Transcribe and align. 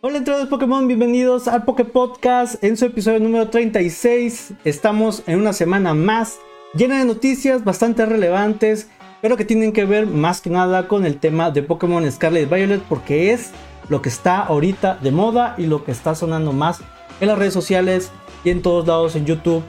Hola 0.00 0.18
entrenadores 0.18 0.48
Pokémon, 0.48 0.86
bienvenidos 0.86 1.48
al 1.48 1.64
Poké 1.64 1.84
Podcast 1.84 2.62
en 2.62 2.76
su 2.76 2.84
episodio 2.84 3.18
número 3.18 3.48
36. 3.48 4.52
Estamos 4.64 5.24
en 5.26 5.40
una 5.40 5.52
semana 5.52 5.92
más 5.92 6.38
llena 6.72 7.00
de 7.00 7.04
noticias 7.04 7.64
bastante 7.64 8.06
relevantes, 8.06 8.88
pero 9.20 9.36
que 9.36 9.44
tienen 9.44 9.72
que 9.72 9.84
ver 9.86 10.06
más 10.06 10.40
que 10.40 10.50
nada 10.50 10.86
con 10.86 11.04
el 11.04 11.18
tema 11.18 11.50
de 11.50 11.64
Pokémon 11.64 12.08
Scarlet 12.12 12.48
Violet 12.48 12.80
porque 12.88 13.32
es 13.32 13.50
lo 13.88 14.00
que 14.00 14.08
está 14.08 14.38
ahorita 14.38 14.98
de 15.02 15.10
moda 15.10 15.56
y 15.58 15.66
lo 15.66 15.82
que 15.82 15.90
está 15.90 16.14
sonando 16.14 16.52
más 16.52 16.78
en 17.20 17.26
las 17.26 17.36
redes 17.36 17.54
sociales 17.54 18.12
y 18.44 18.50
en 18.50 18.62
todos 18.62 18.86
lados 18.86 19.16
en 19.16 19.26
YouTube. 19.26 19.64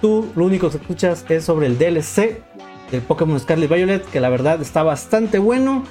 Tú 0.00 0.30
lo 0.34 0.46
único 0.46 0.70
que 0.70 0.78
escuchas 0.78 1.26
es 1.28 1.44
sobre 1.44 1.66
el 1.66 1.76
DLC 1.76 2.42
del 2.90 3.02
Pokémon 3.02 3.38
Scarlet 3.38 3.70
Violet, 3.70 4.04
que 4.06 4.20
la 4.20 4.30
verdad 4.30 4.62
está 4.62 4.82
bastante 4.82 5.38
bueno. 5.38 5.84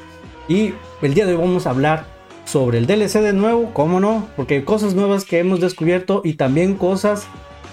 Y 0.47 0.73
el 1.03 1.13
día 1.13 1.27
de 1.27 1.33
hoy 1.33 1.41
vamos 1.41 1.67
a 1.67 1.69
hablar 1.69 2.12
sobre 2.53 2.77
el 2.77 2.85
DLC 2.85 3.13
de 3.13 3.33
nuevo, 3.33 3.71
cómo 3.73 3.99
no, 3.99 4.27
porque 4.35 4.53
hay 4.53 4.61
cosas 4.61 4.93
nuevas 4.93 5.25
que 5.25 5.39
hemos 5.39 5.59
descubierto 5.59 6.21
y 6.23 6.35
también 6.35 6.75
cosas 6.75 7.25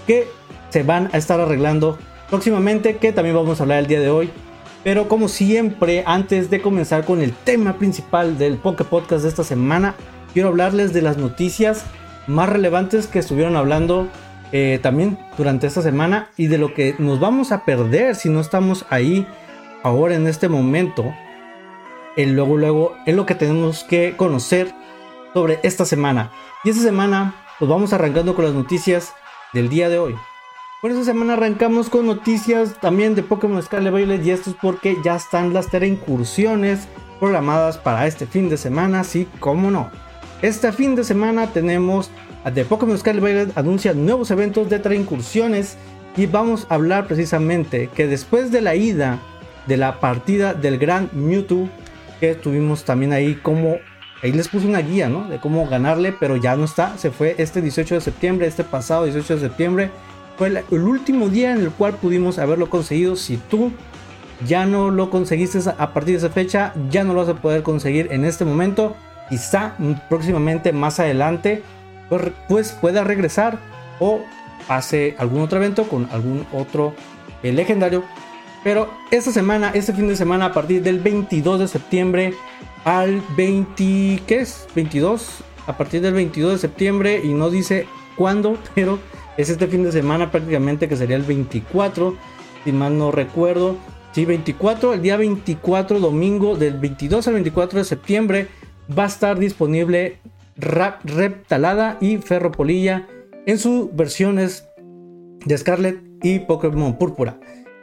que 0.07 0.27
se 0.71 0.83
van 0.83 1.11
a 1.13 1.19
estar 1.19 1.39
arreglando 1.39 1.99
próximamente, 2.31 2.97
que 2.97 3.13
también 3.13 3.37
vamos 3.37 3.61
a 3.61 3.65
hablar 3.65 3.81
el 3.81 3.89
día 3.89 4.01
de 4.01 4.09
hoy. 4.09 4.31
Pero 4.83 5.07
como 5.07 5.29
siempre, 5.29 6.03
antes 6.07 6.49
de 6.49 6.63
comenzar 6.63 7.05
con 7.05 7.21
el 7.21 7.35
tema 7.35 7.77
principal 7.77 8.39
del 8.39 8.57
Poké 8.57 8.85
Podcast 8.85 9.23
de 9.23 9.29
esta 9.29 9.45
semana, 9.45 9.97
quiero 10.33 10.49
hablarles 10.49 10.95
de 10.95 11.03
las 11.03 11.19
noticias 11.19 11.85
más 12.27 12.49
relevantes 12.49 13.07
que 13.07 13.19
estuvieron 13.19 13.57
hablando 13.57 14.09
eh, 14.51 14.79
también 14.83 15.19
durante 15.37 15.67
esta 15.67 15.83
semana 15.83 16.31
y 16.39 16.47
de 16.47 16.57
lo 16.57 16.73
que 16.73 16.95
nos 16.99 17.21
vamos 17.21 17.53
a 17.53 17.67
perder 17.67 18.15
si 18.15 18.31
no 18.31 18.41
estamos 18.41 18.87
ahí 18.89 19.27
ahora 19.83 20.15
en 20.15 20.27
este 20.27 20.49
momento 20.49 21.13
el 22.23 22.35
luego 22.35 22.57
luego 22.57 22.97
es 23.07 23.15
lo 23.15 23.27
que 23.27 23.35
tenemos 23.35 23.85
que 23.85 24.15
conocer 24.17 24.75
sobre 25.33 25.61
esta 25.63 25.85
semana. 25.85 26.31
Y 26.65 26.71
esta 26.71 26.83
semana 26.83 27.35
pues 27.59 27.71
vamos 27.71 27.93
arrancando 27.93 28.35
con 28.35 28.45
las 28.45 28.55
noticias 28.55 29.13
del 29.53 29.69
día 29.69 29.89
de 29.89 29.99
hoy. 29.99 30.15
Por 30.83 30.91
esta 30.91 31.05
semana 31.05 31.35
arrancamos 31.35 31.91
con 31.91 32.07
noticias 32.07 32.81
también 32.81 33.15
de 33.15 33.23
Pokémon 33.23 33.63
Scarlet 33.63 33.93
Violet 33.93 34.25
y 34.25 34.31
esto 34.31 34.51
es 34.51 34.57
porque 34.61 34.97
ya 35.05 35.17
están 35.17 35.53
las 35.53 35.73
incursiones 35.75 36.89
programadas 37.19 37.77
para 37.77 38.07
este 38.07 38.27
fin 38.27 38.49
de 38.49 38.57
semana, 38.57 39.05
sí, 39.05 39.29
como 39.41 39.71
no. 39.71 39.91
Este 40.43 40.73
fin 40.73 40.97
de 40.97 41.05
semana 41.05 41.49
tenemos 41.49 42.11
de 42.53 42.65
Pokémon 42.65 42.99
Scarlet 42.99 43.23
Violet 43.23 43.59
anuncia 43.59 43.93
nuevos 43.93 44.31
eventos 44.31 44.71
de 44.71 44.97
incursiones 44.97 45.77
y 46.17 46.27
vamos 46.27 46.67
a 46.69 46.75
hablar 46.75 47.07
precisamente 47.07 47.89
que 47.95 48.07
después 48.07 48.51
de 48.51 48.63
la 48.63 48.75
ida 48.75 49.21
de 49.67 49.77
la 49.77 50.01
partida 50.01 50.55
del 50.55 50.79
Gran 50.79 51.11
Mewtwo 51.13 51.69
que 52.21 52.35
tuvimos 52.35 52.85
también 52.85 53.13
ahí 53.13 53.35
como 53.35 53.79
ahí 54.23 54.33
les 54.33 54.49
puse 54.49 54.67
una 54.67 54.81
guía, 54.81 55.09
¿no? 55.09 55.29
De 55.29 55.39
cómo 55.39 55.67
ganarle, 55.67 56.13
pero 56.13 56.37
ya 56.37 56.57
no 56.57 56.65
está. 56.65 56.97
Se 56.99 57.11
fue 57.11 57.35
este 57.39 57.61
18 57.61 57.97
de 57.97 58.01
septiembre, 58.01 58.47
este 58.47 58.65
pasado 58.65 59.05
18 59.05 59.37
de 59.37 59.41
septiembre. 59.41 59.91
Fue 60.37 60.49
el, 60.49 60.83
último 60.83 61.29
día 61.29 61.53
en 61.53 61.61
el 61.61 61.71
cual 61.71 61.95
pudimos 61.95 62.39
haberlo 62.39 62.71
conseguido. 62.71 63.17
Si 63.17 63.37
tú 63.37 63.73
ya 64.47 64.67
no 64.67 64.91
lo 64.91 65.11
conseguiste 65.11 65.59
a 65.77 65.93
partir 65.93 66.13
de 66.13 66.27
esa 66.27 66.31
fecha, 66.31 66.73
ya 66.91 67.05
no 67.05 67.15
lo 67.15 67.21
vas 67.21 67.29
a 67.29 67.41
poder 67.41 67.63
conseguir 67.63 68.09
en 68.11 68.25
este 68.25 68.45
momento. 68.45 68.97
Quizá 69.29 69.75
próximamente, 70.09 70.73
más 70.73 70.99
adelante, 70.99 71.63
pues, 72.09 72.33
pues 72.49 72.73
pueda 72.73 73.05
regresar 73.05 73.59
o 74.01 74.21
hace 74.69 75.15
algún 75.19 75.43
otro 75.43 75.59
evento 75.59 75.85
con 75.85 76.09
algún 76.11 76.47
otro 76.53 76.95
eh, 77.43 77.53
legendario 77.53 78.05
pero 78.63 78.91
esta 79.11 79.33
semana, 79.33 79.71
este 79.75 79.93
fin 79.93 80.09
de 80.09 80.17
semana, 80.17 80.47
a 80.47 80.53
partir 80.53 80.83
del 80.83 81.01
22 81.01 81.61
de 81.61 81.69
septiembre 81.69 82.35
al 82.85 83.23
20, 83.37 84.23
¿qué 84.27 84.41
es? 84.41 84.67
22. 84.75 85.43
A 85.67 85.77
partir 85.77 86.03
del 86.03 86.15
22 86.15 86.53
de 86.53 86.59
septiembre 86.59 87.21
y 87.23 87.29
no 87.29 87.51
dice 87.51 87.87
cuándo, 88.17 88.59
pero 88.75 88.99
es 89.37 89.49
este 89.49 89.67
fin 89.67 89.85
de 89.85 89.93
semana 89.93 90.31
prácticamente 90.31 90.89
que 90.89 90.97
sería 90.97 91.17
el 91.17 91.23
24, 91.23 92.17
si 92.65 92.73
mal 92.73 92.99
no 92.99 93.11
recuerdo. 93.11 93.77
Sí, 94.13 94.25
24, 94.25 94.95
el 94.95 95.03
día 95.03 95.17
24, 95.17 96.01
domingo, 96.01 96.57
del 96.57 96.79
22 96.79 97.29
al 97.29 97.35
24 97.35 97.79
de 97.79 97.85
septiembre, 97.85 98.49
va 98.97 99.05
a 99.05 99.07
estar 99.07 99.39
disponible 99.39 100.19
Rap, 100.57 101.05
Reptalada 101.05 101.97
y 102.01 102.19
Ferropolilla 102.19 103.07
en 103.47 103.59
sus 103.59 103.95
versiones 103.95 104.67
de 105.45 105.57
Scarlet 105.57 106.03
y 106.23 106.41
Pokémon 106.41 106.99
Púrpura. 106.99 107.39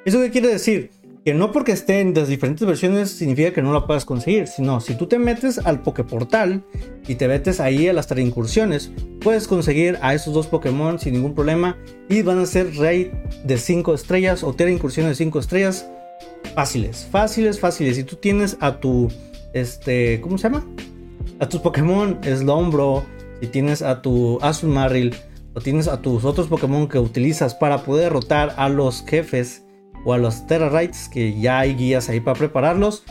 ¿Eso 0.08 0.22
qué 0.22 0.32
quiere 0.32 0.48
decir? 0.48 0.92
Que 1.26 1.34
no 1.34 1.52
porque 1.52 1.74
esté 1.74 2.00
en 2.00 2.14
las 2.14 2.30
diferentes 2.30 2.66
versiones 2.66 3.12
significa 3.12 3.52
que 3.52 3.62
no 3.62 3.74
la 3.74 3.86
puedas 3.86 4.06
conseguir, 4.06 4.48
sino 4.48 4.80
si 4.80 4.96
tú 4.96 5.08
te 5.08 5.20
metes 5.20 5.58
al 5.58 5.82
Poképortal 5.82 6.64
y 7.10 7.16
te 7.16 7.28
metes 7.28 7.60
ahí 7.60 7.90
a 7.90 7.92
las 7.94 8.10
incursiones, 8.18 8.90
puedes 9.20 9.50
conseguir 9.50 10.00
a 10.02 10.14
esos 10.14 10.34
dos 10.34 10.48
Pokémon 10.48 10.98
sin 10.98 11.12
ningún 11.12 11.36
problema 11.36 11.76
y 12.08 12.22
van 12.22 12.40
a 12.40 12.46
ser 12.46 12.74
raid 12.78 13.08
de 13.44 13.58
5 13.58 13.94
estrellas 13.94 14.44
o 14.44 14.54
tener 14.54 14.72
incursiones 14.72 15.10
de 15.10 15.26
5 15.26 15.40
estrellas 15.40 15.90
fáciles, 16.56 17.06
fáciles, 17.12 17.60
fáciles. 17.60 17.98
Si 17.98 18.06
tú 18.06 18.16
tienes 18.16 18.56
a 18.62 18.80
tu, 18.80 19.12
este, 19.52 20.22
¿cómo 20.22 20.38
se 20.38 20.44
llama? 20.44 20.66
A 21.42 21.50
tus 21.50 21.60
Pokémon 21.60 22.18
Slombro, 22.24 23.04
si 23.42 23.48
tienes 23.48 23.82
a 23.82 24.02
tu 24.02 24.40
Azumarill 24.42 25.14
o 25.54 25.60
tienes 25.60 25.90
a 25.90 26.02
tus 26.02 26.24
otros 26.24 26.48
Pokémon 26.48 26.88
que 26.88 26.98
utilizas 26.98 27.56
para 27.56 27.84
poder 27.84 28.06
derrotar 28.06 28.54
a 28.56 28.70
los 28.70 29.04
jefes 29.06 29.67
o 30.08 30.14
a 30.14 30.18
los 30.18 30.48
Terra 30.48 30.70
Rights, 30.70 31.10
que 31.10 31.38
ya 31.38 31.60
hay 31.60 31.76
guías 31.76 32.08
ahí 32.08 32.22
para 32.22 32.40
prepararlos. 32.40 33.04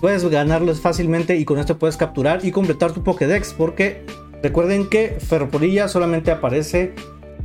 Puedes 0.00 0.24
ganarlos 0.28 0.80
fácilmente 0.80 1.36
y 1.36 1.44
con 1.44 1.60
esto 1.60 1.78
puedes 1.78 1.96
capturar 1.96 2.44
y 2.44 2.50
completar 2.50 2.90
tu 2.90 3.04
Pokédex. 3.04 3.52
Porque 3.52 4.04
recuerden 4.42 4.88
que 4.88 5.18
Ferroporilla 5.20 5.86
solamente 5.86 6.32
aparece 6.32 6.92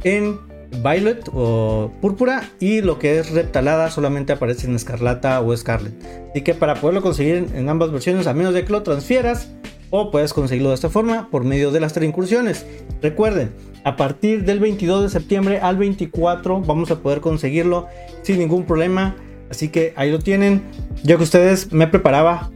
en 0.04 0.40
Violet 0.84 1.30
o 1.36 1.92
Púrpura 2.02 2.50
y 2.60 2.82
lo 2.82 2.98
que 2.98 3.20
es 3.20 3.30
Reptalada 3.30 3.92
solamente 3.92 4.34
aparece 4.34 4.66
en 4.66 4.76
Escarlata 4.76 5.40
o 5.42 5.56
Scarlet. 5.56 5.94
Así 6.32 6.42
que 6.42 6.56
para 6.56 6.74
poderlo 6.82 7.04
conseguir 7.04 7.46
en 7.54 7.70
ambas 7.70 7.92
versiones, 7.92 8.26
a 8.26 8.34
menos 8.34 8.56
de 8.56 8.66
que 8.66 8.72
lo 8.72 8.82
transfieras, 8.82 9.52
o 9.92 10.10
puedes 10.10 10.34
conseguirlo 10.34 10.70
de 10.70 10.76
esta 10.76 10.90
forma 10.90 11.30
por 11.30 11.44
medio 11.44 11.70
de 11.70 11.80
las 11.80 11.94
tres 11.94 12.10
incursiones. 12.10 12.66
Recuerden, 13.04 13.52
a 13.84 13.96
partir 13.96 14.44
del 14.44 14.60
22 14.60 15.04
de 15.04 15.10
septiembre 15.10 15.60
al 15.60 15.78
24 15.78 16.62
vamos 16.62 16.92
a 16.92 17.00
poder 17.00 17.22
conseguirlo 17.22 17.88
sin 18.22 18.40
ningún 18.40 18.66
problema. 18.66 19.16
Así 19.50 19.70
que 19.70 19.94
ahí 19.96 20.12
lo 20.12 20.20
tienen. 20.20 20.62
Yo 21.04 21.18
que 21.18 21.24
ustedes 21.24 21.72
me 21.72 21.88
preparaba 21.88 22.52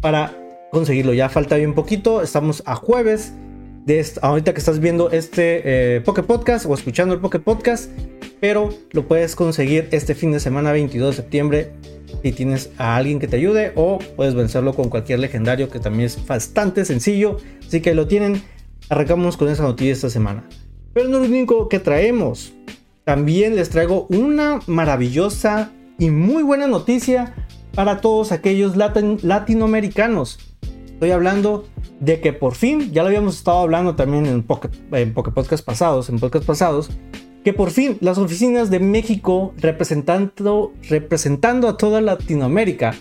para 0.00 0.36
conseguirlo. 0.70 1.14
Ya 1.14 1.28
falta 1.28 1.56
bien 1.56 1.74
poquito. 1.74 2.22
Estamos 2.22 2.62
a 2.66 2.74
jueves. 2.74 3.32
De 3.86 4.04
ahorita 4.20 4.52
que 4.52 4.58
estás 4.58 4.80
viendo 4.80 5.10
este 5.10 5.62
eh, 5.96 6.00
Poké 6.00 6.24
Podcast 6.24 6.66
o 6.66 6.74
escuchando 6.74 7.14
el 7.14 7.20
Poké 7.20 7.38
Podcast. 7.38 7.90
Pero 8.40 8.70
lo 8.92 9.06
puedes 9.06 9.34
conseguir 9.34 9.88
este 9.92 10.14
fin 10.14 10.32
de 10.32 10.40
semana 10.40 10.72
22 10.72 11.16
de 11.16 11.22
septiembre 11.22 11.72
si 12.22 12.32
tienes 12.32 12.70
a 12.76 12.96
alguien 12.96 13.18
que 13.18 13.28
te 13.28 13.36
ayude 13.36 13.72
o 13.76 13.98
puedes 14.16 14.34
vencerlo 14.34 14.74
con 14.74 14.90
cualquier 14.90 15.20
legendario 15.20 15.68
que 15.68 15.78
también 15.78 16.06
es 16.06 16.26
bastante 16.26 16.84
sencillo. 16.84 17.38
Así 17.66 17.80
que 17.80 17.94
lo 17.94 18.06
tienen. 18.06 18.42
Arrancamos 18.88 19.36
con 19.36 19.48
esa 19.48 19.64
noticia 19.64 19.92
esta 19.92 20.10
semana. 20.10 20.44
Pero 20.92 21.08
no 21.08 21.16
es 21.16 21.28
lo 21.28 21.36
único 21.36 21.68
que 21.68 21.80
traemos. 21.80 22.52
También 23.04 23.56
les 23.56 23.70
traigo 23.70 24.06
una 24.10 24.60
maravillosa 24.66 25.72
y 25.98 26.10
muy 26.10 26.42
buena 26.42 26.66
noticia 26.66 27.34
para 27.74 28.00
todos 28.00 28.32
aquellos 28.32 28.76
latinoamericanos. 28.76 30.38
Estoy 30.86 31.10
hablando 31.10 31.66
de 32.00 32.20
que 32.20 32.32
por 32.32 32.54
fin, 32.54 32.92
ya 32.92 33.02
lo 33.02 33.08
habíamos 33.08 33.36
estado 33.36 33.58
hablando 33.58 33.96
también 33.96 34.26
en 34.26 34.42
Pocket, 34.42 34.70
en 34.92 35.12
Podcast 35.12 35.64
pasados, 35.64 36.08
en 36.08 36.18
podcast 36.18 36.46
pasados, 36.46 36.90
que 37.44 37.52
por 37.52 37.70
fin 37.70 37.98
las 38.00 38.18
oficinas 38.18 38.70
de 38.70 38.80
México 38.80 39.54
representando, 39.58 40.72
representando 40.88 41.68
a 41.68 41.76
toda 41.76 42.00
Latinoamérica 42.00 42.94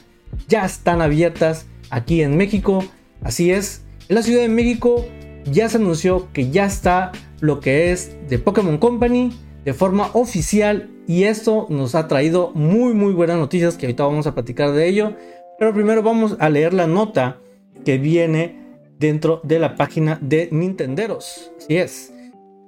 ya 0.47 0.65
están 0.65 1.01
abiertas 1.01 1.65
aquí 1.89 2.21
en 2.21 2.37
México. 2.37 2.83
Así 3.21 3.51
es, 3.51 3.83
en 4.09 4.15
la 4.15 4.23
Ciudad 4.23 4.41
de 4.41 4.49
México 4.49 5.05
ya 5.45 5.69
se 5.69 5.77
anunció 5.77 6.31
que 6.33 6.49
ya 6.49 6.65
está 6.65 7.11
lo 7.39 7.59
que 7.59 7.91
es 7.91 8.15
de 8.29 8.39
Pokémon 8.39 8.77
Company 8.77 9.31
de 9.63 9.73
forma 9.73 10.09
oficial 10.13 10.89
y 11.07 11.23
esto 11.23 11.67
nos 11.69 11.95
ha 11.95 12.07
traído 12.07 12.51
muy 12.53 12.93
muy 12.93 13.13
buenas 13.13 13.37
noticias 13.37 13.77
que 13.77 13.85
ahorita 13.85 14.03
vamos 14.03 14.27
a 14.27 14.33
platicar 14.33 14.71
de 14.71 14.87
ello. 14.87 15.13
Pero 15.57 15.73
primero 15.73 16.03
vamos 16.03 16.35
a 16.39 16.49
leer 16.49 16.73
la 16.73 16.87
nota 16.87 17.39
que 17.85 17.97
viene 17.97 18.65
dentro 18.99 19.41
de 19.43 19.59
la 19.59 19.75
página 19.75 20.19
de 20.21 20.49
Nintenderos. 20.51 21.51
Así 21.57 21.77
es. 21.77 22.13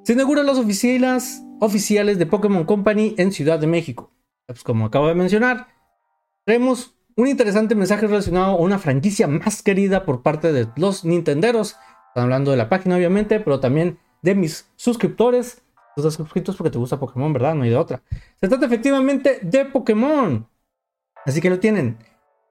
Se 0.03 0.13
inauguran 0.13 0.45
las 0.45 0.57
oficinas 0.57 1.43
oficiales 1.59 2.17
de 2.17 2.25
Pokémon 2.25 2.63
Company 2.65 3.15
en 3.17 3.31
Ciudad 3.31 3.59
de 3.59 3.67
México. 3.67 4.11
Pues 4.45 4.63
como 4.63 4.85
acabo 4.85 5.07
de 5.07 5.15
mencionar, 5.15 5.67
traemos 6.45 6.95
un 7.17 7.27
interesante 7.27 7.75
mensaje 7.75 8.07
relacionado 8.07 8.53
a 8.53 8.61
una 8.61 8.79
franquicia 8.79 9.27
más 9.27 9.63
querida 9.63 10.05
por 10.05 10.21
parte 10.21 10.53
de 10.53 10.67
los 10.77 11.03
Nintenderos. 11.03 11.75
Están 12.09 12.23
hablando 12.23 12.51
de 12.51 12.57
la 12.57 12.69
página 12.69 12.95
obviamente, 12.95 13.39
pero 13.39 13.59
también 13.59 13.99
de 14.21 14.35
mis 14.35 14.69
suscriptores. 14.75 15.61
Tú 15.95 16.01
estás 16.01 16.13
suscritos 16.13 16.55
porque 16.55 16.71
te 16.71 16.77
gusta 16.77 16.99
Pokémon, 16.99 17.33
¿verdad? 17.33 17.55
No 17.55 17.63
hay 17.63 17.69
de 17.69 17.77
otra. 17.77 18.01
Se 18.39 18.47
trata 18.47 18.65
efectivamente 18.65 19.39
de 19.41 19.65
Pokémon. 19.65 20.47
Así 21.25 21.41
que 21.41 21.49
lo 21.49 21.59
tienen. 21.59 21.97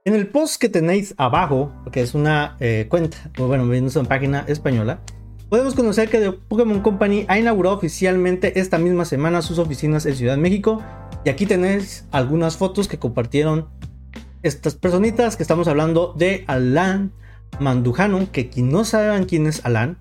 En 0.04 0.14
el 0.14 0.28
post 0.28 0.60
que 0.60 0.68
tenéis 0.68 1.14
abajo, 1.16 1.72
que 1.90 2.00
es 2.00 2.14
una 2.14 2.56
eh, 2.60 2.86
cuenta, 2.88 3.16
bueno, 3.38 3.72
es 3.72 3.96
una 3.96 4.08
página 4.08 4.44
española, 4.46 5.00
podemos 5.48 5.74
conocer 5.74 6.08
que 6.08 6.20
The 6.20 6.32
Pokémon 6.32 6.80
Company 6.80 7.24
ha 7.28 7.38
inaugurado 7.38 7.76
oficialmente 7.76 8.60
esta 8.60 8.78
misma 8.78 9.04
semana 9.04 9.42
sus 9.42 9.58
oficinas 9.58 10.06
en 10.06 10.14
Ciudad 10.14 10.34
de 10.34 10.42
México. 10.42 10.82
Y 11.24 11.28
aquí 11.28 11.46
tenéis 11.46 12.06
algunas 12.12 12.56
fotos 12.56 12.86
que 12.86 12.98
compartieron 12.98 13.68
estas 14.42 14.76
personitas 14.76 15.36
que 15.36 15.42
estamos 15.42 15.66
hablando 15.66 16.14
de 16.16 16.44
Alan 16.46 17.12
Mandujano, 17.60 18.30
que 18.32 18.48
quien 18.48 18.70
no 18.70 18.84
saben 18.84 19.24
quién 19.24 19.46
es 19.46 19.64
Alan, 19.64 19.96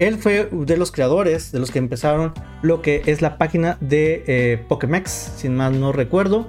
él 0.00 0.16
fue 0.16 0.48
de 0.50 0.76
los 0.78 0.92
creadores, 0.92 1.52
de 1.52 1.58
los 1.58 1.70
que 1.70 1.78
empezaron 1.78 2.32
lo 2.62 2.80
que 2.80 3.02
es 3.04 3.20
la 3.20 3.36
página 3.36 3.76
de 3.80 4.24
eh, 4.26 4.64
Pokémex, 4.66 5.10
sin 5.36 5.54
más 5.54 5.72
no 5.72 5.92
recuerdo. 5.92 6.48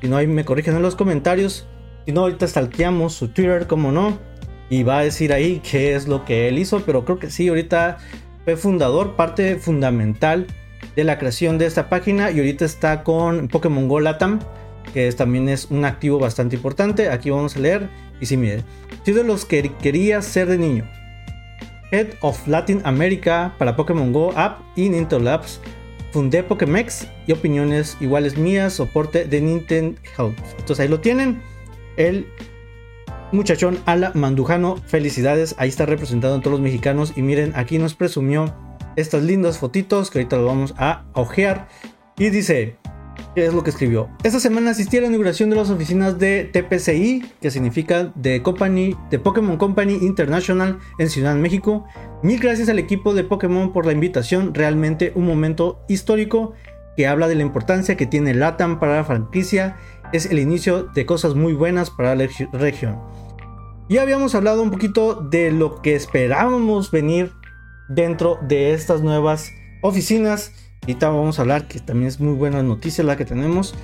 Si 0.00 0.08
no, 0.08 0.16
ahí 0.16 0.26
me 0.26 0.46
corrigen 0.46 0.74
en 0.76 0.82
los 0.82 0.96
comentarios. 0.96 1.66
Si 2.06 2.12
no, 2.12 2.22
ahorita 2.22 2.46
stalkeamos 2.46 3.12
su 3.12 3.28
Twitter, 3.28 3.66
como 3.66 3.92
no. 3.92 4.18
Y 4.70 4.82
va 4.82 4.98
a 4.98 5.02
decir 5.04 5.32
ahí 5.34 5.60
qué 5.60 5.94
es 5.94 6.08
lo 6.08 6.24
que 6.24 6.48
él 6.48 6.58
hizo. 6.58 6.80
Pero 6.86 7.04
creo 7.04 7.18
que 7.18 7.30
sí, 7.30 7.48
ahorita 7.48 7.98
fue 8.44 8.56
fundador, 8.56 9.14
parte 9.14 9.56
fundamental 9.56 10.46
de 10.94 11.04
la 11.04 11.18
creación 11.18 11.58
de 11.58 11.66
esta 11.66 11.90
página. 11.90 12.30
Y 12.30 12.38
ahorita 12.38 12.64
está 12.64 13.04
con 13.04 13.48
Pokémon 13.48 13.88
Go 13.88 14.00
Latam, 14.00 14.40
que 14.92 15.10
también 15.12 15.48
es 15.48 15.66
un 15.70 15.84
activo 15.84 16.18
bastante 16.18 16.56
importante. 16.56 17.10
Aquí 17.10 17.30
vamos 17.30 17.56
a 17.56 17.60
leer. 17.60 17.88
Y 18.20 18.26
sí, 18.26 18.36
mire, 18.36 18.64
soy 19.04 19.14
de 19.14 19.24
los 19.24 19.44
que 19.44 19.72
quería 19.80 20.22
ser 20.22 20.48
de 20.48 20.58
niño. 20.58 20.84
Head 21.92 22.14
of 22.20 22.46
Latin 22.48 22.80
America 22.84 23.54
para 23.58 23.76
Pokémon 23.76 24.12
Go 24.12 24.32
App 24.36 24.60
y 24.74 24.88
Nintendo 24.88 25.20
Labs. 25.20 25.60
Fundé 26.12 26.42
Pokémex 26.42 27.08
y 27.26 27.32
opiniones 27.32 27.96
iguales 28.00 28.38
mías, 28.38 28.72
soporte 28.72 29.26
de 29.26 29.40
Nintendo 29.40 30.00
Health. 30.16 30.38
Entonces 30.58 30.80
ahí 30.80 30.88
lo 30.88 31.00
tienen. 31.00 31.42
El 31.96 32.26
muchachón 33.32 33.78
Ala 33.84 34.12
Mandujano, 34.14 34.76
felicidades. 34.86 35.54
Ahí 35.58 35.68
está 35.68 35.86
representado 35.86 36.34
en 36.34 36.40
todos 36.40 36.52
los 36.52 36.60
mexicanos. 36.60 37.12
Y 37.16 37.22
miren, 37.22 37.52
aquí 37.54 37.78
nos 37.78 37.94
presumió 37.94 38.54
estas 38.96 39.22
lindas 39.22 39.58
fotitos 39.58 40.10
que 40.10 40.20
ahorita 40.20 40.36
lo 40.38 40.46
vamos 40.46 40.74
a 40.78 41.04
ojear. 41.12 41.68
Y 42.18 42.30
dice, 42.30 42.76
¿Qué 43.36 43.44
es 43.44 43.52
lo 43.52 43.62
que 43.62 43.68
escribió? 43.68 44.08
Esta 44.24 44.40
semana 44.40 44.70
asistí 44.70 44.96
a 44.96 45.02
la 45.02 45.08
inauguración 45.08 45.50
de 45.50 45.56
las 45.56 45.68
oficinas 45.68 46.18
de 46.18 46.44
TPCI, 46.44 47.22
que 47.42 47.50
significa 47.50 48.10
de 48.14 48.42
Company, 48.42 48.96
de 49.10 49.18
Pokémon 49.18 49.58
Company 49.58 49.98
International 50.00 50.78
en 50.98 51.10
Ciudad 51.10 51.34
de 51.34 51.40
México. 51.42 51.84
Mil 52.22 52.40
gracias 52.40 52.70
al 52.70 52.78
equipo 52.78 53.12
de 53.12 53.24
Pokémon 53.24 53.74
por 53.74 53.84
la 53.84 53.92
invitación, 53.92 54.54
realmente 54.54 55.12
un 55.14 55.26
momento 55.26 55.84
histórico 55.86 56.54
que 56.96 57.06
habla 57.06 57.28
de 57.28 57.34
la 57.34 57.42
importancia 57.42 57.98
que 57.98 58.06
tiene 58.06 58.32
LATAM 58.32 58.80
para 58.80 58.96
la 58.96 59.04
franquicia. 59.04 59.76
Es 60.14 60.24
el 60.24 60.38
inicio 60.38 60.84
de 60.84 61.04
cosas 61.04 61.34
muy 61.34 61.52
buenas 61.52 61.90
para 61.90 62.16
la 62.16 62.26
región. 62.54 62.98
Ya 63.90 64.00
habíamos 64.00 64.34
hablado 64.34 64.62
un 64.62 64.70
poquito 64.70 65.14
de 65.14 65.52
lo 65.52 65.82
que 65.82 65.94
esperábamos 65.94 66.90
venir 66.90 67.32
dentro 67.90 68.38
de 68.48 68.72
estas 68.72 69.02
nuevas 69.02 69.52
oficinas 69.82 70.52
Ahorita 70.82 71.08
vamos 71.08 71.38
a 71.38 71.42
hablar 71.42 71.66
que 71.66 71.80
también 71.80 72.08
es 72.08 72.20
muy 72.20 72.34
buena 72.34 72.62
noticia 72.62 73.02
la 73.02 73.16
que 73.16 73.24
tenemos. 73.24 73.74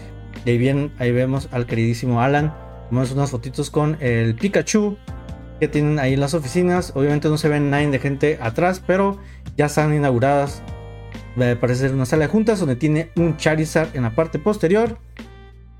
Y 0.44 0.50
ahí 0.50 0.58
bien, 0.58 0.92
ahí 0.98 1.12
vemos 1.12 1.48
al 1.50 1.66
queridísimo 1.66 2.22
Alan. 2.22 2.54
Tomamos 2.88 3.12
unas 3.12 3.30
fotitos 3.30 3.70
con 3.70 3.96
el 4.00 4.34
Pikachu 4.34 4.96
que 5.58 5.68
tienen 5.68 5.98
ahí 5.98 6.14
en 6.14 6.20
las 6.20 6.34
oficinas. 6.34 6.92
Obviamente 6.94 7.28
no 7.28 7.38
se 7.38 7.48
ven 7.48 7.70
nadie 7.70 7.88
de 7.88 7.98
gente 7.98 8.38
atrás, 8.40 8.82
pero 8.86 9.18
ya 9.56 9.66
están 9.66 9.94
inauguradas. 9.94 10.62
Parece 11.36 11.80
ser 11.80 11.94
una 11.94 12.04
sala 12.04 12.26
de 12.26 12.30
juntas 12.30 12.60
donde 12.60 12.76
tiene 12.76 13.10
un 13.16 13.36
Charizard 13.36 13.96
en 13.96 14.02
la 14.02 14.14
parte 14.14 14.38
posterior. 14.38 14.98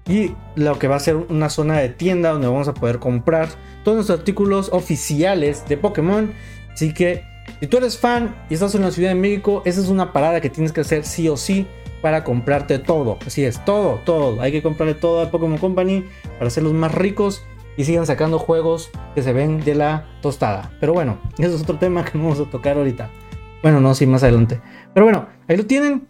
Y 0.08 0.35
lo 0.56 0.79
que 0.81 0.88
va 0.88 0.97
a 0.97 1.00
ser 1.00 1.15
una 1.15 1.49
zona 1.49 1.79
de 1.79 1.88
tienda 1.88 2.31
donde 2.31 2.49
vamos 2.49 2.67
a 2.67 2.75
poder 2.75 2.99
comprar 2.99 3.49
todos 3.85 3.99
los 3.99 4.11
artículos 4.11 4.70
oficiales 4.73 5.65
de 5.69 5.76
Pokémon. 5.76 6.32
Así 6.73 6.93
que 6.93 7.23
si 7.62 7.69
tú 7.69 7.76
eres 7.76 7.97
fan 7.97 8.35
y 8.50 8.55
estás 8.55 8.75
en 8.75 8.82
la 8.82 8.91
Ciudad 8.91 9.11
de 9.11 9.14
México, 9.14 9.62
esa 9.64 9.81
es 9.81 9.87
una 9.87 10.12
parada 10.12 10.41
que 10.41 10.50
tienes 10.50 10.73
que 10.73 10.81
hacer 10.81 11.05
sí 11.05 11.29
o 11.29 11.37
sí 11.37 11.69
para 12.00 12.25
comprarte 12.25 12.81
todo. 12.81 13.19
Así 13.25 13.44
es, 13.44 13.64
todo, 13.64 14.00
todo. 14.05 14.43
Hay 14.43 14.50
que 14.50 14.64
comprarle 14.64 14.94
todo 14.94 15.20
a 15.20 15.31
Pokémon 15.31 15.59
Company 15.59 16.05
para 16.38 16.49
hacerlos 16.49 16.73
más 16.73 16.93
ricos 16.93 17.44
y 17.76 17.85
sigan 17.85 18.05
sacando 18.05 18.41
juegos 18.41 18.91
que 19.14 19.23
se 19.23 19.32
ven 19.32 19.61
de 19.61 19.76
la 19.76 20.09
tostada. 20.23 20.73
Pero 20.81 20.93
bueno, 20.93 21.20
eso 21.38 21.55
es 21.55 21.62
otro 21.62 21.79
tema 21.79 22.05
que 22.05 22.19
no 22.19 22.25
vamos 22.25 22.41
a 22.41 22.50
tocar 22.50 22.79
ahorita. 22.79 23.11
Bueno, 23.62 23.81
no, 23.81 23.94
sí, 23.94 24.06
más 24.06 24.25
adelante. 24.25 24.61
Pero 24.93 25.06
bueno, 25.06 25.29
ahí 25.47 25.56
lo 25.56 25.65
tienen. 25.65 26.08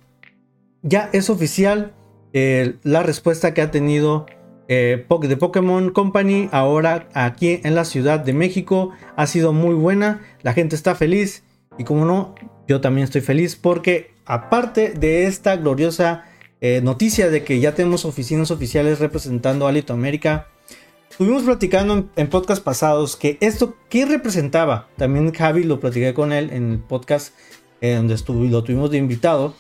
Ya 0.81 1.11
es 1.13 1.29
oficial 1.29 1.93
eh, 2.33 2.77
la 2.83 3.03
respuesta 3.03 3.53
que 3.53 3.61
ha 3.61 3.71
tenido 3.71 4.25
eh, 4.75 5.07
de 5.29 5.37
Pokémon 5.37 5.91
Company 5.91 6.49
ahora 6.51 7.09
aquí 7.13 7.61
en 7.65 7.75
la 7.75 7.85
Ciudad 7.85 8.21
de 8.21 8.33
México 8.33 8.93
ha 9.17 9.27
sido 9.27 9.53
muy 9.53 9.75
buena, 9.75 10.23
la 10.43 10.55
gente 10.55 10.77
está 10.77 10.95
feliz 10.95 11.45
y 11.79 11.85
como 11.85 12.07
no, 12.07 12.35
yo 12.67 12.81
también 12.81 13.05
estoy 13.05 13.21
feliz 13.21 13.55
porque 13.55 14.13
aparte 14.25 14.91
de 14.91 15.27
esta 15.27 15.57
gloriosa 15.57 16.25
eh, 16.63 16.81
noticia 16.83 17.29
de 17.29 17.45
que 17.45 17.61
ya 17.61 17.75
tenemos 17.75 18.05
oficinas 18.05 18.51
oficiales 18.51 18.99
representando 18.99 19.67
a 19.67 19.73
Latinoamérica, 19.73 20.47
estuvimos 21.11 21.43
platicando 21.43 21.95
en, 21.95 22.11
en 22.17 22.29
podcast 22.29 22.65
pasados 22.65 23.17
que 23.17 23.37
esto, 23.41 23.77
¿qué 23.91 24.07
representaba? 24.07 24.89
También 24.97 25.33
Javi 25.33 25.65
lo 25.65 25.81
platiqué 25.81 26.15
con 26.15 26.33
él 26.33 26.51
en 26.51 26.71
el 26.71 26.79
podcast 26.79 27.35
eh, 27.83 27.97
donde 27.97 28.15
estuvo, 28.15 28.45
lo 28.45 28.65
tuvimos 28.65 28.91
de 28.91 28.99
invitado. 28.99 29.55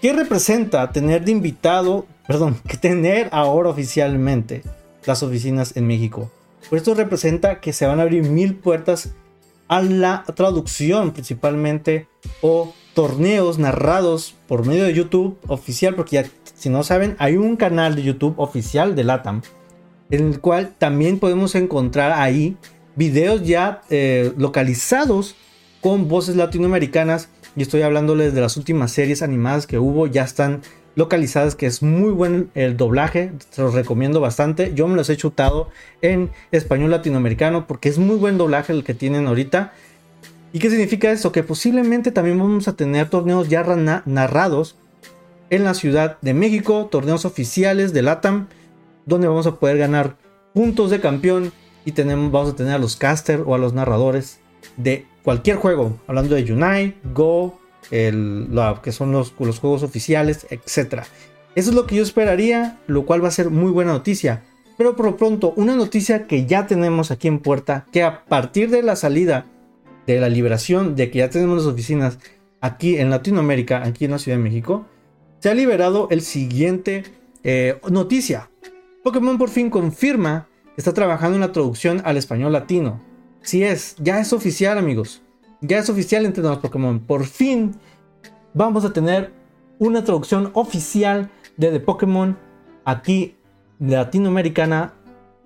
¿Qué 0.00 0.12
representa 0.12 0.92
tener 0.92 1.24
de 1.24 1.32
invitado 1.32 2.06
perdón, 2.26 2.56
que 2.66 2.76
tener 2.76 3.28
ahora 3.32 3.70
oficialmente 3.70 4.62
las 5.06 5.22
oficinas 5.22 5.76
en 5.76 5.86
México. 5.86 6.30
Por 6.68 6.78
esto 6.78 6.94
representa 6.94 7.60
que 7.60 7.72
se 7.72 7.86
van 7.86 8.00
a 8.00 8.04
abrir 8.04 8.22
mil 8.22 8.54
puertas 8.54 9.10
a 9.68 9.82
la 9.82 10.24
traducción 10.34 11.12
principalmente 11.12 12.06
o 12.40 12.72
torneos 12.94 13.58
narrados 13.58 14.34
por 14.46 14.66
medio 14.66 14.84
de 14.84 14.94
YouTube 14.94 15.38
oficial, 15.48 15.94
porque 15.94 16.16
ya, 16.16 16.24
si 16.54 16.70
no 16.70 16.82
saben, 16.84 17.16
hay 17.18 17.36
un 17.36 17.56
canal 17.56 17.96
de 17.96 18.02
YouTube 18.02 18.34
oficial 18.38 18.94
de 18.94 19.04
LATAM, 19.04 19.42
en 20.10 20.28
el 20.28 20.40
cual 20.40 20.74
también 20.78 21.18
podemos 21.18 21.54
encontrar 21.54 22.12
ahí 22.12 22.56
videos 22.96 23.42
ya 23.42 23.82
eh, 23.90 24.32
localizados 24.38 25.34
con 25.80 26.08
voces 26.08 26.36
latinoamericanas. 26.36 27.28
Y 27.56 27.62
estoy 27.62 27.82
hablándoles 27.82 28.34
de 28.34 28.40
las 28.40 28.56
últimas 28.56 28.90
series 28.90 29.22
animadas 29.22 29.66
que 29.66 29.78
hubo, 29.78 30.06
ya 30.06 30.24
están 30.24 30.62
localizadas, 30.96 31.54
que 31.54 31.66
es 31.66 31.82
muy 31.82 32.10
buen 32.10 32.50
el 32.54 32.76
doblaje, 32.76 33.32
se 33.50 33.62
los 33.62 33.74
recomiendo 33.74 34.20
bastante. 34.20 34.72
Yo 34.74 34.86
me 34.88 34.96
los 34.96 35.10
he 35.10 35.16
chutado 35.16 35.68
en 36.02 36.30
español 36.52 36.90
latinoamericano 36.90 37.66
porque 37.66 37.88
es 37.88 37.98
muy 37.98 38.16
buen 38.16 38.38
doblaje 38.38 38.72
el 38.72 38.84
que 38.84 38.94
tienen 38.94 39.26
ahorita. 39.26 39.72
¿Y 40.52 40.60
qué 40.60 40.70
significa 40.70 41.10
esto? 41.10 41.32
Que 41.32 41.42
posiblemente 41.42 42.12
también 42.12 42.38
vamos 42.38 42.68
a 42.68 42.76
tener 42.76 43.10
torneos 43.10 43.48
ya 43.48 43.64
narrados 44.06 44.76
en 45.50 45.64
la 45.64 45.74
Ciudad 45.74 46.18
de 46.20 46.32
México, 46.32 46.88
torneos 46.90 47.24
oficiales 47.24 47.92
de 47.92 48.02
LATAM, 48.02 48.46
donde 49.04 49.26
vamos 49.26 49.46
a 49.46 49.56
poder 49.56 49.78
ganar 49.78 50.16
puntos 50.54 50.90
de 50.90 51.00
campeón 51.00 51.52
y 51.84 51.92
tenemos, 51.92 52.30
vamos 52.30 52.52
a 52.52 52.56
tener 52.56 52.74
a 52.74 52.78
los 52.78 52.96
caster 52.96 53.42
o 53.44 53.54
a 53.54 53.58
los 53.58 53.72
narradores 53.72 54.38
de 54.76 55.06
cualquier 55.24 55.56
juego, 55.56 55.98
hablando 56.06 56.34
de 56.34 56.52
Unite, 56.52 56.96
Go, 57.12 57.58
que 57.90 58.92
son 58.92 59.12
los, 59.12 59.34
los 59.38 59.58
juegos 59.58 59.82
oficiales, 59.82 60.46
etc. 60.50 61.02
Eso 61.54 61.70
es 61.70 61.74
lo 61.74 61.86
que 61.86 61.96
yo 61.96 62.02
esperaría, 62.02 62.78
lo 62.86 63.06
cual 63.06 63.22
va 63.22 63.28
a 63.28 63.32
ser 63.32 63.50
muy 63.50 63.70
buena 63.70 63.92
noticia. 63.92 64.42
Pero 64.76 64.96
por 64.96 65.06
lo 65.06 65.16
pronto, 65.16 65.52
una 65.56 65.76
noticia 65.76 66.26
que 66.26 66.46
ya 66.46 66.66
tenemos 66.66 67.10
aquí 67.10 67.28
en 67.28 67.38
puerta, 67.38 67.86
que 67.92 68.02
a 68.02 68.24
partir 68.24 68.70
de 68.70 68.82
la 68.82 68.96
salida 68.96 69.46
de 70.06 70.20
la 70.20 70.28
liberación, 70.28 70.96
de 70.96 71.10
que 71.10 71.18
ya 71.18 71.30
tenemos 71.30 71.58
las 71.58 71.72
oficinas 71.72 72.18
aquí 72.60 72.98
en 72.98 73.10
Latinoamérica, 73.10 73.84
aquí 73.84 74.04
en 74.04 74.10
la 74.10 74.18
Ciudad 74.18 74.38
de 74.38 74.44
México, 74.44 74.86
se 75.38 75.50
ha 75.50 75.54
liberado 75.54 76.08
el 76.10 76.22
siguiente 76.22 77.04
eh, 77.44 77.78
noticia. 77.88 78.50
Pokémon 79.02 79.38
por 79.38 79.50
fin 79.50 79.70
confirma 79.70 80.48
que 80.74 80.80
está 80.80 80.92
trabajando 80.92 81.36
en 81.36 81.42
la 81.42 81.52
traducción 81.52 82.02
al 82.04 82.16
español 82.16 82.52
latino. 82.52 83.00
Si 83.42 83.62
es, 83.62 83.94
ya 83.98 84.18
es 84.20 84.32
oficial 84.32 84.78
amigos 84.78 85.23
ya 85.66 85.78
es 85.78 85.88
oficial 85.88 86.26
entre 86.26 86.42
los 86.42 86.58
Pokémon. 86.58 87.00
Por 87.00 87.24
fin 87.24 87.74
vamos 88.52 88.84
a 88.84 88.92
tener 88.92 89.32
una 89.78 90.04
traducción 90.04 90.50
oficial 90.54 91.30
de 91.56 91.70
The 91.70 91.80
Pokémon 91.80 92.36
aquí 92.84 93.36
latinoamericana 93.80 94.94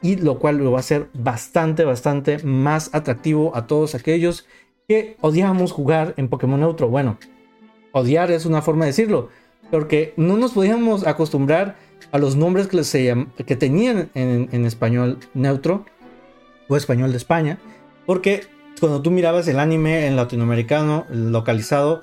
y 0.03 0.17
lo 0.17 0.39
cual 0.39 0.59
lo 0.59 0.73
va 0.73 0.79
a 0.79 0.81
hacer 0.81 1.09
bastante, 1.15 1.85
bastante 1.85 2.39
más 2.45 2.95
atractivo 2.95 3.57
a 3.57 3.67
todos 3.67 3.95
aquellos 3.95 4.47
que 4.87 5.17
odiamos 5.21 5.73
jugar 5.73 6.15
en 6.17 6.29
Pokémon 6.29 6.61
Neutro. 6.61 6.89
Bueno, 6.89 7.19
odiar 7.93 8.31
es 8.31 8.47
una 8.47 8.63
forma 8.63 8.85
de 8.85 8.91
decirlo, 8.91 9.29
porque 9.71 10.15
no 10.17 10.37
nos 10.37 10.53
podíamos 10.53 11.07
acostumbrar 11.07 11.77
a 12.13 12.19
los 12.19 12.37
nombres 12.37 12.69
que, 12.69 12.85
se 12.85 13.27
que 13.45 13.57
tenían 13.57 14.11
en, 14.15 14.49
en 14.53 14.65
español 14.65 15.19
neutro 15.35 15.85
o 16.69 16.77
español 16.77 17.11
de 17.11 17.17
España, 17.17 17.59
porque 18.07 18.43
cuando 18.81 19.03
tú 19.03 19.11
mirabas 19.11 19.49
el 19.49 19.59
anime 19.59 20.07
en 20.07 20.17
latinoamericano, 20.17 21.07
localizado, 21.11 22.03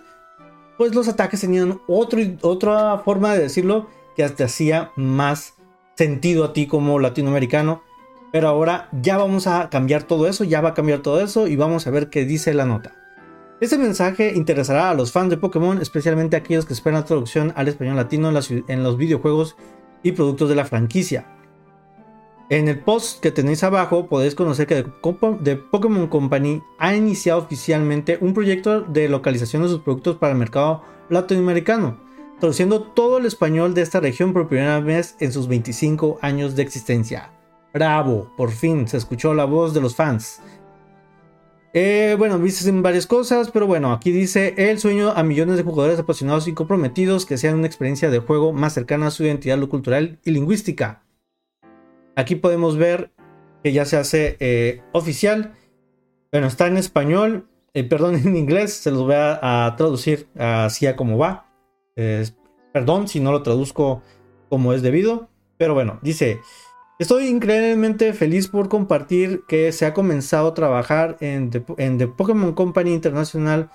pues 0.78 0.94
los 0.94 1.08
ataques 1.08 1.42
tenían 1.42 1.80
otro, 1.88 2.20
otra 2.42 2.98
forma 3.00 3.34
de 3.34 3.44
decirlo 3.44 3.88
que 4.16 4.28
te 4.30 4.44
hacía 4.44 4.92
más 4.96 5.56
sentido 5.96 6.46
a 6.46 6.54
ti 6.54 6.68
como 6.68 7.00
latinoamericano. 7.00 7.84
Pero 8.32 8.50
ahora 8.50 8.90
ya 8.92 9.18
vamos 9.18 9.48
a 9.48 9.70
cambiar 9.70 10.04
todo 10.04 10.28
eso, 10.28 10.44
ya 10.44 10.62
va 10.62 10.70
a 10.70 10.74
cambiar 10.74 11.00
todo 11.00 11.22
eso 11.22 11.48
y 11.48 11.56
vamos 11.56 11.88
a 11.88 11.92
ver 11.92 12.10
qué 12.10 12.26
dice 12.26 12.54
la 12.54 12.66
nota. 12.66 12.94
Este 13.62 13.78
mensaje 13.78 14.34
interesará 14.36 14.90
a 14.90 14.94
los 14.94 15.14
fans 15.14 15.30
de 15.30 15.38
Pokémon, 15.38 15.82
especialmente 15.82 16.36
a 16.36 16.40
aquellos 16.40 16.66
que 16.66 16.74
esperan 16.74 17.00
la 17.00 17.06
traducción 17.06 17.54
al 17.56 17.70
español 17.70 17.96
latino 17.96 18.30
en 18.68 18.84
los 18.84 18.98
videojuegos 18.98 19.56
y 20.04 20.12
productos 20.12 20.50
de 20.50 20.56
la 20.56 20.66
franquicia. 20.66 21.35
En 22.48 22.68
el 22.68 22.80
post 22.80 23.22
que 23.22 23.32
tenéis 23.32 23.64
abajo 23.64 24.08
podéis 24.08 24.36
conocer 24.36 24.68
que 24.68 24.86
The 25.44 25.56
Pokémon 25.56 26.08
Company 26.08 26.62
ha 26.78 26.96
iniciado 26.96 27.40
oficialmente 27.42 28.20
un 28.22 28.36
proyecto 28.36 28.82
de 28.82 29.10
localización 29.10 29.64
de 29.64 29.70
sus 29.70 29.82
productos 29.82 30.18
para 30.18 30.34
el 30.34 30.38
mercado 30.38 30.84
latinoamericano, 31.10 32.00
traduciendo 32.40 32.84
todo 32.84 33.18
el 33.18 33.26
español 33.26 33.74
de 33.74 33.82
esta 33.82 34.00
región 34.00 34.32
por 34.32 34.48
primera 34.48 34.80
vez 34.80 35.16
en 35.20 35.32
sus 35.32 35.48
25 35.48 36.20
años 36.22 36.56
de 36.56 36.62
existencia. 36.62 37.32
¡Bravo! 37.74 38.32
Por 38.38 38.52
fin 38.52 38.88
se 38.88 38.98
escuchó 38.98 39.34
la 39.34 39.46
voz 39.46 39.74
de 39.74 39.82
los 39.82 39.96
fans. 39.96 40.40
Eh, 41.74 42.16
bueno, 42.16 42.38
dicen 42.38 42.84
varias 42.84 43.08
cosas, 43.08 43.50
pero 43.50 43.66
bueno, 43.66 43.92
aquí 43.92 44.12
dice 44.12 44.54
el 44.56 44.78
sueño 44.78 45.14
a 45.16 45.24
millones 45.24 45.58
de 45.58 45.64
jugadores 45.64 45.98
apasionados 45.98 46.48
y 46.48 46.54
comprometidos 46.54 47.26
que 47.26 47.40
sean 47.40 47.56
una 47.56 47.68
experiencia 47.68 48.12
de 48.12 48.20
juego 48.20 48.54
más 48.54 48.74
cercana 48.74 49.08
a 49.08 49.12
su 49.12 49.24
identidad 49.24 49.60
cultural 49.68 50.20
y 50.24 50.30
lingüística. 50.30 51.05
Aquí 52.16 52.36
podemos 52.36 52.78
ver 52.78 53.12
que 53.64 53.74
ya 53.74 53.86
se 53.86 53.98
hace 53.98 54.38
eh, 54.40 54.82
oficial. 54.92 55.56
Bueno, 56.32 56.48
está 56.48 56.68
en 56.68 56.78
español, 56.78 57.48
eh, 57.74 57.84
perdón, 57.84 58.16
en 58.26 58.36
inglés, 58.36 58.74
se 58.74 58.92
los 58.92 59.02
voy 59.04 59.16
a, 59.16 59.74
traducir 59.78 60.28
así 60.38 60.88
a 60.88 60.96
como 60.96 61.18
va. 61.18 61.50
perdón 62.74 63.08
si 63.08 63.20
no 63.20 63.32
lo 63.32 63.44
traduzco 63.44 64.02
como 64.50 64.74
es 64.74 64.82
debido, 64.82 65.30
pero 65.58 65.74
bueno, 65.74 66.00
dice, 66.02 66.40
estoy 67.00 67.28
increíblemente 67.28 68.14
feliz 68.14 68.48
por 68.48 68.70
compartir 68.70 69.44
que 69.48 69.72
se 69.72 69.86
ha 69.86 69.94
comenzado 69.94 70.50
a 70.50 70.54
trabajar 70.54 71.18
en 71.20 71.50
The, 71.50 71.64
en 71.78 71.98
The 71.98 72.08
Pokémon 72.08 72.54
Company 72.54 72.94
Internacional 72.94 73.70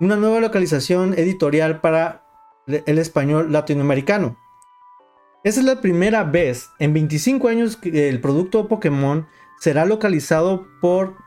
una 0.00 0.16
nueva 0.16 0.40
localización 0.40 1.14
editorial 1.14 1.80
para 1.80 2.22
el 2.66 2.98
español 2.98 3.52
latinoamericano. 3.52 4.36
Esa 5.46 5.60
es 5.60 5.66
la 5.66 5.80
primera 5.80 6.24
vez 6.24 6.70
en 6.80 6.92
25 6.92 7.46
años 7.46 7.76
que 7.76 8.08
el 8.08 8.20
producto 8.20 8.66
Pokémon 8.66 9.28
será 9.60 9.84
localizado 9.84 10.66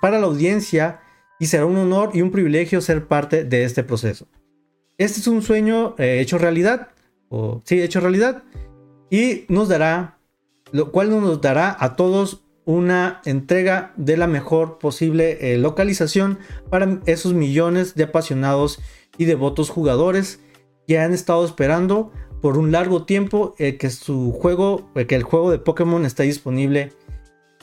para 0.02 0.20
la 0.20 0.26
audiencia 0.26 1.00
y 1.40 1.46
será 1.46 1.66
un 1.66 1.78
honor 1.78 2.12
y 2.14 2.22
un 2.22 2.30
privilegio 2.30 2.82
ser 2.82 3.08
parte 3.08 3.46
de 3.46 3.64
este 3.64 3.82
proceso. 3.82 4.28
Este 4.98 5.22
es 5.22 5.28
un 5.28 5.42
sueño 5.42 5.96
eh, 5.98 6.20
hecho 6.20 6.38
realidad, 6.38 6.90
o 7.30 7.62
sí, 7.64 7.82
hecho 7.82 8.02
realidad, 8.02 8.44
y 9.10 9.46
nos 9.48 9.70
dará, 9.70 10.20
lo 10.74 10.92
cual 10.92 11.12
nos 11.12 11.40
dará 11.40 11.78
a 11.80 11.96
todos 11.96 12.44
una 12.66 13.22
entrega 13.24 13.94
de 13.96 14.18
la 14.18 14.28
mejor 14.28 14.80
posible 14.80 15.54
eh, 15.54 15.58
localización 15.58 16.40
para 16.70 17.00
esos 17.06 17.34
millones 17.34 17.96
de 17.96 18.04
apasionados 18.04 18.82
y 19.18 19.24
devotos 19.24 19.70
jugadores 19.70 20.42
que 20.90 21.00
han 21.00 21.14
estado 21.14 21.46
esperando 21.46 22.12
por 22.42 22.58
un 22.58 22.72
largo 22.72 23.06
tiempo 23.06 23.56
eh, 23.58 23.78
que 23.78 23.90
su 23.90 24.32
juego, 24.32 24.90
eh, 24.96 25.06
que 25.06 25.16
el 25.16 25.24
juego 25.24 25.52
de 25.52 25.60
Pokémon 25.60 26.06
está 26.06 26.24
disponible 26.24 26.94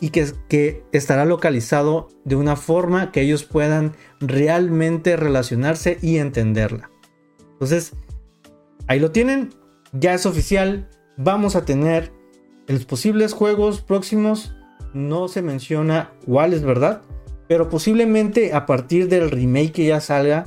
y 0.00 0.10
que, 0.10 0.26
que 0.48 0.84
estará 0.92 1.24
localizado 1.24 2.08
de 2.24 2.36
una 2.36 2.56
forma 2.56 3.12
que 3.12 3.22
ellos 3.22 3.44
puedan 3.44 3.94
realmente 4.20 5.16
relacionarse 5.16 5.98
y 6.02 6.18
entenderla. 6.18 6.90
Entonces, 7.52 7.94
ahí 8.86 9.00
lo 9.00 9.10
tienen, 9.10 9.54
ya 9.92 10.12
es 10.14 10.26
oficial, 10.26 10.88
vamos 11.16 11.56
a 11.56 11.64
tener 11.64 12.12
los 12.66 12.84
posibles 12.84 13.32
juegos 13.32 13.80
próximos, 13.80 14.54
no 14.92 15.28
se 15.28 15.42
menciona 15.42 16.12
cuál 16.26 16.52
es 16.52 16.62
verdad, 16.62 17.02
pero 17.48 17.68
posiblemente 17.68 18.52
a 18.52 18.66
partir 18.66 19.08
del 19.08 19.30
remake 19.30 19.72
que 19.72 19.86
ya 19.86 20.00
salga, 20.00 20.44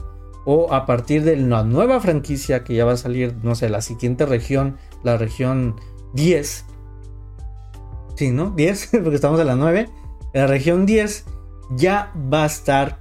o 0.52 0.74
a 0.74 0.88
partir 0.88 1.24
de 1.24 1.36
la 1.36 1.64
nueva 1.64 2.00
franquicia 2.00 2.64
que 2.64 2.74
ya 2.74 2.84
va 2.84 2.94
a 2.94 2.98
salir, 2.98 3.36
no 3.44 3.54
sé, 3.54 3.70
la 3.70 3.82
siguiente 3.82 4.26
región, 4.26 4.78
la 5.04 5.16
región 5.16 5.76
10. 6.16 6.66
Sí, 8.16 8.32
¿no? 8.32 8.50
10, 8.50 8.90
porque 9.04 9.14
estamos 9.14 9.40
en 9.40 9.46
la 9.46 9.56
9. 9.56 9.88
La 10.34 10.48
región 10.48 10.88
10 10.88 11.26
ya 11.76 12.12
va 12.34 12.42
a 12.42 12.46
estar, 12.48 13.00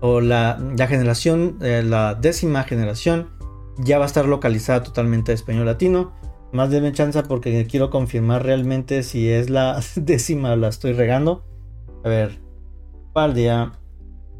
o 0.00 0.20
la, 0.20 0.58
generación, 0.88 1.58
eh, 1.60 1.84
la 1.86 2.16
décima 2.16 2.64
generación, 2.64 3.28
ya 3.78 3.98
va 3.98 4.04
a 4.04 4.08
estar 4.08 4.26
localizada 4.26 4.82
totalmente 4.82 5.30
a 5.30 5.36
español 5.36 5.66
latino. 5.66 6.10
Más 6.52 6.68
de 6.68 6.92
chance 6.92 7.22
porque 7.22 7.64
quiero 7.70 7.90
confirmar 7.90 8.44
realmente 8.44 9.04
si 9.04 9.30
es 9.30 9.50
la 9.50 9.80
décima 9.94 10.56
la 10.56 10.66
estoy 10.66 10.94
regando. 10.94 11.44
A 12.02 12.08
ver, 12.08 12.40
Paldia, 13.12 13.70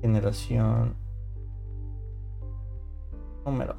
generación 0.02 1.07
número. 3.50 3.76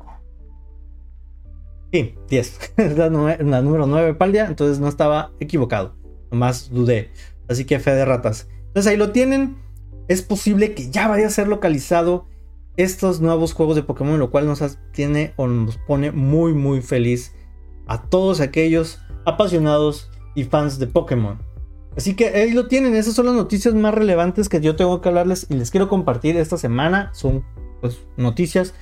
Sí, 1.92 2.16
10. 2.30 2.74
es 2.78 2.98
la, 2.98 3.10
número 3.10 3.88
9 3.88 4.14
Paldia, 4.16 4.46
entonces 4.46 4.80
no 4.80 4.88
estaba 4.88 5.32
equivocado. 5.40 5.96
Nomás 6.32 6.70
dudé. 6.70 7.12
Así 7.48 7.66
que 7.66 7.80
fe 7.80 7.92
de 7.92 8.06
ratas. 8.06 8.48
Entonces 8.68 8.92
ahí 8.92 8.98
lo 8.98 9.12
tienen. 9.12 9.58
Es 10.08 10.22
posible 10.22 10.74
que 10.74 10.90
ya 10.90 11.08
vaya 11.08 11.28
a 11.28 11.32
ser 11.32 11.48
localizado 11.48 12.28
estos 12.78 13.22
nuevos 13.22 13.54
juegos 13.54 13.76
de 13.76 13.84
Pokémon, 13.84 14.20
lo 14.20 14.32
cual 14.32 14.46
nos 14.46 14.80
tiene 14.92 15.34
o 15.36 15.48
nos 15.48 15.78
pone 15.78 16.12
muy 16.12 16.54
muy 16.54 16.82
feliz 16.82 17.36
a 17.88 18.04
todos 18.04 18.40
aquellos 18.40 19.00
apasionados 19.26 20.10
y 20.36 20.46
fans 20.46 20.80
de 20.80 20.88
Pokémon. 20.88 21.40
Así 21.98 22.16
que 22.16 22.28
ahí 22.30 22.52
lo 22.52 22.68
tienen, 22.68 22.96
esas 22.96 23.16
son 23.16 23.26
las 23.26 23.36
noticias 23.36 23.74
más 23.74 23.94
relevantes 23.94 24.48
que 24.48 24.62
yo 24.62 24.76
tengo 24.76 25.02
que 25.02 25.10
hablarles 25.10 25.48
y 25.50 25.56
les 25.56 25.72
quiero 25.72 25.90
compartir 25.90 26.38
esta 26.38 26.58
semana. 26.58 27.10
Son 27.14 27.44
pues 27.82 28.00
noticias 28.16 28.74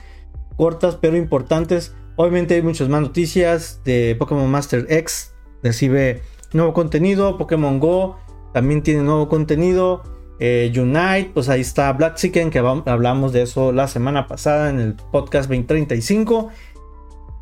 cortas 0.58 0.98
pero 1.00 1.16
importantes. 1.16 1.96
Obviamente 2.18 2.56
hay 2.56 2.62
muchas 2.62 2.90
más 2.90 3.02
noticias 3.02 3.82
de 3.86 4.16
Pokémon 4.20 4.50
Master 4.50 4.86
X. 4.90 5.34
Recibe 5.64 6.22
nuevo 6.52 6.74
contenido. 6.74 7.38
Pokémon 7.38 7.80
Go 7.80 8.18
también 8.54 8.84
tiene 8.84 9.04
nuevo 9.04 9.30
contenido. 9.30 10.04
Eh, 10.40 10.72
Unite, 10.76 11.32
pues 11.34 11.50
ahí 11.50 11.62
está 11.62 11.92
Black 11.94 12.16
Chicken, 12.16 12.50
que 12.50 12.60
hablamos 12.60 13.34
de 13.34 13.44
eso 13.44 13.72
la 13.72 13.88
semana 13.88 14.28
pasada 14.28 14.70
en 14.70 14.80
el 14.80 14.96
podcast 14.96 15.50
2035. 15.50 16.50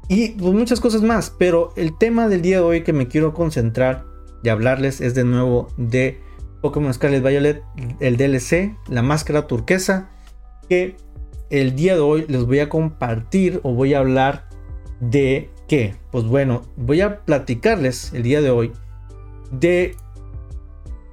Y 0.08 0.30
pues, 0.30 0.54
muchas 0.54 0.80
cosas 0.80 1.02
más. 1.02 1.30
Pero 1.30 1.74
el 1.76 1.98
tema 1.98 2.28
del 2.28 2.42
día 2.42 2.58
de 2.58 2.64
hoy 2.64 2.84
que 2.84 2.94
me 2.94 3.08
quiero 3.08 3.34
concentrar 3.34 4.06
y 4.44 4.50
hablarles 4.50 5.02
es 5.02 5.16
de 5.16 5.24
nuevo 5.24 5.70
de 5.78 6.22
Pokémon 6.62 6.94
Scarlet 6.94 7.24
Violet, 7.24 7.64
el 8.00 8.18
DLC, 8.18 8.76
la 8.88 9.02
máscara 9.02 9.48
turquesa, 9.48 10.10
que 10.70 10.98
el 11.62 11.76
día 11.76 11.96
de 11.96 12.02
hoy 12.02 12.26
les 12.28 12.46
voy 12.46 12.60
a 12.60 12.70
compartir 12.70 13.60
o 13.64 13.74
voy 13.74 13.94
a 13.94 14.00
hablar 14.00 14.48
de 15.00 15.50
qué. 15.68 15.96
Pues 16.12 16.26
bueno, 16.26 16.64
voy 16.76 17.02
a 17.02 17.22
platicarles 17.22 18.14
el 18.14 18.24
día 18.24 18.42
de 18.42 18.50
hoy 18.50 18.72
de 19.52 19.96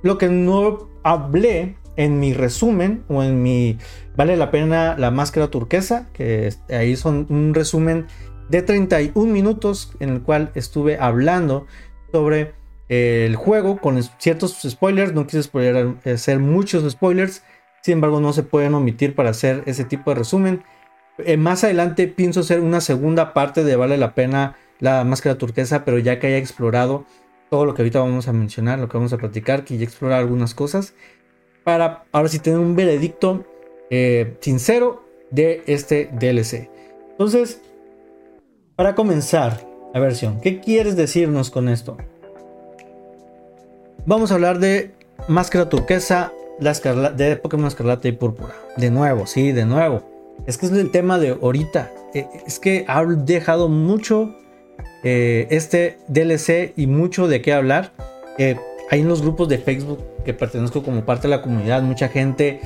lo 0.03 0.19
que 0.19 0.29
no 0.29 0.89
hablé 1.05 1.77
en 1.97 2.19
mi 2.19 2.33
resumen 2.33 3.05
o 3.09 3.23
en 3.23 3.43
mi 3.43 3.79
vale 4.17 4.37
la 4.37 4.51
pena 4.51 4.97
la 4.99 5.11
máscara 5.11 5.49
turquesa, 5.49 6.09
que 6.13 6.53
ahí 6.71 6.97
son 6.97 7.27
un 7.29 7.55
resumen 7.55 8.07
de 8.49 8.63
31 8.63 9.33
minutos 9.33 9.93
en 10.01 10.11
el 10.11 10.23
cual 10.23 10.51
estuve 10.55 10.99
hablando 10.99 11.67
sobre 12.11 12.53
el 12.89 13.37
juego 13.37 13.79
con 13.79 14.03
ciertos 14.19 14.59
spoilers, 14.69 15.15
no 15.15 15.27
quise 15.27 15.45
spoiler, 15.45 15.95
hacer 16.05 16.39
muchos 16.41 16.91
spoilers, 16.91 17.43
sin 17.83 17.95
embargo, 17.95 18.21
no 18.21 18.33
se 18.33 18.45
pueden 18.45 18.75
omitir 18.75 19.15
para 19.15 19.31
hacer 19.31 19.65
ese 19.67 19.85
tipo 19.85 20.11
de 20.11 20.17
resumen. 20.17 20.63
Eh, 21.19 21.37
más 21.37 21.65
adelante 21.65 22.07
pienso 22.09 22.41
hacer 22.41 22.61
una 22.61 22.81
segunda 22.81 23.35
parte 23.35 23.65
de 23.65 23.77
Vale 23.77 23.99
la 23.99 24.15
pena 24.15 24.57
la 24.79 25.05
máscara 25.05 25.37
turquesa, 25.37 25.85
pero 25.85 25.99
ya 25.99 26.19
que 26.19 26.29
haya 26.29 26.39
explorado 26.39 27.05
todo 27.51 27.65
lo 27.67 27.75
que 27.75 27.83
ahorita 27.83 28.01
vamos 28.01 28.29
a 28.29 28.33
mencionar, 28.33 28.79
lo 28.79 28.89
que 28.89 28.97
vamos 28.97 29.13
a 29.13 29.19
platicar, 29.19 29.65
que 29.65 29.77
ya 29.77 29.85
explorar 29.85 30.21
algunas 30.21 30.55
cosas, 30.55 30.95
para 31.65 32.05
ahora 32.13 32.29
sí 32.29 32.39
tener 32.39 32.59
un 32.59 32.75
veredicto 32.75 33.45
eh, 33.91 34.37
sincero 34.41 35.05
de 35.31 35.63
este 35.67 36.09
DLC. 36.19 36.71
Entonces, 37.11 37.61
para 38.75 38.95
comenzar 38.95 39.65
la 39.93 40.01
versión, 40.01 40.41
¿qué 40.41 40.61
quieres 40.61 40.97
decirnos 40.97 41.51
con 41.51 41.69
esto? 41.69 41.97
Vamos 44.07 44.33
a 44.33 44.35
hablar 44.35 44.59
de 44.59 44.95
máscara 45.29 45.69
turquesa 45.69 46.33
de 46.61 47.37
Pokémon 47.37 47.67
Escarlata 47.67 48.09
y 48.09 48.13
Púrpura. 48.13 48.55
De 48.77 48.91
nuevo, 48.91 49.27
sí, 49.27 49.53
de 49.53 49.65
nuevo. 49.65 50.03
Es 50.47 50.59
que 50.59 50.67
es 50.67 50.73
el 50.73 50.91
tema 50.91 51.19
de 51.19 51.31
ahorita. 51.31 51.93
E, 52.15 52.27
es 52.47 52.59
que 52.59 52.85
ha 52.89 53.05
dejado 53.05 53.69
mucho 53.69 54.35
eh, 55.03 55.47
este 55.51 55.99
DLC 56.09 56.73
y 56.77 56.87
mucho 56.87 57.29
de 57.29 57.43
qué 57.43 57.53
hablar. 57.53 57.93
Hay 58.91 59.01
en 59.01 59.09
los 59.09 59.23
grupos 59.23 59.49
de 59.49 59.59
Facebook 59.59 60.01
que 60.25 60.35
pertenezco 60.35 60.83
como 60.83 61.05
parte 61.05 61.29
de 61.29 61.37
la 61.37 61.43
comunidad, 61.43 61.83
mucha 61.83 62.09
gente 62.09 62.61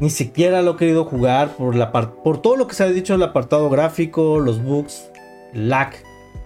ni 0.00 0.10
siquiera 0.10 0.62
lo 0.62 0.72
ha 0.72 0.76
querido 0.76 1.04
jugar 1.04 1.56
por, 1.56 1.74
la 1.74 1.90
por 1.92 2.40
todo 2.40 2.56
lo 2.56 2.66
que 2.66 2.74
se 2.74 2.84
ha 2.84 2.88
dicho 2.88 3.14
el 3.14 3.22
apartado 3.22 3.68
gráfico, 3.68 4.38
los 4.38 4.62
bugs, 4.62 5.10
lag, 5.52 5.92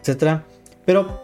etc. 0.05 0.41
Pero 0.85 1.21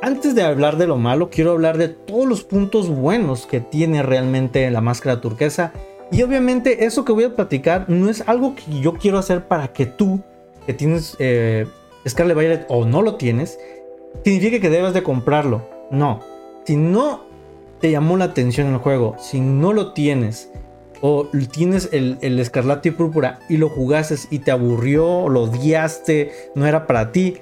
antes 0.00 0.34
de 0.34 0.42
hablar 0.42 0.76
de 0.76 0.86
lo 0.86 0.96
malo, 0.96 1.30
quiero 1.30 1.52
hablar 1.52 1.76
de 1.78 1.88
todos 1.88 2.26
los 2.26 2.44
puntos 2.44 2.88
buenos 2.88 3.46
que 3.46 3.60
tiene 3.60 4.02
realmente 4.02 4.70
la 4.70 4.80
máscara 4.80 5.20
turquesa 5.20 5.72
Y 6.10 6.22
obviamente 6.22 6.84
eso 6.84 7.04
que 7.04 7.12
voy 7.12 7.24
a 7.24 7.34
platicar 7.34 7.86
no 7.88 8.08
es 8.08 8.22
algo 8.26 8.54
que 8.54 8.80
yo 8.80 8.94
quiero 8.94 9.18
hacer 9.18 9.46
para 9.46 9.72
que 9.72 9.86
tú, 9.86 10.20
que 10.66 10.72
tienes 10.72 11.16
eh, 11.18 11.66
Scarlet 12.08 12.36
Violet 12.36 12.66
o 12.68 12.86
no 12.86 13.02
lo 13.02 13.16
tienes, 13.16 13.58
signifique 14.24 14.60
que 14.60 14.70
debes 14.70 14.94
de 14.94 15.02
comprarlo. 15.02 15.68
No. 15.90 16.20
Si 16.64 16.76
no 16.76 17.24
te 17.80 17.90
llamó 17.90 18.16
la 18.16 18.26
atención 18.26 18.68
el 18.68 18.78
juego, 18.78 19.16
si 19.18 19.40
no 19.40 19.72
lo 19.72 19.92
tienes, 19.92 20.50
o 21.00 21.28
tienes 21.52 21.90
el, 21.92 22.18
el 22.22 22.40
escarlata 22.40 22.88
y 22.88 22.90
púrpura 22.92 23.38
y 23.48 23.56
lo 23.56 23.68
jugaste 23.68 24.16
y 24.30 24.40
te 24.40 24.50
aburrió, 24.50 25.28
lo 25.28 25.42
odiaste, 25.42 26.32
no 26.54 26.66
era 26.66 26.86
para 26.86 27.12
ti, 27.12 27.36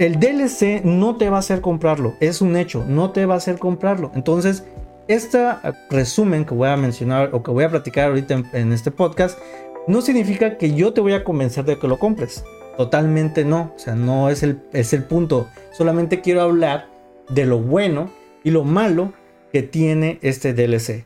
el 0.00 0.18
DLC 0.18 0.82
no 0.82 1.16
te 1.16 1.28
va 1.28 1.36
a 1.36 1.40
hacer 1.40 1.60
comprarlo, 1.60 2.14
es 2.20 2.40
un 2.40 2.56
hecho, 2.56 2.86
no 2.88 3.10
te 3.10 3.26
va 3.26 3.34
a 3.34 3.36
hacer 3.36 3.58
comprarlo. 3.58 4.10
Entonces, 4.14 4.64
este 5.08 5.46
resumen 5.90 6.46
que 6.46 6.54
voy 6.54 6.70
a 6.70 6.76
mencionar 6.78 7.28
o 7.34 7.42
que 7.42 7.50
voy 7.50 7.64
a 7.64 7.68
platicar 7.68 8.08
ahorita 8.08 8.42
en, 8.54 8.72
este 8.72 8.90
podcast 8.90 9.38
no 9.86 10.00
significa 10.00 10.56
que 10.56 10.72
yo 10.72 10.94
te 10.94 11.02
voy 11.02 11.12
a 11.12 11.22
convencer 11.22 11.66
de 11.66 11.78
que 11.78 11.86
lo 11.86 11.98
compres. 11.98 12.42
Totalmente 12.78 13.44
no, 13.44 13.74
o 13.76 13.78
sea, 13.78 13.94
no 13.94 14.30
es 14.30 14.42
el, 14.42 14.62
es 14.72 14.94
el 14.94 15.04
punto. 15.04 15.48
Solamente 15.70 16.22
quiero 16.22 16.40
hablar 16.40 16.88
de 17.28 17.44
lo 17.44 17.58
bueno 17.58 18.10
y 18.42 18.52
lo 18.52 18.64
malo 18.64 19.12
que 19.52 19.62
tiene 19.62 20.18
este 20.22 20.54
DLC. 20.54 21.04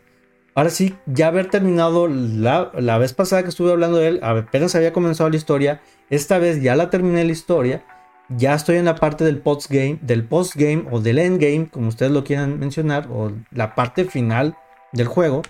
Ahora 0.55 0.71
sí, 0.71 0.95
ya 1.07 1.27
haber 1.27 1.51
terminado 1.51 2.07
la, 2.07 2.71
la 2.79 2.99
vez 2.99 3.13
pasada 3.13 3.43
que 3.43 3.49
estuve 3.49 3.73
hablando 3.73 3.99
de 3.99 4.07
él, 4.07 4.21
apenas 4.23 4.77
había 4.77 4.93
comenzado 4.93 5.31
la 5.31 5.37
historia, 5.37 5.81
esta 6.11 6.39
vez 6.39 6.63
ya 6.63 6.77
la 6.77 6.91
terminé 6.91 7.25
la 7.25 7.33
historia 7.33 7.85
ya 8.29 8.55
estoy 8.55 8.77
en 8.77 8.87
la 8.87 8.95
parte 8.95 9.25
del 9.25 9.39
postgame, 9.39 9.99
del 10.01 10.25
postgame 10.25 10.87
o 10.91 11.01
del 11.01 11.19
endgame, 11.19 11.69
como 11.71 11.89
ustedes 11.89 12.13
lo 12.13 12.25
quieran 12.25 12.59
mencionar, 12.59 13.09
o 13.11 13.33
la 13.51 13.75
parte 13.75 14.05
final 14.05 14.57
del 14.93 15.07
juego. 15.07 15.43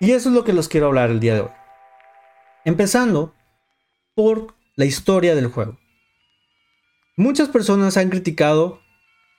Y 0.00 0.12
eso 0.12 0.28
es 0.28 0.34
lo 0.34 0.44
que 0.44 0.52
les 0.52 0.68
quiero 0.68 0.86
hablar 0.86 1.10
el 1.10 1.20
día 1.20 1.34
de 1.34 1.40
hoy. 1.40 1.50
Empezando 2.64 3.34
por 4.14 4.54
la 4.76 4.84
historia 4.84 5.34
del 5.34 5.48
juego. 5.48 5.78
Muchas 7.16 7.48
personas 7.48 7.96
han 7.96 8.10
criticado 8.10 8.80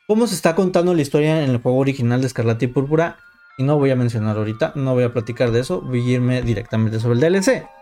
cómo 0.07 0.25
se 0.25 0.35
está 0.35 0.55
contando 0.55 0.93
la 0.93 1.01
historia 1.01 1.43
en 1.43 1.51
el 1.51 1.57
juego 1.57 1.77
original 1.77 2.21
de 2.21 2.27
Escarlata 2.27 2.65
y 2.65 2.69
Púrpura. 2.69 3.17
Y 3.57 3.63
no 3.63 3.77
voy 3.77 3.91
a 3.91 3.95
mencionar 3.95 4.37
ahorita, 4.37 4.73
no 4.75 4.93
voy 4.93 5.03
a 5.03 5.13
platicar 5.13 5.51
de 5.51 5.61
eso, 5.61 5.81
voy 5.81 6.01
a 6.01 6.13
irme 6.15 6.41
directamente 6.41 6.99
sobre 6.99 7.15
el 7.15 7.21
DLC. 7.21 7.76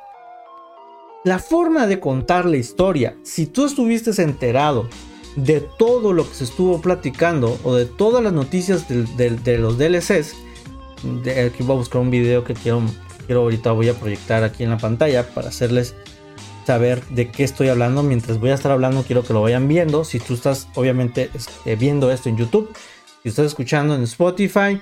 La 1.25 1.39
forma 1.39 1.88
de 1.88 2.00
contar 2.00 2.46
la 2.46 2.58
historia, 2.58 3.17
si 3.24 3.48
tú 3.48 3.65
estuviste 3.65 4.12
enterado 4.22 4.88
de 5.36 5.60
todo 5.60 6.13
lo 6.13 6.29
que 6.29 6.36
se 6.36 6.44
estuvo 6.44 6.79
platicando 6.82 7.60
o 7.63 7.74
de 7.74 7.88
todas 7.88 8.24
las 8.24 8.32
noticias 8.32 8.88
de, 8.88 9.58
los 9.58 9.79
DLCs, 9.79 10.36
de, 11.24 11.46
aquí 11.46 11.63
voy 11.63 11.77
a 11.77 11.79
buscar 11.79 12.01
un 12.01 12.12
video 12.12 12.44
que 12.44 12.53
quiero, 12.53 12.84
quiero 13.25 13.41
ahorita 13.41 13.72
voy 13.72 13.89
a 13.89 13.96
proyectar 13.96 14.44
aquí 14.44 14.63
en 14.63 14.70
la 14.70 14.77
pantalla 14.77 15.27
para 15.34 15.48
hacerles 15.48 15.96
saber 16.67 17.03
de 17.08 17.32
qué 17.32 17.44
estoy 17.44 17.70
hablando. 17.70 18.03
Mientras 18.03 18.39
voy 18.39 18.51
a 18.51 18.53
estar 18.53 18.72
hablando, 18.72 19.01
quiero 19.01 19.24
que 19.24 19.34
lo 19.34 19.41
vayan 19.41 19.67
viendo. 19.67 20.03
Si 20.03 20.20
tú 20.20 20.36
estás 20.36 20.67
obviamente 20.75 21.32
este, 21.34 21.75
viendo 21.75 22.12
esto 22.12 22.29
en 22.29 22.38
YouTube, 22.38 22.70
si 23.24 23.29
estás 23.29 23.48
escuchando 23.48 23.96
en 23.96 24.03
Spotify, 24.03 24.79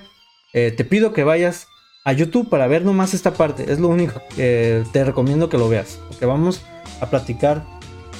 eh, 0.52 0.72
te 0.76 0.84
pido 0.84 1.14
que 1.14 1.24
vayas 1.24 1.68
a 2.04 2.12
YouTube 2.12 2.48
para 2.48 2.66
ver 2.66 2.84
nomás 2.84 3.14
esta 3.14 3.32
parte. 3.32 3.72
Es 3.72 3.80
lo 3.80 3.88
único 3.88 4.20
que 4.36 4.84
te 4.92 5.04
recomiendo 5.04 5.48
que 5.48 5.58
lo 5.58 5.68
veas. 5.68 5.98
Porque 6.08 6.26
vamos 6.26 6.60
a 7.00 7.06
platicar 7.06 7.64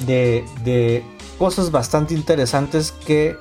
de, 0.07 1.05
cosas 1.39 1.71
bastante 1.71 2.15
interesantes 2.15 2.93
que 2.93 3.37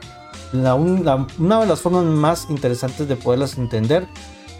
una 0.51 1.61
de 1.61 1.65
las 1.65 1.81
formas 1.81 2.03
más 2.03 2.47
interesantes 2.49 3.07
de 3.07 3.15
poderlas 3.15 3.57
entender 3.57 4.07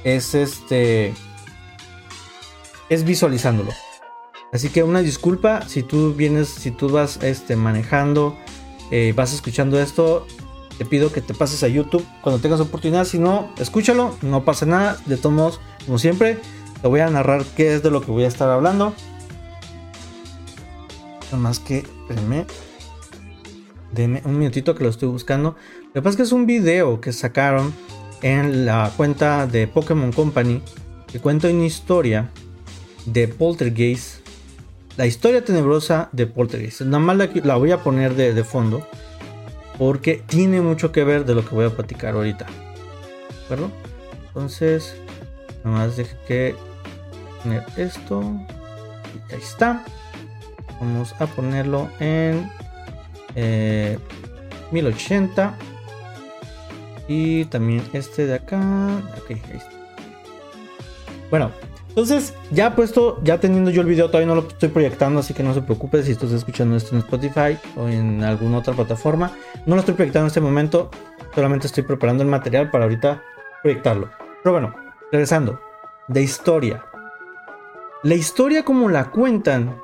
es 0.04 0.34
este 0.34 1.14
es 2.90 3.04
visualizándolo. 3.04 3.72
Así 4.52 4.70
que 4.70 4.84
una 4.84 5.02
disculpa 5.02 5.68
si 5.68 5.84
tú 5.84 6.14
vienes, 6.14 6.48
si 6.48 6.72
tú 6.72 6.90
vas 6.90 7.18
este, 7.24 7.56
manejando, 7.56 8.38
eh, 8.92 9.14
vas 9.16 9.34
escuchando 9.34 9.80
esto, 9.80 10.28
te 10.78 10.86
pido 10.86 11.12
que 11.12 11.22
te 11.22 11.34
pases 11.34 11.64
a 11.64 11.68
YouTube 11.68 12.06
cuando 12.22 12.42
tengas 12.42 12.60
oportunidad. 12.60 13.06
Si 13.06 13.20
no, 13.20 13.52
escúchalo, 13.58 14.16
no 14.22 14.44
pasa 14.44 14.66
nada. 14.66 14.98
De 15.06 15.18
todos 15.18 15.36
modos, 15.36 15.62
como 15.86 16.00
siempre, 16.00 16.40
te 16.82 16.88
voy 16.88 17.02
a 17.02 17.10
narrar 17.10 17.44
qué 17.56 17.76
es 17.76 17.84
de 17.84 17.92
lo 17.92 18.02
que 18.02 18.12
voy 18.12 18.24
a 18.24 18.28
estar 18.28 18.50
hablando. 18.50 18.94
Nada 21.26 21.38
más 21.38 21.60
que, 21.60 21.80
espérenme. 21.80 22.46
Deme 23.92 24.22
un 24.26 24.40
minutito 24.40 24.74
que 24.74 24.84
lo 24.84 24.90
estoy 24.90 25.10
buscando. 25.10 25.56
Lo 25.88 25.94
que 25.94 26.02
pasa 26.02 26.10
es 26.10 26.16
que 26.18 26.24
es 26.24 26.32
un 26.32 26.48
video 26.48 27.00
que 27.00 27.14
sacaron 27.14 27.74
en 28.24 28.66
la 28.66 28.92
cuenta 28.98 29.46
de 29.46 29.68
Pokémon 29.68 30.12
Company 30.12 30.62
que 31.12 31.20
cuenta 31.20 31.50
una 31.50 31.66
historia 31.66 32.32
de 33.06 33.28
Poltergeist. 33.28 34.26
La 34.98 35.06
historia 35.06 35.44
tenebrosa 35.46 36.10
de 36.12 36.26
Poltergeist. 36.26 36.82
Nada 36.82 37.00
más 37.00 37.18
la, 37.18 37.56
voy 37.56 37.72
a 37.72 37.84
poner 37.84 38.16
de 38.16 38.44
fondo 38.44 38.88
porque 39.78 40.24
tiene 40.26 40.62
mucho 40.62 40.92
que 40.92 41.04
ver 41.04 41.26
de 41.26 41.36
lo 41.36 41.46
que 41.46 41.56
voy 41.56 41.66
a 41.66 41.70
platicar 41.70 42.16
ahorita. 42.16 42.46
¿De 42.46 43.46
acuerdo? 43.46 43.72
Entonces, 44.28 44.96
nada 45.64 45.78
más 45.78 45.98
deje 45.98 46.16
que 46.28 46.56
poner 47.42 47.64
esto. 47.78 48.22
Y 49.30 49.34
ahí 49.34 49.42
está. 49.42 49.84
Vamos 50.80 51.14
a 51.20 51.28
ponerlo 51.28 51.90
en 52.00 52.50
1080. 54.72 55.46
Eh, 55.46 55.74
y 57.08 57.46
también 57.46 57.84
este 57.94 58.26
de 58.26 58.36
acá. 58.36 58.60
Ok, 59.18 59.32
ahí 59.32 59.58
está. 59.58 59.72
Bueno, 61.30 61.52
entonces, 61.94 62.34
ya 62.50 62.76
puesto, 62.76 63.22
ya 63.24 63.40
teniendo 63.40 63.70
yo 63.70 63.82
el 63.82 63.88
video, 63.88 64.08
todavía 64.08 64.26
no 64.26 64.34
lo 64.34 64.48
estoy 64.48 64.70
proyectando, 64.70 65.20
así 65.20 65.36
que 65.36 65.44
no 65.44 65.54
se 65.54 65.62
preocupe 65.62 66.02
si 66.02 66.14
estás 66.14 66.32
escuchando 66.32 66.76
esto 66.76 66.96
en 66.96 67.02
Spotify 67.02 67.56
o 67.76 67.88
en 67.88 68.24
alguna 68.24 68.58
otra 68.58 68.74
plataforma. 68.74 69.32
No 69.68 69.76
lo 69.76 69.82
estoy 69.82 69.94
proyectando 69.94 70.26
en 70.26 70.30
este 70.30 70.42
momento, 70.42 70.90
solamente 71.36 71.68
estoy 71.68 71.84
preparando 71.84 72.24
el 72.24 72.30
material 72.30 72.72
para 72.72 72.86
ahorita 72.86 73.22
proyectarlo. 73.62 74.10
Pero 74.42 74.54
bueno, 74.54 74.76
regresando, 75.12 75.60
de 76.08 76.24
historia. 76.24 76.84
La 78.02 78.16
historia 78.16 78.66
como 78.66 78.90
la 78.90 79.12
cuentan 79.12 79.80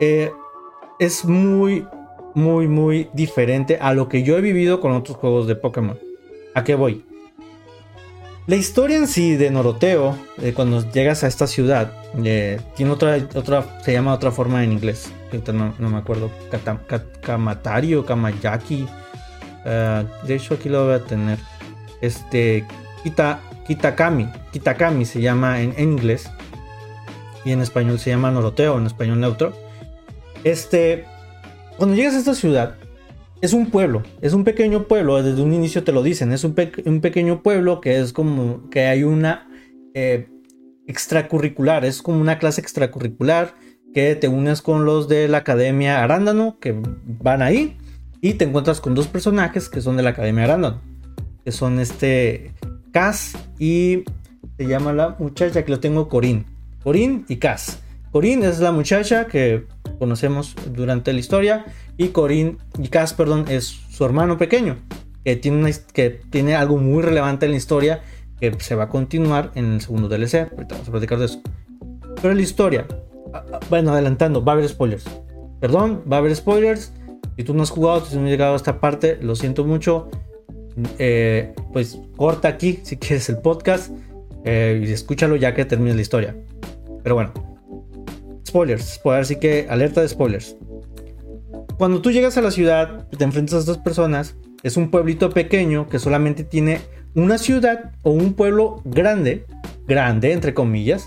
eh, 0.00 0.32
es 0.98 1.24
muy, 1.24 1.86
muy, 2.34 2.66
muy 2.66 3.08
diferente 3.12 3.78
a 3.80 3.94
lo 3.94 4.08
que 4.08 4.24
yo 4.24 4.36
he 4.36 4.40
vivido 4.40 4.80
con 4.80 4.90
otros 4.90 5.16
juegos 5.18 5.46
de 5.46 5.54
Pokémon. 5.54 6.00
¿A 6.56 6.64
qué 6.64 6.74
voy? 6.74 7.04
La 8.46 8.56
historia 8.56 8.96
en 8.96 9.06
sí 9.06 9.36
de 9.36 9.50
Noroteo, 9.50 10.16
eh, 10.42 10.52
cuando 10.52 10.90
llegas 10.90 11.22
a 11.22 11.28
esta 11.28 11.46
ciudad, 11.46 11.92
eh, 12.24 12.60
tiene 12.74 12.90
otra, 12.92 13.16
otra, 13.34 13.80
se 13.84 13.92
llama 13.92 14.14
otra 14.14 14.30
forma 14.30 14.64
en 14.64 14.72
inglés. 14.72 15.12
No, 15.52 15.74
no 15.78 15.90
me 15.90 15.98
acuerdo. 15.98 16.30
Kamatari 17.20 17.94
o 17.94 18.04
Kamayaki. 18.04 18.86
Eh, 19.64 20.04
de 20.26 20.34
hecho, 20.34 20.54
aquí 20.54 20.68
lo 20.68 20.86
voy 20.86 20.94
a 20.94 21.04
tener. 21.04 21.38
Este, 22.00 22.66
Kita, 23.04 23.40
Kitakami. 23.66 24.28
Kitakami 24.52 25.04
se 25.04 25.20
llama 25.20 25.60
en, 25.60 25.74
en, 25.76 25.92
inglés. 25.92 26.28
Y 27.44 27.52
en 27.52 27.60
español 27.60 27.98
se 27.98 28.10
llama 28.10 28.30
Noroteo, 28.30 28.78
en 28.78 28.86
español 28.86 29.20
neutro. 29.20 29.52
Este, 30.42 31.04
cuando 31.76 31.94
llegas 31.94 32.14
a 32.14 32.18
esta 32.18 32.34
ciudad, 32.34 32.74
es 33.40 33.52
un 33.52 33.70
pueblo, 33.70 34.02
es 34.20 34.34
un 34.34 34.44
pequeño 34.44 34.84
pueblo, 34.84 35.22
desde 35.22 35.42
un 35.42 35.52
inicio 35.52 35.82
te 35.82 35.92
lo 35.92 36.02
dicen, 36.02 36.32
es 36.32 36.44
un, 36.44 36.54
pequeño 36.54 37.42
pueblo 37.42 37.80
que 37.80 37.98
es 37.98 38.12
como 38.12 38.68
que 38.70 38.86
hay 38.86 39.02
una 39.02 39.48
eh, 39.94 40.28
extracurricular, 40.86 41.84
es 41.84 42.02
como 42.02 42.20
una 42.20 42.38
clase 42.38 42.60
extracurricular 42.60 43.54
que 43.94 44.14
te 44.14 44.28
unes 44.28 44.62
con 44.62 44.84
los 44.84 45.08
de 45.08 45.26
la 45.28 45.38
Academia 45.38 46.02
Arándano 46.04 46.58
que 46.60 46.76
van 47.22 47.42
ahí 47.42 47.76
y 48.20 48.34
te 48.34 48.44
encuentras 48.44 48.80
con 48.80 48.94
dos 48.94 49.08
personajes 49.08 49.68
que 49.68 49.80
son 49.80 49.96
de 49.96 50.02
la 50.02 50.10
Academia 50.10 50.44
Arándano, 50.44 50.80
que 51.44 51.50
son 51.50 51.80
este 51.80 52.52
Cass 52.92 53.36
y 53.58 54.04
se 54.58 54.66
llama 54.66 54.92
la 54.92 55.16
muchacha 55.18 55.64
que 55.64 55.70
lo 55.70 55.80
tengo 55.80 56.08
Corín, 56.08 56.44
Corín 56.82 57.24
y 57.28 57.36
Cass. 57.36 57.80
Corín 58.12 58.42
es 58.42 58.58
la 58.58 58.72
muchacha 58.72 59.26
que 59.26 59.66
conocemos 59.98 60.56
durante 60.72 61.12
la 61.12 61.20
historia 61.20 61.64
y 61.96 62.08
Corin 62.08 62.58
y 62.78 62.88
Cass, 62.88 63.14
perdón, 63.14 63.44
es 63.48 63.66
su 63.66 64.04
hermano 64.04 64.36
pequeño 64.36 64.76
que 65.24 65.36
tiene, 65.36 65.72
que 65.92 66.10
tiene 66.10 66.54
algo 66.54 66.76
muy 66.78 67.02
relevante 67.02 67.46
en 67.46 67.52
la 67.52 67.58
historia 67.58 68.00
que 68.40 68.52
se 68.58 68.74
va 68.74 68.84
a 68.84 68.88
continuar 68.88 69.52
en 69.54 69.74
el 69.74 69.80
segundo 69.80 70.08
DLC. 70.08 70.50
Ahorita 70.50 70.74
vamos 70.74 70.88
a 70.88 70.90
platicar 70.90 71.18
de 71.18 71.26
eso. 71.26 71.40
Pero 72.20 72.34
la 72.34 72.42
historia, 72.42 72.86
ah, 73.32 73.44
ah, 73.52 73.60
bueno, 73.68 73.92
adelantando, 73.92 74.42
va 74.44 74.52
a 74.52 74.56
haber 74.56 74.68
spoilers. 74.68 75.04
Perdón, 75.60 76.02
va 76.10 76.16
a 76.16 76.18
haber 76.20 76.34
spoilers. 76.34 76.92
Si 77.36 77.44
tú 77.44 77.54
no 77.54 77.62
has 77.62 77.70
jugado, 77.70 78.04
si 78.04 78.16
no 78.16 78.24
has 78.24 78.30
llegado 78.30 78.54
a 78.54 78.56
esta 78.56 78.80
parte, 78.80 79.18
lo 79.20 79.36
siento 79.36 79.64
mucho. 79.64 80.08
Eh, 80.98 81.54
pues 81.72 81.98
corta 82.16 82.48
aquí 82.48 82.80
si 82.82 82.96
quieres 82.96 83.28
el 83.28 83.38
podcast 83.38 83.92
eh, 84.44 84.82
y 84.86 84.90
escúchalo 84.90 85.36
ya 85.36 85.54
que 85.54 85.64
termine 85.64 85.94
la 85.94 86.00
historia. 86.00 86.34
Pero 87.02 87.14
bueno, 87.14 87.32
spoilers, 88.46 89.00
así 89.04 89.36
que 89.36 89.66
alerta 89.68 90.00
de 90.00 90.08
spoilers. 90.08 90.56
Cuando 91.78 92.02
tú 92.02 92.10
llegas 92.10 92.36
a 92.36 92.42
la 92.42 92.50
ciudad, 92.50 93.08
te 93.08 93.24
enfrentas 93.24 93.54
a 93.54 93.58
estas 93.60 93.78
personas, 93.78 94.36
es 94.62 94.76
un 94.76 94.90
pueblito 94.90 95.30
pequeño 95.30 95.88
que 95.88 95.98
solamente 95.98 96.44
tiene 96.44 96.80
una 97.14 97.38
ciudad 97.38 97.92
o 98.02 98.10
un 98.10 98.34
pueblo 98.34 98.82
grande, 98.84 99.46
grande, 99.86 100.32
entre 100.32 100.54
comillas, 100.54 101.06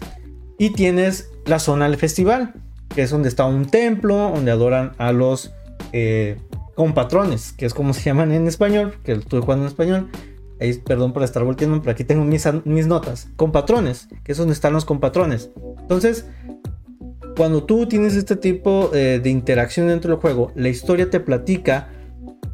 y 0.57 0.71
tienes 0.71 1.29
la 1.45 1.59
zona 1.59 1.87
del 1.87 1.97
festival, 1.97 2.53
que 2.93 3.03
es 3.03 3.11
donde 3.11 3.29
está 3.29 3.45
un 3.45 3.65
templo, 3.65 4.31
donde 4.33 4.51
adoran 4.51 4.93
a 4.97 5.11
los 5.11 5.53
eh, 5.91 6.37
compatrones, 6.75 7.53
que 7.53 7.65
es 7.65 7.73
como 7.73 7.93
se 7.93 8.01
llaman 8.01 8.31
en 8.31 8.47
español, 8.47 8.95
que 9.03 9.13
estoy 9.13 9.41
jugando 9.41 9.65
en 9.65 9.69
español. 9.69 10.09
Perdón 10.85 11.11
por 11.11 11.23
estar 11.23 11.43
volteando, 11.43 11.81
pero 11.81 11.91
aquí 11.91 12.05
tengo 12.05 12.23
mis, 12.23 12.47
mis 12.63 12.87
notas. 12.87 13.27
Compatrones, 13.35 14.07
que 14.23 14.31
es 14.31 14.37
donde 14.37 14.53
están 14.53 14.71
los 14.71 14.85
compatrones. 14.85 15.49
Entonces, 15.81 16.25
cuando 17.35 17.63
tú 17.63 17.87
tienes 17.87 18.15
este 18.15 18.35
tipo 18.35 18.91
eh, 18.93 19.19
de 19.21 19.29
interacción 19.29 19.87
dentro 19.87 20.11
del 20.11 20.19
juego, 20.19 20.51
la 20.55 20.69
historia 20.69 21.09
te 21.09 21.19
platica 21.19 21.89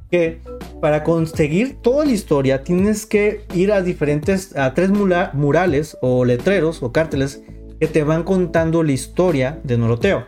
que 0.10 0.42
para 0.82 1.04
conseguir 1.04 1.82
toda 1.82 2.06
la 2.06 2.12
historia 2.12 2.64
tienes 2.64 3.06
que 3.06 3.46
ir 3.54 3.72
a 3.72 3.82
diferentes, 3.82 4.56
a 4.56 4.74
tres 4.74 4.90
murales 4.90 5.98
o 6.02 6.26
letreros 6.26 6.82
o 6.82 6.92
cárteles 6.92 7.44
que 7.80 7.88
te 7.88 8.04
van 8.04 8.24
contando 8.24 8.84
la 8.84 8.92
historia 8.92 9.60
de 9.64 9.78
Noroteo. 9.78 10.26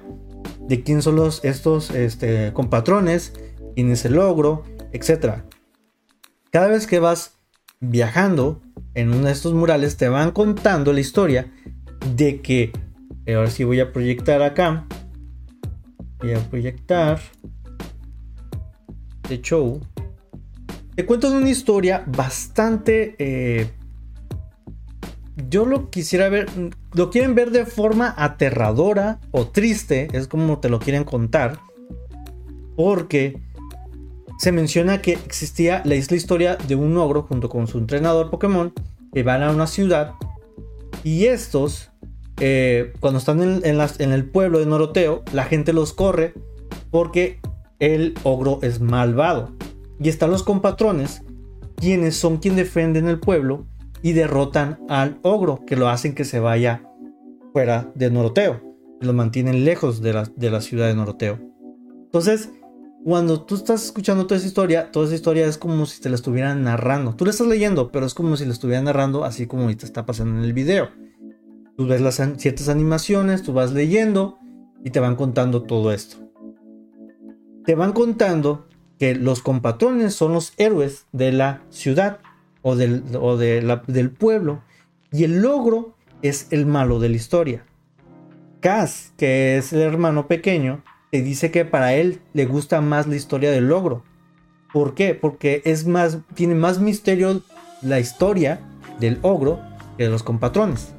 De 0.67 0.83
quién 0.83 1.01
son 1.01 1.15
los, 1.15 1.43
estos 1.43 1.89
este, 1.91 2.53
compatrones, 2.53 3.33
quién 3.75 3.91
es 3.91 4.05
el 4.05 4.13
logro, 4.13 4.63
etc. 4.93 5.43
Cada 6.51 6.67
vez 6.67 6.87
que 6.87 6.99
vas 6.99 7.39
viajando 7.79 8.61
en 8.93 9.09
uno 9.09 9.25
de 9.25 9.31
estos 9.31 9.53
murales 9.53 9.97
te 9.97 10.07
van 10.07 10.31
contando 10.31 10.93
la 10.93 10.99
historia 10.99 11.51
de 12.15 12.41
que 12.41 12.71
eh, 13.25 13.35
ahora 13.35 13.49
sí 13.49 13.63
voy 13.63 13.79
a 13.79 13.91
proyectar 13.91 14.41
acá. 14.41 14.85
Voy 16.19 16.33
a 16.33 16.39
proyectar. 16.39 17.19
De 19.27 19.41
show. 19.41 19.79
Te 20.95 21.05
cuento 21.05 21.31
una 21.31 21.49
historia 21.49 22.03
bastante. 22.07 23.15
Eh, 23.19 23.69
yo 25.49 25.65
lo 25.65 25.89
quisiera 25.89 26.29
ver. 26.29 26.47
Lo 26.93 27.09
quieren 27.09 27.35
ver 27.35 27.51
de 27.51 27.65
forma 27.65 28.13
aterradora 28.17 29.19
o 29.31 29.47
triste. 29.47 30.07
Es 30.13 30.27
como 30.27 30.59
te 30.59 30.69
lo 30.69 30.79
quieren 30.79 31.03
contar. 31.03 31.59
Porque 32.75 33.39
se 34.39 34.51
menciona 34.51 35.01
que 35.01 35.13
existía 35.13 35.83
la 35.85 35.93
historia 35.93 36.55
de 36.55 36.75
un 36.75 36.97
ogro 36.97 37.23
junto 37.23 37.47
con 37.47 37.67
su 37.67 37.77
entrenador 37.77 38.31
Pokémon 38.31 38.73
que 39.13 39.21
van 39.21 39.43
a 39.43 39.51
una 39.51 39.67
ciudad 39.67 40.13
y 41.03 41.25
estos 41.25 41.91
eh, 42.43 42.91
cuando 42.99 43.19
están 43.19 43.39
en, 43.39 44.11
el 44.11 44.25
pueblo 44.25 44.57
de 44.57 44.65
Noroteo, 44.65 45.23
la 45.31 45.43
gente 45.43 45.73
los 45.73 45.93
corre 45.93 46.33
porque 46.89 47.39
el 47.77 48.15
ogro 48.23 48.57
es 48.63 48.81
malvado. 48.81 49.51
Y 49.99 50.09
están 50.09 50.31
los 50.31 50.41
compatrones, 50.41 51.21
quienes 51.75 52.15
son 52.15 52.37
quienes 52.37 52.65
defienden 52.65 53.07
el 53.07 53.19
pueblo 53.19 53.67
y 54.01 54.13
derrotan 54.13 54.79
al 54.89 55.19
ogro, 55.21 55.63
que 55.67 55.75
lo 55.75 55.87
hacen 55.87 56.15
que 56.15 56.25
se 56.25 56.39
vaya 56.39 56.83
fuera 57.53 57.91
de 57.93 58.09
Noroteo. 58.09 58.59
Lo 59.01 59.13
mantienen 59.13 59.63
lejos 59.63 60.01
de 60.01 60.13
la, 60.13 60.23
de 60.35 60.49
la 60.49 60.61
ciudad 60.61 60.87
de 60.87 60.95
Noroteo. 60.95 61.37
Entonces, 62.05 62.49
cuando 63.03 63.43
tú 63.43 63.53
estás 63.53 63.85
escuchando 63.85 64.25
toda 64.25 64.39
esa 64.39 64.47
historia, 64.47 64.91
toda 64.91 65.05
esa 65.05 65.15
historia 65.15 65.45
es 65.45 65.59
como 65.59 65.85
si 65.85 66.01
te 66.01 66.09
la 66.09 66.15
estuvieran 66.15 66.63
narrando. 66.63 67.13
Tú 67.15 67.25
la 67.25 67.29
estás 67.29 67.45
leyendo, 67.45 67.91
pero 67.91 68.07
es 68.07 68.15
como 68.15 68.35
si 68.35 68.45
la 68.45 68.53
estuvieran 68.53 68.85
narrando 68.85 69.25
así 69.25 69.45
como 69.45 69.63
ahorita 69.63 69.85
está 69.85 70.07
pasando 70.07 70.39
en 70.39 70.43
el 70.43 70.53
video. 70.53 70.89
Tú 71.81 71.87
ves 71.87 71.99
las 71.99 72.21
ciertas 72.37 72.69
animaciones, 72.69 73.41
tú 73.41 73.53
vas 73.53 73.71
leyendo 73.71 74.37
y 74.83 74.91
te 74.91 74.99
van 74.99 75.15
contando 75.15 75.63
todo 75.63 75.91
esto. 75.91 76.17
Te 77.65 77.73
van 77.73 77.91
contando 77.91 78.67
que 78.99 79.15
los 79.15 79.41
compatrones 79.41 80.13
son 80.13 80.33
los 80.33 80.53
héroes 80.57 81.07
de 81.11 81.31
la 81.31 81.63
ciudad 81.71 82.19
o 82.61 82.75
del, 82.75 84.11
pueblo 84.15 84.61
y 85.11 85.23
el 85.23 85.41
logro 85.41 85.95
es 86.21 86.49
el 86.51 86.67
malo 86.67 86.99
de 86.99 87.09
la 87.09 87.15
historia. 87.15 87.65
Cass, 88.59 89.13
que 89.17 89.57
es 89.57 89.73
el 89.73 89.79
hermano 89.79 90.27
pequeño, 90.27 90.83
te 91.09 91.23
dice 91.23 91.49
que 91.49 91.65
para 91.65 91.95
él 91.95 92.21
le 92.33 92.45
gusta 92.45 92.79
más 92.79 93.07
la 93.07 93.15
historia 93.15 93.49
del 93.49 93.69
logro. 93.69 94.03
¿Por 94.71 94.93
qué? 94.93 95.15
Porque 95.15 95.63
es 95.65 95.87
más, 95.87 96.19
tiene 96.35 96.53
más 96.53 96.77
misterio 96.79 97.41
la 97.81 97.99
historia 97.99 98.59
del 98.99 99.17
ogro 99.23 99.59
que 99.97 100.03
de 100.03 100.11
los 100.11 100.21
compatrones. 100.21 100.93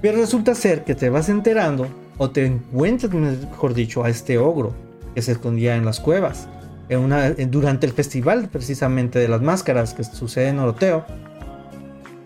Pero 0.00 0.18
resulta 0.18 0.54
ser 0.54 0.84
que 0.84 0.94
te 0.94 1.10
vas 1.10 1.28
enterando 1.28 1.86
o 2.16 2.30
te 2.30 2.46
encuentras, 2.46 3.12
mejor 3.12 3.74
dicho, 3.74 4.04
a 4.04 4.08
este 4.08 4.38
ogro 4.38 4.72
que 5.14 5.22
se 5.22 5.32
escondía 5.32 5.76
en 5.76 5.84
las 5.84 6.00
cuevas. 6.00 6.48
En 6.88 7.00
una, 7.00 7.30
durante 7.30 7.86
el 7.86 7.92
festival 7.92 8.48
precisamente 8.48 9.18
de 9.18 9.28
las 9.28 9.42
máscaras 9.42 9.94
que 9.94 10.04
sucede 10.04 10.48
en 10.48 10.58
Oroteo. 10.58 11.04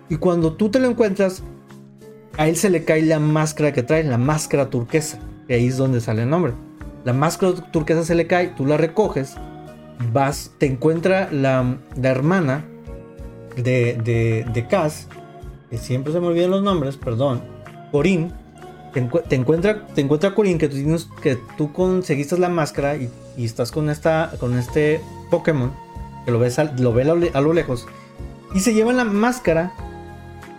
Y 0.08 0.16
cuando 0.16 0.54
tú 0.54 0.70
te 0.70 0.78
lo 0.78 0.88
encuentras, 0.88 1.42
a 2.36 2.48
él 2.48 2.56
se 2.56 2.70
le 2.70 2.84
cae 2.84 3.02
la 3.02 3.18
máscara 3.18 3.72
que 3.72 3.82
trae, 3.82 4.04
la 4.04 4.18
máscara 4.18 4.70
turquesa. 4.70 5.18
Y 5.48 5.54
ahí 5.54 5.66
es 5.66 5.76
donde 5.76 6.00
sale 6.00 6.22
el 6.22 6.30
nombre. 6.30 6.52
La 7.04 7.12
máscara 7.12 7.54
turquesa 7.72 8.04
se 8.04 8.14
le 8.14 8.26
cae, 8.26 8.48
tú 8.48 8.64
la 8.66 8.76
recoges, 8.76 9.34
vas, 10.12 10.52
te 10.58 10.66
encuentra 10.66 11.28
la, 11.30 11.76
hermana 12.02 12.64
de, 13.56 14.00
de, 14.02 14.46
de 14.52 14.66
Cass, 14.66 15.08
que 15.68 15.76
siempre 15.76 16.12
se 16.12 16.20
me 16.20 16.28
olvidan 16.28 16.50
los 16.50 16.62
nombres, 16.62 16.96
perdón 16.96 17.53
Corín, 17.94 18.32
te, 18.92 18.98
encuentra, 19.36 19.86
te 19.94 20.00
encuentra 20.00 20.34
Corín 20.34 20.58
que 20.58 20.68
tú, 20.68 21.06
que 21.22 21.38
conseguiste 21.72 22.36
la 22.36 22.48
máscara 22.48 22.96
y, 22.96 23.08
estás 23.38 23.70
con, 23.70 23.88
esta, 23.88 24.32
con 24.40 24.58
este 24.58 25.00
Pokémon, 25.30 25.72
que 26.24 26.32
lo, 26.32 26.40
ves 26.40 26.58
lo 26.80 26.92
ve 26.92 27.30
a 27.32 27.40
lo 27.40 27.52
lejos, 27.52 27.86
y 28.52 28.58
se 28.58 28.74
llevan 28.74 28.96
la 28.96 29.04
máscara 29.04 29.72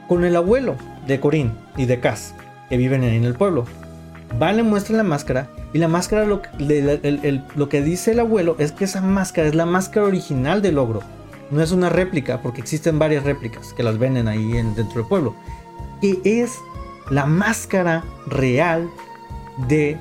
con 0.08 0.24
el 0.24 0.34
abuelo 0.38 0.78
de 1.08 1.20
Corín 1.20 1.52
y 1.76 1.88
de 1.88 2.00
Cass, 2.00 2.34
que 2.70 2.78
viven 2.78 3.04
ahí 3.04 3.18
en 3.18 3.26
el 3.26 3.34
pueblo. 3.34 3.66
Van, 4.40 4.56
le 4.56 4.64
muestran 4.64 4.96
la 4.96 5.04
máscara 5.04 5.50
y 5.74 5.80
la 5.80 5.90
máscara, 5.90 6.24
lo, 6.24 6.42
lo 7.56 7.68
que 7.68 7.82
dice 7.82 8.12
el 8.12 8.22
abuelo 8.22 8.56
es 8.60 8.72
que 8.72 8.86
esa 8.86 9.02
máscara 9.02 9.50
es 9.50 9.56
la 9.56 9.66
máscara 9.66 10.08
original 10.08 10.62
del 10.62 10.78
ogro. 10.78 11.02
No 11.52 11.62
es 11.62 11.74
una 11.74 11.90
réplica, 11.90 12.42
porque 12.42 12.62
existen 12.62 12.98
varias 12.98 13.26
réplicas 13.26 13.74
que 13.74 13.84
las 13.84 13.98
venden 13.98 14.30
ahí 14.30 14.54
dentro 14.54 15.02
del 15.02 15.06
pueblo. 15.06 15.36
Que 16.00 16.22
es 16.24 16.54
la 17.10 17.26
máscara 17.26 18.04
real 18.28 18.90
de 19.68 19.98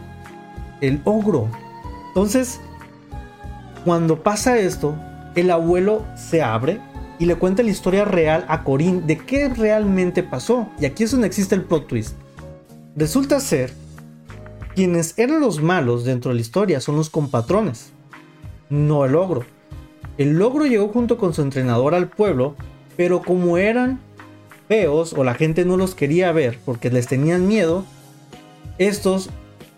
el 0.81 1.01
ogro. 1.05 1.49
Entonces, 2.09 2.61
cuando 3.85 4.23
pasa 4.23 4.59
esto, 4.59 4.97
el 5.35 5.51
abuelo 5.51 6.05
se 6.17 6.43
abre 6.43 6.81
y 7.19 7.27
le 7.27 7.37
cuenta 7.37 7.63
la 7.63 7.71
historia 7.71 8.05
real 8.05 8.45
a 8.49 8.65
Corín 8.65 9.07
de 9.07 9.19
qué 9.19 9.49
realmente 9.49 10.23
pasó. 10.23 10.69
Y 10.81 10.87
aquí 10.87 11.05
es 11.05 11.11
donde 11.11 11.27
existe 11.27 11.55
el 11.55 11.63
plot 11.63 11.87
twist. 11.87 12.17
Resulta 12.97 13.41
ser 13.41 13.73
quienes 14.75 15.19
eran 15.19 15.41
los 15.41 15.63
malos 15.63 16.05
dentro 16.05 16.31
de 16.31 16.37
la 16.37 16.41
historia 16.41 16.81
son 16.81 16.97
los 16.97 17.11
compatrones, 17.11 17.93
no 18.71 19.05
el 19.05 19.15
ogro. 19.15 19.45
El 20.19 20.41
ogro 20.41 20.67
llegó 20.67 20.89
junto 20.89 21.19
con 21.19 21.35
su 21.35 21.43
entrenador 21.43 21.95
al 21.95 22.09
pueblo, 22.09 22.55
pero 22.97 23.23
como 23.23 23.59
eran 23.59 24.01
feos 24.69 25.13
o 25.13 25.25
la 25.25 25.35
gente 25.35 25.65
no 25.65 25.77
los 25.77 25.95
quería 25.95 26.33
ver 26.33 26.59
porque 26.65 26.91
les 26.91 27.07
tenían 27.07 27.47
miedo, 27.47 27.85
estos, 28.79 29.31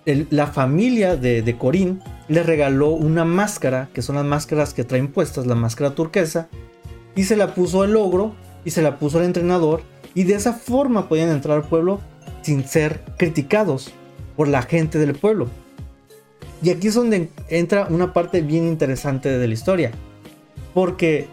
la 0.05 0.47
familia 0.47 1.17
de, 1.17 1.43
de 1.43 1.57
Corín 1.59 2.03
les 2.29 2.47
regaló 2.47 2.91
una 2.91 3.25
máscara, 3.25 3.89
que 3.93 4.03
son 4.03 4.17
las 4.17 4.25
máscaras 4.25 4.75
que 4.75 4.85
traen 4.85 5.09
puestas, 5.09 5.47
la 5.47 5.55
máscara 5.55 5.95
turquesa, 5.95 6.49
y 7.15 7.25
se 7.25 7.37
la 7.37 7.55
puso 7.55 7.83
al 7.83 7.97
ogro 7.97 8.35
y 8.65 8.71
se 8.71 8.83
la 8.83 8.99
puso 8.99 9.19
al 9.19 9.25
entrenador, 9.25 9.83
y 10.15 10.25
de 10.25 10.35
esa 10.35 10.53
forma 10.53 11.09
podían 11.09 11.31
entrar 11.31 11.57
al 11.57 11.69
pueblo 11.69 12.01
sin 12.43 12.67
ser 12.67 13.01
criticados 13.17 13.93
por 14.37 14.49
la 14.49 14.63
gente 14.63 14.99
del 14.99 15.15
pueblo. 15.15 15.49
Y 16.63 16.71
aquí 16.71 16.89
es 16.89 16.95
donde 16.95 17.31
entra 17.49 17.87
una 17.91 18.13
parte 18.13 18.41
bien 18.41 18.67
interesante 18.67 19.29
de 19.29 19.47
la 19.47 19.55
historia, 19.55 19.93
porque 20.75 21.29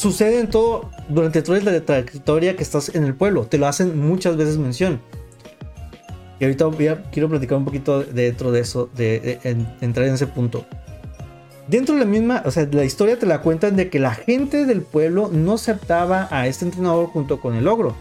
sucede 0.00 0.40
en 0.40 0.48
todo, 0.48 0.90
durante 1.08 1.42
toda 1.42 1.60
la 1.60 1.78
trayectoria 1.84 2.56
que 2.56 2.62
estás 2.62 2.94
en 2.94 3.04
el 3.04 3.14
pueblo. 3.14 3.44
Te 3.44 3.58
lo 3.58 3.66
hacen 3.66 3.98
muchas 4.00 4.36
veces 4.36 4.56
mención. 4.56 5.00
Y 6.38 6.44
ahorita 6.44 6.70
quiero 7.12 7.28
platicar 7.28 7.58
un 7.58 7.66
poquito 7.66 8.02
dentro 8.02 8.50
de 8.50 8.60
eso, 8.60 8.88
de, 8.96 9.38
entrar 9.82 10.06
en 10.06 10.14
ese 10.14 10.26
punto. 10.26 10.64
Dentro 11.68 11.94
de 11.94 12.00
la 12.00 12.06
misma, 12.06 12.42
o 12.46 12.50
sea, 12.50 12.66
la 12.72 12.84
historia 12.84 13.18
te 13.18 13.26
la 13.26 13.42
cuentan 13.42 13.76
de 13.76 13.90
que 13.90 13.98
la 13.98 14.14
gente 14.14 14.64
del 14.64 14.80
pueblo 14.80 15.28
no 15.30 15.54
aceptaba 15.54 16.28
a 16.30 16.46
este 16.46 16.64
entrenador 16.64 17.08
junto 17.08 17.40
con 17.40 17.54
el 17.54 17.68
ogro. 17.68 17.94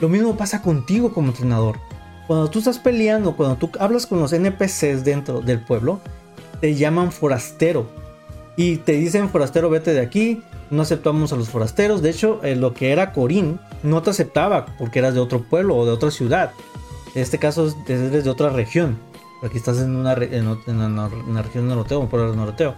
Lo 0.00 0.08
mismo 0.08 0.36
pasa 0.36 0.62
contigo 0.62 1.12
como 1.12 1.28
entrenador. 1.28 1.78
Cuando 2.26 2.50
tú 2.50 2.58
estás 2.58 2.80
peleando, 2.80 3.36
cuando 3.36 3.56
tú 3.56 3.70
hablas 3.78 4.06
con 4.06 4.18
los 4.18 4.32
NPCs 4.32 5.04
dentro 5.04 5.40
del 5.40 5.60
pueblo, 5.60 6.00
te 6.60 6.74
llaman 6.74 7.12
forastero 7.12 7.86
y 8.62 8.76
te 8.76 8.92
dicen, 8.92 9.30
forastero, 9.30 9.70
vete 9.70 9.94
de 9.94 10.00
aquí. 10.00 10.42
No 10.68 10.82
aceptamos 10.82 11.32
a 11.32 11.36
los 11.36 11.48
forasteros. 11.48 12.02
De 12.02 12.10
hecho, 12.10 12.40
eh, 12.42 12.56
lo 12.56 12.74
que 12.74 12.92
era 12.92 13.10
Corín 13.14 13.58
no 13.82 14.02
te 14.02 14.10
aceptaba 14.10 14.66
porque 14.78 14.98
eras 14.98 15.14
de 15.14 15.20
otro 15.20 15.42
pueblo 15.42 15.78
o 15.78 15.86
de 15.86 15.92
otra 15.92 16.10
ciudad. 16.10 16.52
En 17.14 17.22
este 17.22 17.38
caso, 17.38 17.74
eres 17.88 18.22
de 18.22 18.28
otra 18.28 18.50
región. 18.50 18.98
Aquí 19.42 19.56
estás 19.56 19.78
en 19.78 19.96
una, 19.96 20.12
en, 20.12 20.46
una, 20.46 21.40
región 21.40 21.68
noroteo, 21.68 22.00
un 22.00 22.08
pueblo 22.08 22.36
noroteo. 22.36 22.74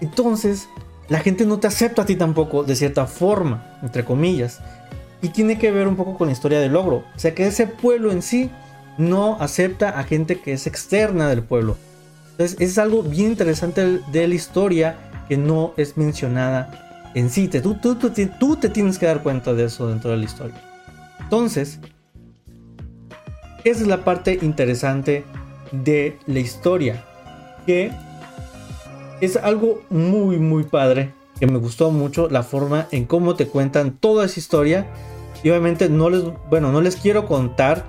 Entonces, 0.00 0.70
la 1.10 1.18
gente 1.18 1.44
no 1.44 1.58
te 1.58 1.66
acepta 1.66 2.00
a 2.00 2.06
ti 2.06 2.16
tampoco, 2.16 2.64
de 2.64 2.74
cierta 2.74 3.04
forma, 3.06 3.78
entre 3.82 4.02
comillas. 4.02 4.60
Y 5.20 5.28
tiene 5.28 5.58
que 5.58 5.70
ver 5.70 5.86
un 5.86 5.96
poco 5.96 6.16
con 6.16 6.28
la 6.28 6.32
historia 6.32 6.58
del 6.58 6.72
logro. 6.72 7.04
O 7.14 7.18
sea 7.18 7.34
que 7.34 7.46
ese 7.46 7.66
pueblo 7.66 8.12
en 8.12 8.22
sí 8.22 8.50
no 8.96 9.36
acepta 9.40 9.90
a 9.90 10.04
gente 10.04 10.40
que 10.40 10.54
es 10.54 10.66
externa 10.66 11.28
del 11.28 11.42
pueblo. 11.42 11.76
Entonces 12.38 12.60
es 12.60 12.78
algo 12.78 13.02
bien 13.02 13.32
interesante 13.32 13.98
de 14.12 14.28
la 14.28 14.34
historia 14.34 14.96
que 15.28 15.36
no 15.36 15.74
es 15.76 15.96
mencionada 15.96 17.10
en 17.16 17.30
sí. 17.30 17.48
Tú, 17.48 17.74
tú, 17.74 17.96
tú, 17.96 18.12
tú 18.38 18.56
te 18.56 18.68
tienes 18.68 18.96
que 18.96 19.06
dar 19.06 19.24
cuenta 19.24 19.54
de 19.54 19.64
eso 19.64 19.88
dentro 19.88 20.12
de 20.12 20.18
la 20.18 20.24
historia. 20.24 20.54
Entonces, 21.18 21.80
esa 23.64 23.80
es 23.82 23.88
la 23.88 24.04
parte 24.04 24.38
interesante 24.40 25.24
de 25.72 26.16
la 26.28 26.38
historia. 26.38 27.04
Que 27.66 27.90
es 29.20 29.36
algo 29.36 29.82
muy, 29.90 30.38
muy 30.38 30.62
padre. 30.62 31.12
Que 31.40 31.48
me 31.48 31.58
gustó 31.58 31.90
mucho 31.90 32.28
la 32.28 32.44
forma 32.44 32.86
en 32.92 33.06
cómo 33.06 33.34
te 33.34 33.48
cuentan 33.48 33.98
toda 33.98 34.26
esa 34.26 34.38
historia. 34.38 34.86
Y 35.42 35.50
obviamente 35.50 35.88
no 35.88 36.08
les, 36.08 36.22
bueno, 36.48 36.70
no 36.70 36.82
les 36.82 36.94
quiero 36.94 37.26
contar 37.26 37.84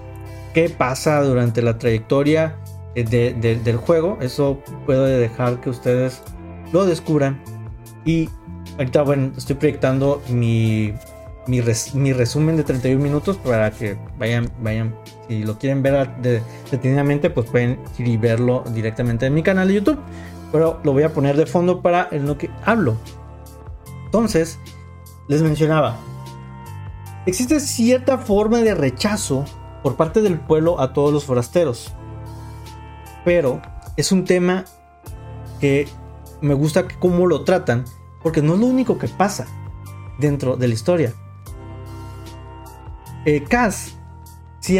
qué 0.55 0.71
pasa 0.71 1.21
durante 1.21 1.61
la 1.61 1.77
trayectoria 1.77 2.55
del 2.95 3.77
juego. 3.77 4.17
Eso 4.21 4.59
puedo 4.85 5.05
dejar 5.05 5.61
que 5.61 5.69
ustedes 5.69 6.21
lo 6.71 6.85
descubran. 6.85 7.41
Y 8.05 8.29
ahorita, 8.77 9.03
bueno, 9.03 9.31
estoy 9.37 9.55
proyectando 9.55 10.21
mi, 10.29 10.93
mi, 11.47 11.61
resumen 11.61 12.57
de 12.57 12.63
31 12.63 13.01
minutos 13.01 13.37
para 13.37 13.71
que 13.71 13.97
vayan, 14.17 14.49
vayan, 14.61 14.95
si 15.27 15.43
lo 15.43 15.57
quieren 15.57 15.81
ver 15.81 16.09
detenidamente, 16.71 17.29
pues 17.29 17.49
pueden 17.49 17.79
ir 17.97 18.07
y 18.07 18.17
verlo 18.17 18.63
directamente 18.73 19.25
en 19.25 19.33
mi 19.33 19.43
canal 19.43 19.67
de 19.67 19.75
YouTube. 19.75 19.99
Pero 20.51 20.79
lo 20.83 20.93
voy 20.93 21.03
a 21.03 21.13
poner 21.13 21.37
de 21.37 21.45
fondo 21.45 21.81
para 21.81 22.07
en 22.11 22.25
lo 22.25 22.37
que 22.37 22.49
hablo. 22.65 22.97
Entonces, 24.05 24.57
les 25.27 25.43
mencionaba, 25.43 25.97
existe 27.27 27.59
cierta 27.59 28.17
forma 28.17 28.59
de 28.59 28.73
rechazo 28.73 29.45
por 29.83 29.95
parte 29.95 30.21
del 30.21 30.39
pueblo 30.39 30.79
a 30.79 30.93
todos 30.93 31.13
los 31.13 31.25
forasteros. 31.25 31.93
Pero 33.29 33.61
es 33.95 34.11
un 34.11 34.25
tema 34.25 34.65
que 35.59 35.87
me 36.41 36.55
gusta 36.55 36.87
cómo 36.99 37.27
lo 37.27 37.43
tratan, 37.43 37.85
porque 38.23 38.41
no 38.41 38.55
es 38.55 38.59
lo 38.59 38.65
único 38.65 38.97
que 38.97 39.07
pasa 39.07 39.45
dentro 40.17 40.57
de 40.57 40.67
la 40.67 40.73
historia. 40.73 41.13
Eh, 43.25 43.43
Cass 43.47 43.93
si, 44.61 44.79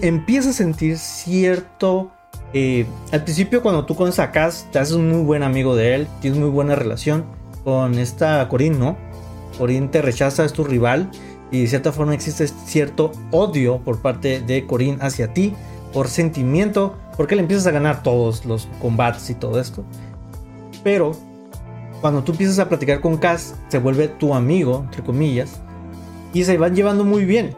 empieza 0.00 0.48
a 0.48 0.52
sentir 0.54 0.96
cierto... 0.96 2.12
Eh, 2.54 2.86
al 3.12 3.24
principio 3.24 3.60
cuando 3.60 3.84
tú 3.84 3.94
conoces 3.94 4.20
a 4.20 4.32
Cass, 4.32 4.66
te 4.72 4.78
haces 4.78 4.94
un 4.94 5.10
muy 5.10 5.20
buen 5.20 5.42
amigo 5.42 5.76
de 5.76 5.96
él, 5.96 6.08
tienes 6.22 6.40
muy 6.40 6.48
buena 6.48 6.76
relación 6.76 7.26
con 7.62 7.98
esta 7.98 8.48
Corinne, 8.48 8.78
¿no? 8.78 8.96
Corinne 9.58 9.88
te 9.88 10.00
rechaza, 10.00 10.46
es 10.46 10.54
tu 10.54 10.64
rival 10.64 11.10
y 11.50 11.60
de 11.60 11.66
cierta 11.66 11.92
forma 11.92 12.14
existe 12.14 12.48
cierto 12.48 13.12
odio 13.32 13.80
por 13.84 14.00
parte 14.00 14.40
de 14.40 14.66
Corinne 14.66 14.96
hacia 15.02 15.34
ti, 15.34 15.52
por 15.92 16.08
sentimiento, 16.08 16.96
porque 17.16 17.34
le 17.34 17.42
empiezas 17.42 17.66
a 17.66 17.70
ganar 17.70 18.02
todos 18.02 18.44
los 18.44 18.68
combates 18.80 19.30
y 19.30 19.34
todo 19.34 19.60
esto. 19.60 19.84
Pero 20.84 21.12
cuando 22.00 22.22
tú 22.22 22.32
empiezas 22.32 22.58
a 22.58 22.68
platicar 22.68 23.00
con 23.00 23.16
Cass, 23.16 23.54
se 23.68 23.78
vuelve 23.78 24.08
tu 24.08 24.34
amigo, 24.34 24.82
entre 24.84 25.02
comillas, 25.02 25.60
y 26.32 26.44
se 26.44 26.58
van 26.58 26.74
llevando 26.74 27.04
muy 27.04 27.24
bien. 27.24 27.56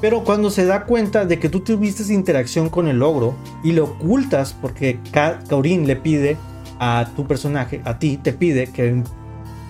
Pero 0.00 0.22
cuando 0.22 0.50
se 0.50 0.64
da 0.64 0.84
cuenta 0.84 1.24
de 1.24 1.38
que 1.40 1.48
tú 1.48 1.60
tuviste 1.60 2.12
interacción 2.12 2.68
con 2.68 2.86
el 2.86 2.98
logro 2.98 3.34
y 3.64 3.72
lo 3.72 3.84
ocultas 3.84 4.54
porque 4.60 5.00
Corinne 5.48 5.86
le 5.86 5.96
pide 5.96 6.36
a 6.78 7.10
tu 7.16 7.26
personaje, 7.26 7.80
a 7.84 7.98
ti, 7.98 8.16
te 8.16 8.32
pide 8.32 8.68
que 8.68 9.02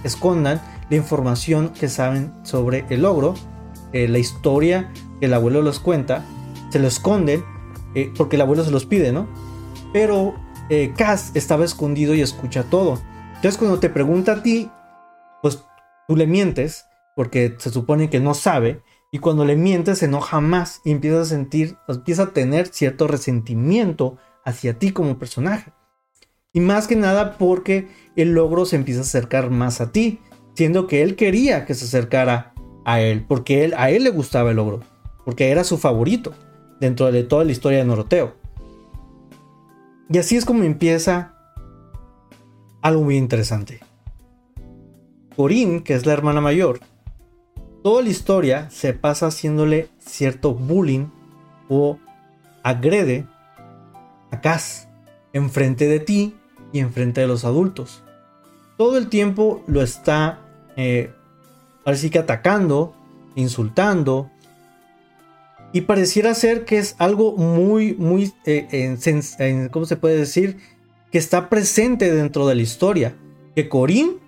escondan 0.05 0.61
la 0.91 0.97
información 0.97 1.71
que 1.71 1.89
saben 1.89 2.33
sobre 2.43 2.85
el 2.91 3.03
logro, 3.03 3.35
eh, 3.93 4.07
la 4.09 4.19
historia 4.19 4.91
que 5.19 5.27
el 5.27 5.35
abuelo 5.35 5.63
los 5.63 5.81
cuenta, 5.81 6.25
se 6.71 6.79
lo 6.79 6.89
esconden 6.89 7.43
eh, 7.99 8.13
porque 8.17 8.37
el 8.37 8.43
abuelo 8.43 8.65
se 8.65 8.71
los 8.71 8.87
pide, 8.87 9.13
¿no? 9.13 9.29
Pero 9.93 10.35
eh, 10.71 10.93
Cass 10.97 11.33
estaba 11.35 11.65
escondido 11.65 12.15
y 12.15 12.21
escucha 12.21 12.65
todo. 12.65 13.01
Entonces 13.35 13.57
cuando 13.57 13.81
te 13.81 13.91
pregunta 13.91 14.33
a 14.33 14.43
ti, 14.43 14.71
pues 15.43 15.65
tú 16.07 16.17
le 16.17 16.27
mientes 16.27 16.87
porque 17.17 17.57
se 17.59 17.71
supone 17.71 18.11
que 18.11 18.21
no 18.21 18.35
sabe 18.35 18.83
y 19.11 19.19
cuando 19.19 19.45
le 19.45 19.57
mientes 19.57 19.99
se 19.99 20.05
enoja 20.05 20.41
más 20.41 20.81
y 20.85 20.93
empieza 20.93 21.23
a 21.23 21.25
sentir, 21.25 21.77
empieza 21.89 22.25
a 22.25 22.33
tener 22.33 22.69
cierto 22.69 23.09
resentimiento 23.09 24.19
hacia 24.45 24.79
ti 24.79 24.93
como 24.93 25.19
personaje. 25.19 25.73
Y 26.53 26.61
más 26.61 26.87
que 26.87 26.97
nada 26.97 27.37
porque 27.37 27.89
el 28.17 28.33
logro 28.33 28.65
se 28.65 28.77
empieza 28.77 29.01
a 29.01 29.05
acercar 29.05 29.51
más 29.51 29.81
a 29.81 29.93
ti 29.93 30.21
siendo 30.55 30.87
que 30.87 31.03
él 31.03 31.15
quería 31.15 31.65
que 31.65 31.75
se 31.75 31.85
acercara 31.85 32.53
a 32.85 33.01
él, 33.01 33.25
porque 33.27 33.65
él, 33.65 33.75
a 33.77 33.91
él 33.91 34.05
le 34.05 34.11
gustaba 34.11 34.51
el 34.51 34.57
logro, 34.57 34.81
porque 35.25 35.51
era 35.51 35.63
su 35.63 35.79
favorito 35.79 36.35
dentro 36.81 37.11
de 37.11 37.25
toda 37.25 37.45
la 37.45 37.53
historia 37.53 37.79
de 37.79 37.85
Noroteo. 37.85 38.35
Y 40.11 40.19
así 40.19 40.37
es 40.37 40.45
como 40.45 40.63
empieza 40.63 41.35
algo 42.81 43.03
muy 43.03 43.17
interesante. 43.17 43.81
Corinne, 45.37 45.83
que 45.83 45.95
es 45.95 46.07
la 46.07 46.13
hermana 46.13 46.41
mayor, 46.41 46.81
toda 47.83 48.03
la 48.03 48.09
historia 48.09 48.71
se 48.71 48.93
pasa 48.93 49.27
haciéndole 49.27 49.89
cierto 49.99 50.55
bullying 50.55 51.07
o 51.69 51.99
agrede 52.63 53.27
a 54.31 54.41
Cass 54.41 54.89
enfrente 55.33 55.87
de 55.87 56.01
ti 56.01 56.35
y 56.73 56.81
enfrente 56.81 57.21
de 57.21 57.27
los 57.27 57.45
adultos. 57.45 58.03
Todo 58.77 58.97
el 58.99 59.09
tiempo 59.09 59.63
lo 59.67 59.83
está 59.83 60.41
eh, 60.77 61.13
sí 61.95 62.11
que 62.11 62.19
atacando, 62.19 62.95
insultando. 63.35 64.31
Y 65.73 65.83
pareciera 65.83 66.35
ser 66.35 66.65
que 66.65 66.79
es 66.79 66.95
algo 66.99 67.37
muy, 67.37 67.95
muy, 67.95 68.33
eh, 68.47 69.69
¿cómo 69.71 69.85
se 69.85 69.97
puede 69.97 70.17
decir? 70.17 70.57
Que 71.13 71.19
está 71.19 71.49
presente 71.49 72.13
dentro 72.13 72.47
de 72.47 72.55
la 72.55 72.63
historia. 72.63 73.17
Que 73.55 73.69
Corín 73.69 74.19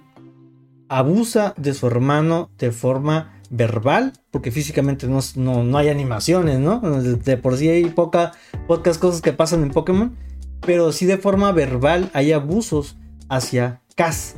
abusa 0.89 1.55
de 1.57 1.73
su 1.73 1.87
hermano 1.87 2.51
de 2.59 2.73
forma 2.73 3.41
verbal, 3.49 4.13
porque 4.31 4.51
físicamente 4.51 5.07
no, 5.07 5.21
no, 5.37 5.79
hay 5.79 5.89
animaciones, 5.89 6.59
¿no? 6.59 6.81
De 6.81 7.37
por 7.37 7.57
sí 7.57 7.69
hay 7.69 7.85
poca, 7.87 8.33
pocas 8.67 8.99
cosas 8.99 9.23
que 9.23 9.33
pasan 9.33 9.63
en 9.63 9.71
Pokémon, 9.71 10.17
pero 10.65 10.93
sí 10.93 11.07
de 11.07 11.19
forma 11.19 11.53
verbal 11.53 12.11
hay 12.13 12.33
abusos 12.33 12.97
hacia 13.29 13.83
Cass. 13.97 14.37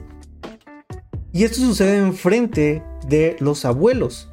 Y 1.32 1.44
esto 1.44 1.60
sucede 1.60 1.98
enfrente 1.98 2.82
de 3.06 3.36
los 3.40 3.64
abuelos. 3.64 4.31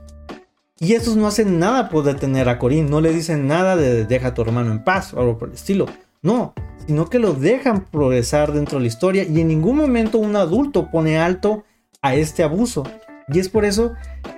Y 0.80 0.94
estos 0.94 1.18
no 1.18 1.28
hacen 1.28 1.60
nada 1.60 1.90
por 1.90 2.04
detener 2.04 2.48
a 2.48 2.58
Corín, 2.58 2.90
no 2.90 3.02
le 3.02 3.14
dicen 3.14 3.48
nada 3.48 3.76
de 3.76 4.06
deja 4.06 4.30
a 4.30 4.34
tu 4.34 4.42
hermano 4.42 4.72
en 4.72 4.84
paz 4.84 5.14
o 5.14 5.20
algo 5.20 5.38
por 5.38 5.50
el 5.50 5.56
estilo. 5.56 5.88
No, 6.22 6.54
sino 6.88 7.10
que 7.10 7.20
lo 7.20 7.34
dejan 7.34 7.86
progresar 7.86 8.54
dentro 8.54 8.78
de 8.78 8.84
la 8.84 8.88
historia 8.88 9.24
y 9.24 9.42
en 9.42 9.50
ningún 9.50 9.76
momento 9.76 10.20
un 10.20 10.36
adulto 10.36 10.90
pone 10.90 11.20
alto 11.20 11.66
a 12.02 12.16
este 12.16 12.44
abuso. 12.44 12.84
Y 13.28 13.40
es 13.40 13.50
por 13.50 13.66
eso 13.66 13.94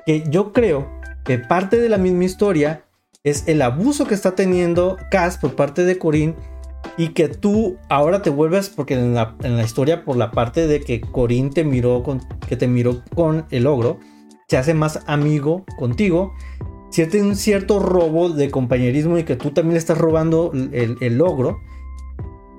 que 0.05 0.23
yo 0.29 0.51
creo 0.51 0.89
que 1.23 1.37
parte 1.37 1.79
de 1.79 1.89
la 1.89 1.97
misma 1.97 2.23
historia 2.23 2.85
es 3.23 3.47
el 3.47 3.61
abuso 3.61 4.07
que 4.07 4.15
está 4.15 4.33
teniendo 4.33 4.97
Cass 5.11 5.37
por 5.37 5.55
parte 5.55 5.85
de 5.85 5.99
Corín 5.99 6.35
y 6.97 7.09
que 7.09 7.29
tú 7.29 7.77
ahora 7.87 8.21
te 8.23 8.31
vuelves, 8.31 8.69
porque 8.69 8.95
en 8.95 9.13
la, 9.13 9.35
historia 9.63 10.03
por 10.03 10.17
la 10.17 10.31
parte 10.31 10.65
de 10.65 10.81
que 10.81 11.01
Corín 11.01 11.51
te 11.51 11.63
miró 11.63 12.01
con, 12.01 12.21
que 12.47 12.57
te 12.57 12.67
miró 12.67 13.03
con 13.15 13.45
el 13.51 13.67
ogro, 13.67 13.99
se 14.51 14.57
hace 14.57 14.73
más 14.73 14.99
amigo 15.07 15.63
contigo, 15.77 16.33
siente 16.89 17.21
un 17.21 17.37
cierto 17.37 17.79
robo 17.79 18.27
de 18.27 18.51
compañerismo 18.51 19.17
y 19.17 19.23
que 19.23 19.37
tú 19.37 19.51
también 19.51 19.75
le 19.75 19.79
estás 19.79 19.97
robando 19.97 20.51
el, 20.51 21.17
logro. 21.17 21.61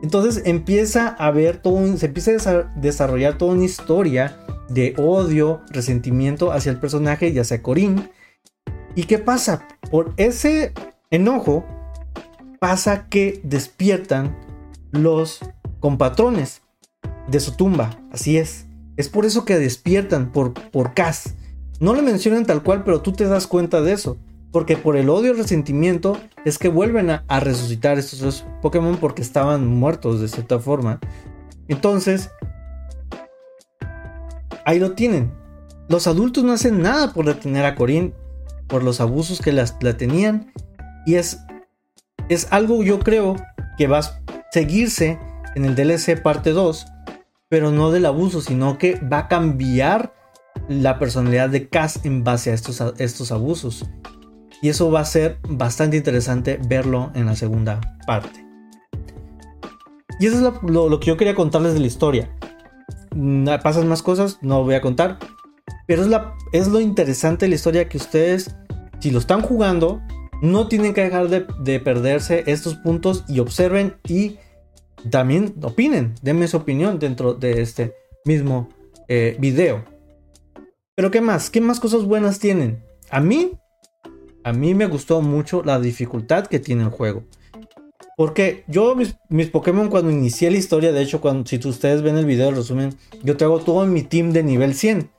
Entonces 0.03 0.45
empieza 0.47 1.09
a 1.09 1.31
ver 1.33 1.59
todo, 1.59 1.99
se 1.99 2.07
empieza 2.07 2.33
a 2.49 2.63
desarrollar 2.81 3.37
toda 3.37 3.53
una 3.53 3.65
historia 3.65 4.39
de 4.71 4.95
odio, 4.97 5.61
resentimiento 5.69 6.51
hacia 6.51 6.73
el 6.73 6.81
personaje 6.81 7.29
y 7.29 7.39
hacia 7.39 7.61
Corín. 7.61 8.09
¿Y 8.95 9.03
qué 9.03 9.19
pasa? 9.19 9.69
Por 9.91 10.15
ese 10.17 10.73
enojo, 11.11 11.67
pasa 12.59 13.07
que 13.11 13.39
despiertan 13.45 14.35
los 14.93 15.41
compatrones 15.79 16.63
de 17.29 17.39
su 17.39 17.55
tumba. 17.55 18.01
Así 18.11 18.39
es. 18.39 18.65
Es 18.97 19.11
por 19.11 19.27
eso 19.27 19.45
que 19.45 19.59
despiertan 19.59 20.33
por, 20.33 20.55
por. 20.55 20.95
No 21.83 21.97
le 21.97 22.03
mencionan 22.03 22.47
tal 22.47 22.63
cual, 22.63 22.85
pero 22.85 23.03
tú 23.03 23.11
te 23.11 23.27
das 23.27 23.49
cuenta 23.49 23.81
de 23.83 23.93
eso. 23.93 24.17
Porque 24.53 24.77
por 24.77 24.97
el 24.97 25.09
odio 25.09 25.33
y 25.33 25.37
resentimiento 25.37 26.17
es 26.45 26.57
que 26.57 26.69
vuelven 26.69 27.11
a, 27.11 27.25
resucitar 27.41 27.99
estos 27.99 28.45
Pokémon 28.61 28.99
porque 28.99 29.21
estaban 29.21 29.67
muertos 29.67 30.21
de 30.21 30.29
cierta 30.29 30.61
forma. 30.61 31.01
Entonces, 31.67 32.31
ahí 34.65 34.79
lo 34.79 34.93
tienen. 34.93 35.33
Los 35.89 36.07
adultos 36.07 36.45
no 36.45 36.53
hacen 36.53 36.83
nada 36.83 37.13
por 37.13 37.27
detener 37.27 37.65
a 37.65 37.75
Corín 37.75 38.15
por 38.69 38.85
los 38.85 39.01
abusos 39.01 39.41
que 39.41 39.51
la 39.51 39.67
tenían. 39.97 40.53
Y 41.05 41.17
es 41.17 41.41
es 42.29 42.47
algo 42.53 42.85
yo 42.85 43.01
creo 43.01 43.35
que 43.77 43.89
va 43.89 43.99
a 43.99 44.23
seguirse 44.53 45.19
en 45.57 45.65
el 45.65 45.75
DLC 45.75 46.23
parte 46.23 46.51
2, 46.51 46.87
pero 47.49 47.73
no 47.73 47.91
del 47.91 48.07
abuso, 48.07 48.41
sino 48.41 48.79
que 48.79 49.01
va 49.01 49.19
a 49.19 49.29
cambiar 49.29 50.22
la 50.69 50.99
personalidad 50.99 51.51
de 51.51 51.69
Cass 51.69 52.01
en 52.05 52.25
base 52.25 52.51
a 52.51 52.55
estos, 52.55 52.83
estos 52.99 53.33
abusos. 53.33 53.87
Y 54.63 54.69
eso 54.69 54.91
va 54.91 55.01
a 55.01 55.05
ser 55.05 55.39
bastante 55.49 55.97
interesante 55.97 56.59
verlo 56.69 57.11
en 57.15 57.27
la 57.27 57.35
segunda 57.35 57.81
parte. 58.07 58.47
Y 60.21 60.27
eso 60.27 60.37
es 60.37 60.63
lo, 60.63 61.01
que 61.01 61.07
yo 61.07 61.17
quería 61.17 61.35
contarles 61.35 61.75
de 61.75 61.81
la 61.81 61.87
historia. 61.89 62.31
Mm, 63.13 63.49
pasan 63.63 63.89
más 63.89 64.03
cosas, 64.03 64.39
no 64.41 64.63
voy 64.63 64.77
a 64.77 64.81
contar. 64.81 65.19
Pero 65.89 66.05
es, 66.53 66.69
lo 66.69 66.81
interesante 66.81 67.47
de 67.47 67.51
la 67.51 67.57
historia 67.57 67.89
que 67.89 67.97
ustedes, 67.97 68.55
si 69.01 69.11
lo 69.11 69.19
están 69.19 69.43
jugando, 69.43 70.01
no 70.41 70.69
tienen 70.69 70.95
que 70.95 71.03
dejar 71.03 71.29
de, 71.29 71.81
perderse 71.81 72.45
estos 72.47 72.77
puntos 72.77 73.25
y 73.29 73.41
observen 73.41 73.97
y 74.09 74.39
también 75.11 75.55
opinen, 75.63 76.15
denme 76.23 76.47
su 76.47 76.59
opinión 76.59 77.01
dentro 77.01 77.35
de 77.35 77.61
este 77.61 77.95
mismo 78.25 78.69
eh, 79.09 79.37
video. 79.41 79.85
Pero 80.95 81.11
¿qué 81.11 81.21
más? 81.21 81.49
¿Qué 81.49 81.61
más 81.61 81.81
cosas 81.81 82.05
buenas 82.05 82.39
tienen? 82.39 82.83
A 83.11 83.21
mí, 83.21 83.53
a 84.45 84.53
mí 84.53 84.75
me 84.75 84.87
gustó 84.87 85.23
mucho 85.23 85.63
la 85.63 85.81
dificultad 85.81 86.47
que 86.47 86.59
tiene 86.59 86.83
el 86.83 86.91
juego. 86.91 87.25
Porque 88.17 88.65
yo, 88.69 88.95
mis, 88.95 89.17
mis, 89.31 89.49
Pokémon, 89.49 89.89
cuando 89.89 90.11
inicié 90.11 90.51
la 90.51 90.59
historia, 90.59 90.93
de 90.93 91.03
hecho, 91.03 91.21
cuando, 91.21 91.47
si 91.47 91.57
ustedes 91.57 92.03
ven 92.03 92.19
el 92.19 92.27
video, 92.27 92.51
el 92.51 92.57
resumen, 92.57 92.95
yo 93.23 93.37
traigo 93.39 93.61
todo 93.61 93.87
mi 93.87 94.03
team 94.03 94.33
de 94.33 94.43
nivel 94.43 94.75
100. 94.75 95.11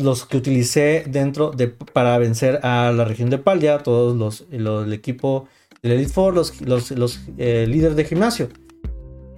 los 0.00 0.26
que 0.26 0.36
utilicé 0.36 1.04
dentro 1.08 1.50
de, 1.50 1.68
para 1.68 2.18
vencer 2.18 2.60
a 2.62 2.92
la 2.92 3.06
región 3.06 3.30
de 3.30 3.38
Paldia, 3.38 3.78
todos 3.78 4.16
los, 4.16 4.46
el 4.50 4.92
equipo 4.92 5.48
del 5.82 5.92
Elite 5.92 6.12
Four, 6.12 6.34
los, 6.34 6.60
los, 6.90 7.20
eh, 7.38 7.66
líderes 7.66 7.96
de 7.96 8.04
gimnasio. 8.04 8.48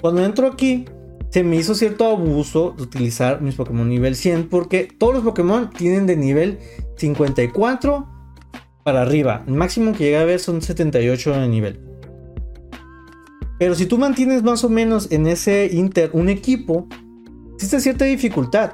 Cuando 0.00 0.24
entro 0.24 0.48
aquí, 0.48 0.87
se 1.37 1.44
me 1.44 1.57
hizo 1.57 1.75
cierto 1.75 2.07
abuso 2.07 2.72
de 2.75 2.85
utilizar 2.85 3.42
mis 3.42 3.57
Pokémon 3.57 3.87
nivel 3.87 4.16
100 4.16 4.49
porque 4.49 4.88
todos 4.99 5.12
los 5.12 5.22
Pokémon 5.22 5.68
tienen 5.68 6.07
de 6.07 6.16
nivel 6.16 6.61
54 6.96 8.09
para 8.83 9.03
arriba. 9.03 9.44
El 9.46 9.53
máximo 9.53 9.92
que 9.92 10.05
llega 10.05 10.22
a 10.22 10.25
ver 10.25 10.40
son 10.40 10.62
78 10.62 11.33
de 11.33 11.49
nivel. 11.49 11.81
Pero 13.59 13.75
si 13.75 13.85
tú 13.85 13.99
mantienes 13.99 14.44
más 14.44 14.64
o 14.64 14.70
menos 14.70 15.12
en 15.12 15.27
ese 15.27 15.68
Inter 15.70 16.09
un 16.14 16.31
equipo, 16.31 16.88
existe 17.57 17.81
cierta 17.81 18.07
dificultad. 18.07 18.72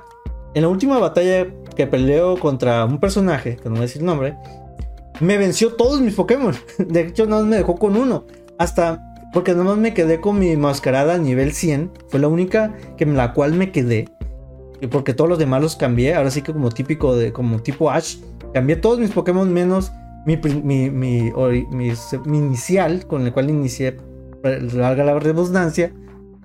En 0.55 0.63
la 0.63 0.69
última 0.69 1.01
batalla 1.01 1.49
que 1.75 1.89
peleó 1.89 2.39
contra 2.39 2.85
un 2.85 3.01
personaje, 3.01 3.57
que 3.57 3.65
no 3.65 3.71
voy 3.71 3.79
a 3.79 3.83
decir 3.83 4.03
el 4.03 4.07
nombre, 4.07 4.37
me 5.19 5.37
venció 5.37 5.75
todos 5.75 6.01
mis 6.01 6.15
Pokémon. 6.15 6.55
De 6.79 7.09
hecho, 7.09 7.27
no 7.27 7.43
me 7.43 7.57
dejó 7.57 7.75
con 7.75 7.97
uno. 7.97 8.25
Hasta 8.57 9.12
porque 9.33 9.55
nomás 9.55 9.79
me 9.79 9.95
quedé 9.95 10.21
con 10.21 10.39
mi 10.39 10.57
mascarada 10.57 11.15
a 11.15 11.19
nivel 11.19 11.53
100. 11.53 11.91
Fue 12.09 12.21
la 12.21 12.29
única 12.29 12.77
que 12.99 13.07
la 13.07 13.33
cual 13.33 13.55
me 13.55 13.73
quedé. 13.73 14.09
Porque 14.91 15.15
todos 15.15 15.31
los 15.31 15.39
demás 15.39 15.63
los 15.63 15.77
cambié. 15.77 16.15
Ahora 16.15 16.31
sí 16.31 16.43
que 16.43 16.53
como 16.53 16.71
típico 16.71 17.17
de 17.17 17.33
como 17.33 17.61
tipo 17.63 17.91
Ash. 17.91 18.19
Cambié 18.53 18.77
todos 18.77 18.99
mis 18.99 19.11
Pokémon 19.11 19.51
menos 19.51 19.91
mi, 20.27 20.37
mi, 20.37 20.91
mi, 20.91 21.33
inicial 22.27 23.07
con 23.07 23.23
el 23.23 23.33
cual 23.33 23.49
inicié. 23.49 23.97
Larga 24.43 25.05
la 25.05 25.19
redundancia. 25.19 25.93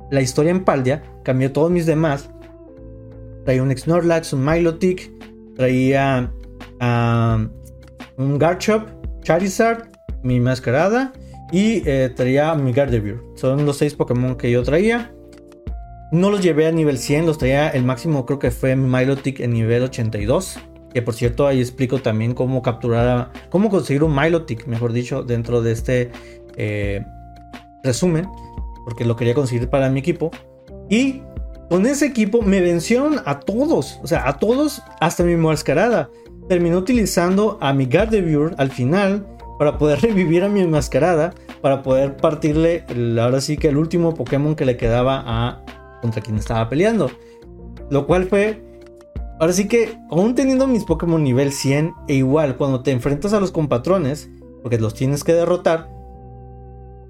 La 0.09 0.21
historia 0.21 0.51
en 0.51 0.63
Paldia. 0.63 1.03
Cambié 1.25 1.49
todos 1.49 1.69
mis 1.69 1.85
demás. 1.85 2.29
Traía 3.43 3.63
un 3.63 3.75
Snorlax, 3.75 4.31
un 4.31 4.45
Milotic. 4.45 5.11
Traía 5.57 6.31
um, 6.79 7.49
un 8.17 8.37
Garchomp, 8.37 8.87
Charizard, 9.23 9.89
mi 10.21 10.39
mascarada 10.39 11.11
y 11.51 11.83
eh, 11.85 12.11
traía 12.15 12.53
mi 12.55 12.73
Gardevoir. 12.73 13.21
Son 13.35 13.65
los 13.65 13.77
6 13.77 13.95
Pokémon 13.95 14.35
que 14.35 14.51
yo 14.51 14.63
traía. 14.63 15.13
No 16.11 16.29
los 16.29 16.41
llevé 16.41 16.67
a 16.67 16.71
nivel 16.71 16.97
100, 16.97 17.25
los 17.25 17.37
traía 17.37 17.69
el 17.69 17.83
máximo 17.83 18.25
creo 18.25 18.39
que 18.39 18.51
fue 18.51 18.75
Milotic 18.75 19.39
en 19.39 19.51
nivel 19.51 19.83
82. 19.83 20.59
Que 20.93 21.01
por 21.01 21.13
cierto 21.13 21.47
ahí 21.47 21.59
explico 21.59 21.99
también 21.99 22.33
cómo 22.33 22.61
capturar, 22.61 23.31
cómo 23.49 23.69
conseguir 23.69 24.03
un 24.03 24.15
Milotic, 24.15 24.67
mejor 24.67 24.93
dicho, 24.93 25.23
dentro 25.23 25.61
de 25.61 25.71
este 25.71 26.11
eh, 26.55 27.05
resumen. 27.83 28.27
Porque 28.85 29.05
lo 29.05 29.15
quería 29.15 29.33
conseguir 29.33 29.69
para 29.69 29.89
mi 29.89 29.99
equipo. 29.99 30.31
Y 30.89 31.21
con 31.69 31.85
ese 31.85 32.05
equipo 32.05 32.41
me 32.41 32.61
vencieron 32.61 33.21
a 33.25 33.41
todos. 33.41 33.99
O 34.01 34.07
sea, 34.07 34.27
a 34.27 34.39
todos 34.39 34.81
hasta 35.01 35.23
mi 35.23 35.35
mascarada. 35.35 36.09
Terminé 36.47 36.77
utilizando 36.77 37.57
a 37.59 37.73
mi 37.73 37.85
Gardevoir 37.85 38.55
al 38.57 38.71
final 38.71 39.25
para 39.57 39.77
poder 39.77 40.01
revivir 40.01 40.43
a 40.43 40.49
mi 40.49 40.61
enmascarada, 40.61 41.33
para 41.61 41.83
poder 41.83 42.17
partirle 42.17 42.83
ahora 43.19 43.41
sí 43.41 43.57
que 43.57 43.69
el 43.69 43.77
último 43.77 44.13
Pokémon 44.13 44.55
que 44.55 44.65
le 44.65 44.77
quedaba 44.77 45.23
a 45.25 45.63
contra 46.01 46.21
quien 46.21 46.37
estaba 46.37 46.69
peleando. 46.69 47.09
Lo 47.89 48.05
cual 48.05 48.25
fue, 48.25 48.61
ahora 49.39 49.53
sí 49.53 49.67
que 49.67 49.97
aún 50.11 50.35
teniendo 50.35 50.67
mis 50.67 50.83
Pokémon 50.83 51.23
nivel 51.23 51.51
100 51.51 51.93
e 52.07 52.15
igual 52.15 52.57
cuando 52.57 52.83
te 52.83 52.91
enfrentas 52.91 53.33
a 53.33 53.39
los 53.39 53.51
compatrones, 53.51 54.29
porque 54.61 54.77
los 54.77 54.93
tienes 54.93 55.23
que 55.23 55.33
derrotar, 55.33 55.89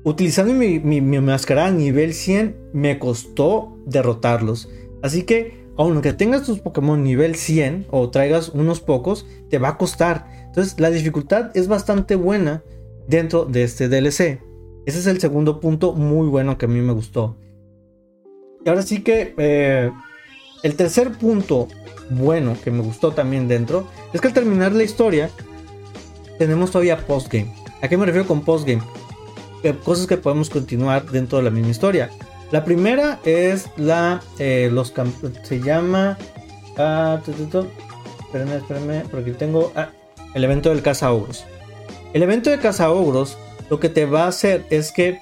utilizando 0.03 0.53
mi, 0.53 0.79
mi, 0.79 1.01
mi 1.01 1.17
enmascarada 1.17 1.71
nivel 1.71 2.13
100 2.13 2.69
me 2.73 2.99
costó 2.99 3.77
derrotarlos. 3.85 4.69
Así 5.01 5.23
que 5.23 5.67
aunque 5.77 6.13
tengas 6.13 6.43
tus 6.43 6.59
Pokémon 6.59 7.03
nivel 7.03 7.35
100 7.35 7.87
o 7.91 8.09
traigas 8.09 8.49
unos 8.49 8.81
pocos, 8.81 9.27
te 9.49 9.59
va 9.59 9.69
a 9.69 9.77
costar. 9.77 10.27
Entonces 10.57 10.79
la 10.79 10.89
dificultad 10.89 11.51
es 11.55 11.67
bastante 11.67 12.15
buena 12.15 12.63
dentro 13.07 13.45
de 13.45 13.61
este 13.61 13.89
DLC. 13.89 14.41
Ese 14.87 14.99
es 14.99 15.05
el 15.05 15.19
segundo 15.19 15.59
punto 15.59 15.93
muy 15.93 16.27
bueno 16.29 16.57
que 16.57 16.65
a 16.65 16.67
mí 16.67 16.81
me 16.81 16.93
gustó. 16.93 17.37
Y 18.65 18.67
ahora 18.67 18.81
sí 18.81 19.03
que 19.03 19.35
eh, 19.37 19.91
el 20.63 20.75
tercer 20.75 21.11
punto 21.11 21.67
bueno 22.09 22.57
que 22.63 22.71
me 22.71 22.81
gustó 22.81 23.11
también 23.11 23.47
dentro 23.47 23.87
es 24.13 24.19
que 24.19 24.29
al 24.29 24.33
terminar 24.33 24.71
la 24.71 24.81
historia 24.81 25.29
tenemos 26.39 26.71
todavía 26.71 27.05
postgame. 27.05 27.53
¿A 27.83 27.87
qué 27.87 27.95
me 27.95 28.07
refiero 28.07 28.27
con 28.27 28.41
postgame? 28.41 28.81
cosas 29.83 30.07
que 30.07 30.17
podemos 30.17 30.49
continuar 30.49 31.05
dentro 31.11 31.37
de 31.37 31.43
la 31.43 31.51
misma 31.51 31.69
historia. 31.69 32.09
La 32.49 32.65
primera 32.65 33.19
es 33.25 33.67
la. 33.77 34.23
Eh, 34.39 34.71
los 34.71 34.91
Se 35.43 35.59
llama. 35.59 36.17
Ah, 36.77 37.21
espérenme, 37.23 38.55
espérenme. 38.55 39.03
Porque 39.11 39.33
tengo. 39.33 39.71
Ah, 39.75 39.91
el 40.37 40.43
evento 40.43 40.69
del 40.69 40.83
caza 40.83 41.11
ogros. 41.11 41.45
El 42.13 42.23
evento 42.23 42.49
de 42.51 42.59
caza 42.59 42.91
ogros 42.91 43.37
lo 43.69 43.79
que 43.79 43.89
te 43.89 44.05
va 44.05 44.25
a 44.25 44.27
hacer 44.27 44.65
es 44.69 44.91
que 44.91 45.19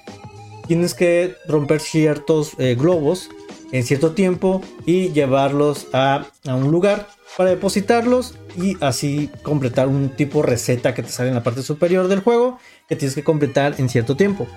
tienes 0.67 0.93
que 0.93 1.35
romper 1.47 1.79
ciertos 1.79 2.51
eh, 2.57 2.75
globos 2.75 3.29
en 3.71 3.83
cierto 3.83 4.11
tiempo 4.11 4.61
y 4.85 5.09
llevarlos 5.13 5.87
a, 5.93 6.25
a, 6.45 6.55
un 6.55 6.69
lugar 6.69 7.07
para 7.37 7.49
depositarlos 7.49 8.35
y 8.61 8.77
así 8.81 9.29
completar 9.41 9.87
un 9.87 10.09
tipo 10.09 10.41
receta 10.41 10.93
que 10.93 11.01
te 11.01 11.09
sale 11.09 11.29
en 11.29 11.35
la 11.35 11.43
parte 11.43 11.63
superior 11.63 12.07
del 12.07 12.19
juego 12.19 12.59
que 12.87 12.95
tienes 12.95 13.15
que 13.15 13.23
completar 13.23 13.75
en 13.77 13.89
cierto 13.89 14.15
tiempo. 14.17 14.47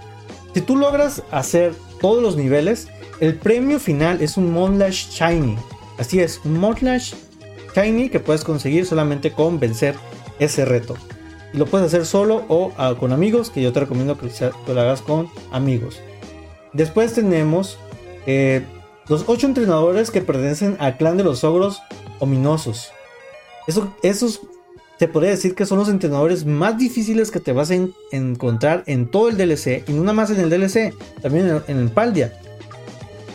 Si 0.55 0.61
tú 0.61 0.77
logras 0.77 1.23
hacer 1.31 1.73
todos 2.01 2.21
los 2.21 2.37
niveles, 2.37 2.89
el 3.21 3.37
premio 3.37 3.79
final 3.79 4.21
es 4.21 4.37
un 4.37 4.53
Monlash 4.53 5.09
Shiny. 5.11 5.57
Así 5.99 6.21
es, 6.21 6.41
un 6.45 6.59
Monlash 6.59 7.15
Shiny 7.75 8.09
que 8.09 8.19
puedes 8.19 8.43
conseguir 8.43 8.87
solamente 8.87 9.31
con 9.31 9.61
vencer 9.61 9.95
ese 10.39 10.65
reto. 10.65 10.97
Y 11.53 11.59
lo 11.59 11.67
puedes 11.67 11.87
hacer 11.87 12.05
solo 12.05 12.45
o 12.49 12.73
ah, 12.77 12.95
con 12.99 13.13
amigos, 13.13 13.51
que 13.51 13.63
yo 13.63 13.73
te 13.73 13.81
recomiendo 13.81 14.19
que, 14.19 14.29
lo 14.73 14.81
hagas 14.81 15.03
con 15.03 15.29
amigos. 15.51 16.01
Después 16.73 17.15
tenemos 17.15 17.79
eh, 18.27 18.65
los 19.09 19.25
8 19.27 19.47
entrenadores 19.47 20.11
que 20.11 20.21
pertenecen 20.21 20.77
al 20.81 20.97
clan 20.97 21.17
de 21.17 21.25
los 21.25 21.45
ogros 21.45 21.81
ominosos. 22.19 22.91
Eso, 23.67 23.95
esos 24.03 24.41
te 24.99 25.07
podría 25.07 25.31
decir 25.31 25.55
que 25.55 25.65
son 25.65 25.79
los 25.79 25.89
entrenadores 25.89 26.45
más 26.45 26.77
difíciles 26.77 27.31
que 27.31 27.39
te 27.39 27.53
vas 27.53 27.71
a 27.71 27.77
encontrar 28.11 28.83
en 28.87 29.09
todo 29.09 29.29
el 29.29 29.37
DLC 29.37 29.89
y 29.89 29.93
no 29.93 30.01
nada 30.03 30.13
más 30.13 30.31
en 30.31 30.41
el 30.41 30.51
DLC, 30.51 30.93
también 31.23 31.63
en, 31.69 31.79
el 31.79 31.89
Paldia. 31.89 32.39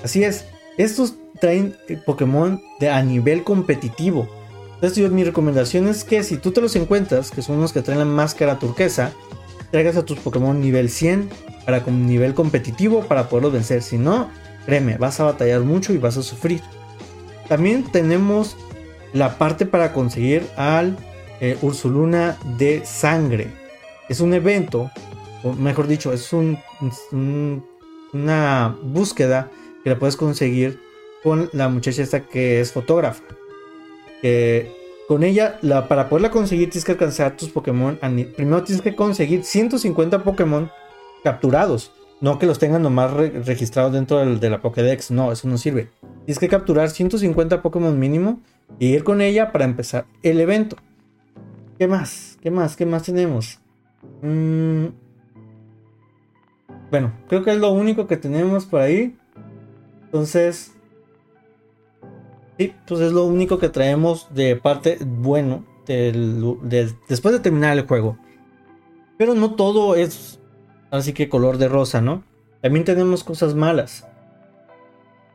Así 0.04 0.24
es, 0.24 0.46
estos 0.78 1.16
traen 1.40 1.76
eh, 1.88 1.98
Pokémon 2.06 2.62
de, 2.82 2.90
a 2.90 3.02
nivel 3.02 3.44
competitivo. 3.44 4.28
Entonces 4.84 5.12
mi 5.12 5.24
recomendación 5.24 5.88
es 5.88 6.04
que 6.04 6.24
si 6.24 6.36
tú 6.36 6.52
te 6.52 6.60
los 6.60 6.76
encuentras, 6.76 7.32
que 7.32 7.42
son 7.42 7.62
los 7.62 7.72
que 7.72 7.82
traen 7.82 8.00
la 8.00 8.06
máscara 8.06 8.60
turquesa, 8.60 9.14
traigas 9.72 9.96
a 9.96 10.04
tus 10.04 10.20
Pokémon 10.20 10.60
nivel 10.60 10.90
100 10.90 11.30
para 11.66 11.86
con 11.86 12.06
nivel 12.06 12.34
competitivo 12.34 13.06
para 13.06 13.30
poderlos 13.30 13.54
vencer. 13.54 13.82
Si 13.82 13.98
no, 13.98 14.30
créeme, 14.66 14.98
vas 14.98 15.22
a 15.22 15.24
batallar 15.24 15.62
mucho 15.62 15.94
y 15.94 16.00
vas 16.00 16.18
a 16.18 16.22
sufrir. 16.22 16.60
También 17.48 17.86
tenemos 17.94 18.58
la 19.14 19.38
parte 19.38 19.66
para 19.66 19.94
conseguir 19.94 20.46
al 20.58 20.98
eh, 21.40 21.58
Ursuluna 21.62 22.38
de 22.58 22.86
Sangre. 22.86 23.54
Es 24.10 24.20
un 24.20 24.34
evento, 24.34 24.92
o 25.44 25.54
mejor 25.54 25.88
dicho, 25.88 26.12
es 26.12 26.34
un, 26.34 26.60
una 28.12 28.76
búsqueda 28.84 29.50
que 29.82 29.92
la 29.92 29.98
puedes 29.98 30.18
conseguir 30.18 30.78
con 31.24 31.50
la 31.54 31.70
muchacha 31.70 32.04
esta 32.04 32.28
que 32.28 32.60
es 32.60 32.74
fotógrafa. 32.74 33.24
Con 35.08 35.24
ella, 35.24 35.58
la, 35.62 35.88
para 35.88 36.10
poderla 36.10 36.32
conseguir, 36.32 36.70
tienes 36.70 36.86
que 36.86 36.94
alcanzar 36.94 37.36
tus 37.36 37.50
Pokémon. 37.50 38.00
Primero 38.36 38.64
tienes 38.64 38.82
que 38.82 38.96
conseguir 38.96 39.44
150 39.44 40.24
Pokémon 40.24 40.72
capturados. 41.24 41.92
No 42.22 42.40
que 42.40 42.46
los 42.46 42.58
tengan 42.58 42.82
nomás 42.82 43.12
registrados 43.12 43.92
dentro 43.92 44.26
de 44.26 44.50
la 44.50 44.62
Pokédex. 44.62 45.12
No, 45.12 45.32
eso 45.32 45.48
no 45.48 45.58
sirve. 45.58 45.90
Tienes 46.26 46.40
que 46.40 46.48
capturar 46.48 46.90
150 46.90 47.62
Pokémon 47.62 48.00
mínimo 48.00 48.40
y 48.80 48.88
ir 48.88 49.04
con 49.04 49.20
ella 49.20 49.52
para 49.52 49.66
empezar 49.66 50.06
el 50.22 50.40
evento. 50.40 50.78
¿Qué 51.78 51.88
más? 51.88 52.38
¿Qué 52.42 52.50
más? 52.50 52.78
¿Qué 52.78 52.86
más 52.86 53.04
tenemos? 53.04 53.60
Mm. 54.22 54.88
Bueno, 56.90 57.12
creo 57.28 57.44
que 57.44 57.52
es 57.52 57.58
lo 57.58 57.72
único 57.72 58.08
que 58.08 58.18
tenemos 58.18 58.66
por 58.66 58.80
ahí. 58.80 59.18
Entonces, 60.06 60.73
sí, 62.58 62.74
pues 62.88 63.02
es 63.02 63.12
lo 63.12 63.26
único 63.26 63.60
que 63.60 63.70
traemos 63.70 64.28
de 64.34 64.56
parte 64.56 64.98
bueno 65.02 65.66
después 65.86 67.34
de 67.34 67.40
terminar 67.40 67.78
el 67.78 67.86
juego. 67.86 68.18
Pero 69.18 69.36
no 69.36 69.56
todo 69.56 69.96
es 69.96 70.40
así 70.92 71.14
que 71.14 71.30
color 71.30 71.58
de 71.58 71.68
rosa, 71.68 72.02
¿no? 72.02 72.24
También 72.62 72.86
tenemos 72.86 73.24
cosas 73.24 73.56
malas. 73.56 74.08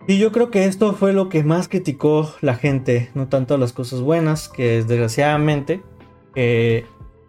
Y 0.06 0.18
yo 0.18 0.32
creo 0.32 0.50
que 0.50 0.64
esto 0.64 0.94
fue 0.94 1.12
lo 1.12 1.28
que 1.28 1.44
más 1.44 1.68
criticó 1.68 2.32
la 2.40 2.54
gente, 2.54 3.10
no 3.14 3.28
tanto 3.28 3.58
las 3.58 3.74
cosas 3.74 4.00
buenas, 4.00 4.48
que 4.48 4.82
desgraciadamente 4.82 5.82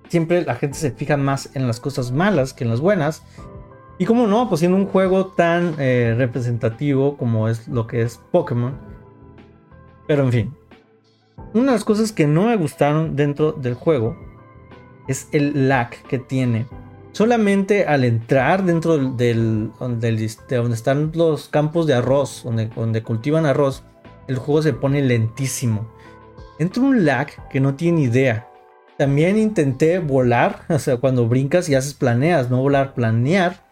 siempre 0.07 0.43
la 0.43 0.55
gente 0.55 0.77
se 0.77 0.91
fija 0.91 1.17
más 1.17 1.49
en 1.55 1.67
las 1.67 1.79
cosas 1.79 2.11
malas 2.11 2.53
que 2.53 2.63
en 2.63 2.69
las 2.69 2.79
buenas. 2.79 3.23
Y 3.97 4.05
como 4.05 4.27
no, 4.27 4.47
pues 4.47 4.59
siendo 4.59 4.77
un 4.77 4.85
juego 4.85 5.27
tan 5.27 5.75
eh, 5.77 6.15
representativo 6.17 7.17
como 7.17 7.49
es 7.49 7.67
lo 7.67 7.85
que 7.85 8.01
es 8.01 8.21
Pokémon. 8.31 8.77
Pero 10.09 10.23
en 10.23 10.31
fin, 10.31 10.53
una 11.53 11.65
de 11.65 11.71
las 11.73 11.83
cosas 11.83 12.11
que 12.11 12.25
no 12.25 12.47
me 12.47 12.55
gustaron 12.55 13.15
dentro 13.15 13.51
del 13.51 13.75
juego 13.75 14.17
es 15.07 15.27
el 15.33 15.69
lag 15.69 15.91
que 16.07 16.17
tiene. 16.17 16.65
Solamente 17.11 17.85
al 17.85 18.03
entrar 18.03 18.65
dentro 18.65 18.97
del, 18.97 19.69
donde 19.77 20.25
están 20.25 21.11
los 21.13 21.47
campos 21.47 21.85
de 21.85 21.93
arroz, 21.93 22.41
donde, 22.43 22.69
donde 22.69 23.03
cultivan 23.03 23.45
arroz, 23.45 23.83
el 24.27 24.37
juego 24.37 24.63
se 24.63 24.73
pone 24.73 25.03
lentísimo. 25.03 25.87
Entra 26.57 26.81
un 26.81 27.05
lag 27.05 27.27
que 27.51 27.59
no 27.59 27.75
tiene 27.75 28.01
idea. 28.01 28.47
También 28.97 29.37
intenté 29.37 29.99
volar, 29.99 30.61
o 30.69 30.79
sea, 30.79 30.97
cuando 30.97 31.27
brincas 31.27 31.69
y 31.69 31.75
haces 31.75 31.93
planeas, 31.93 32.49
no 32.49 32.57
volar, 32.57 32.95
planear. 32.95 33.63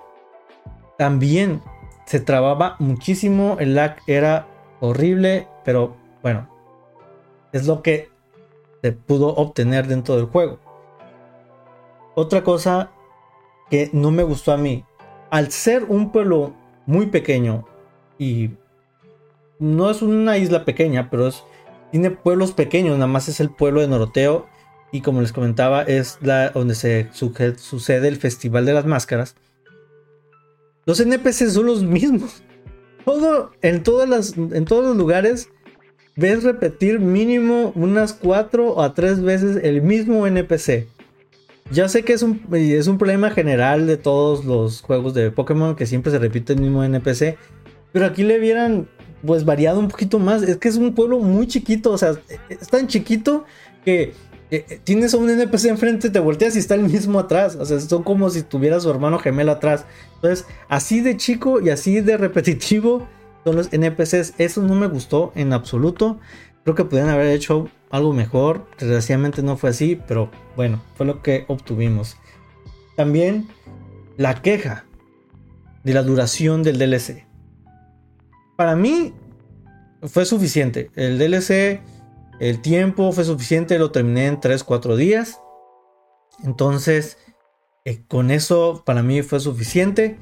También 1.00 1.64
se 2.06 2.20
trababa 2.20 2.76
muchísimo, 2.78 3.58
el 3.60 3.74
lag 3.74 3.96
era 4.06 4.46
horrible, 4.82 5.48
pero 5.66 6.06
bueno, 6.28 6.50
es 7.54 7.68
lo 7.68 7.82
que 7.82 8.10
se 8.82 8.92
pudo 8.92 9.30
obtener 9.30 9.88
dentro 9.88 10.18
del 10.18 10.26
juego. 10.26 10.60
Otra 12.16 12.44
cosa 12.44 12.92
que 13.70 13.90
no 13.94 14.12
me 14.12 14.24
gustó 14.24 14.52
a 14.52 14.58
mí, 14.58 14.84
al 15.30 15.54
ser 15.54 15.86
un 15.86 16.12
pueblo 16.12 16.54
muy 16.86 17.06
pequeño 17.06 17.66
y 18.20 18.50
no 19.58 19.90
es 19.90 20.02
una 20.02 20.38
isla 20.38 20.66
pequeña, 20.66 21.10
pero 21.10 21.28
es, 21.28 21.46
tiene 21.92 22.12
pueblos 22.12 22.52
pequeños, 22.52 22.98
nada 22.98 23.08
más 23.08 23.30
es 23.30 23.40
el 23.40 23.50
pueblo 23.50 23.80
de 23.80 23.88
Noroteo 23.88 24.48
y 24.92 25.00
como 25.00 25.22
les 25.22 25.32
comentaba 25.32 25.84
es 25.84 26.18
la 26.22 26.50
donde 26.50 26.76
se 26.76 27.08
sucede 27.14 28.10
el 28.10 28.18
Festival 28.18 28.66
de 28.66 28.74
las 28.74 28.86
Máscaras. 28.86 29.38
Los 30.86 31.00
NPCs 31.00 31.54
son 31.54 31.68
los 31.68 31.84
mismos. 31.84 32.44
Todo, 33.06 33.52
en, 33.62 33.76
en 33.76 34.66
todos 34.66 34.84
los 34.84 34.98
lugares 34.98 35.50
ves 36.18 36.44
repetir 36.44 37.00
mínimo 37.00 37.72
unas 37.76 38.12
4 38.12 38.82
a 38.82 38.94
3 38.94 39.22
veces 39.22 39.60
el 39.64 39.82
mismo 39.82 40.28
NPC. 40.28 40.88
Ya 41.72 41.88
sé 41.88 42.04
que 42.04 42.14
es 42.14 42.24
un, 42.24 42.42
es 42.52 42.88
un 42.88 42.98
problema 42.98 43.30
general 43.30 43.88
de 43.88 43.98
todos 43.98 44.44
los 44.44 44.82
juegos 44.82 45.14
de 45.14 45.32
Pokémon 45.32 45.76
que 45.76 45.86
siempre 45.86 46.12
se 46.12 46.20
repite 46.20 46.54
el 46.54 46.62
mismo 46.62 46.84
NPC. 46.84 47.38
Pero 47.94 48.06
aquí 48.06 48.24
le 48.24 48.40
hubieran 48.40 48.88
pues 49.26 49.46
variado 49.46 49.80
un 49.80 49.90
poquito 49.90 50.18
más. 50.18 50.44
Es 50.44 50.58
que 50.58 50.70
es 50.70 50.78
un 50.78 50.96
pueblo 50.96 51.20
muy 51.20 51.48
chiquito. 51.48 51.92
O 51.92 51.98
sea, 51.98 52.14
es 52.50 52.68
tan 52.70 52.88
chiquito 52.88 53.46
que 53.84 54.14
eh, 54.50 54.66
eh, 54.70 54.80
tienes 54.84 55.14
a 55.14 55.18
un 55.18 55.30
NPC 55.30 55.66
enfrente, 55.66 56.10
te 56.10 56.20
volteas 56.20 56.56
y 56.56 56.60
está 56.60 56.76
el 56.76 56.84
mismo 56.84 57.20
atrás. 57.20 57.58
O 57.60 57.66
sea, 57.66 57.80
son 57.82 58.04
como 58.04 58.30
si 58.30 58.44
tuviera 58.44 58.80
su 58.80 58.90
hermano 58.90 59.20
gemelo 59.20 59.52
atrás. 59.52 59.86
Entonces, 60.16 60.46
así 60.70 61.02
de 61.02 61.18
chico 61.18 61.60
y 61.62 61.70
así 61.70 62.00
de 62.00 62.18
repetitivo 62.18 63.08
son 63.48 63.56
los 63.56 63.72
NPCs. 63.72 64.34
Eso 64.40 64.62
no 64.62 64.76
me 64.76 64.88
gustó 64.88 65.32
en 65.34 65.54
absoluto. 65.54 66.20
Creo 66.64 66.76
que 66.76 66.84
podrían 66.84 67.08
haber 67.08 67.28
hecho 67.28 67.70
algo 67.90 68.12
mejor. 68.12 68.68
Desgraciadamente 68.78 69.42
no 69.42 69.56
fue 69.56 69.70
así, 69.70 69.98
pero 70.06 70.30
bueno, 70.58 70.82
fue 70.96 71.06
lo 71.06 71.22
que 71.22 71.46
obtuvimos. 71.48 72.18
También 72.98 73.48
la 74.18 74.42
queja 74.42 74.84
de 75.86 75.94
la 75.94 76.04
duración 76.04 76.62
del 76.62 76.78
DLC. 76.78 77.26
Para 78.58 78.76
mí 78.76 79.14
fue 80.04 80.26
suficiente. 80.26 80.92
El 80.96 81.18
DLC, 81.18 81.80
el 82.42 82.62
tiempo 82.62 83.14
fue 83.14 83.24
suficiente, 83.24 83.80
lo 83.80 83.92
terminé 83.92 84.28
en 84.28 84.42
3-4 84.42 84.98
días. 84.98 85.40
Entonces, 86.44 87.18
eh, 87.86 88.04
con 88.10 88.30
eso 88.30 88.84
para 88.86 89.04
mí 89.04 89.22
fue 89.22 89.40
suficiente. 89.40 90.18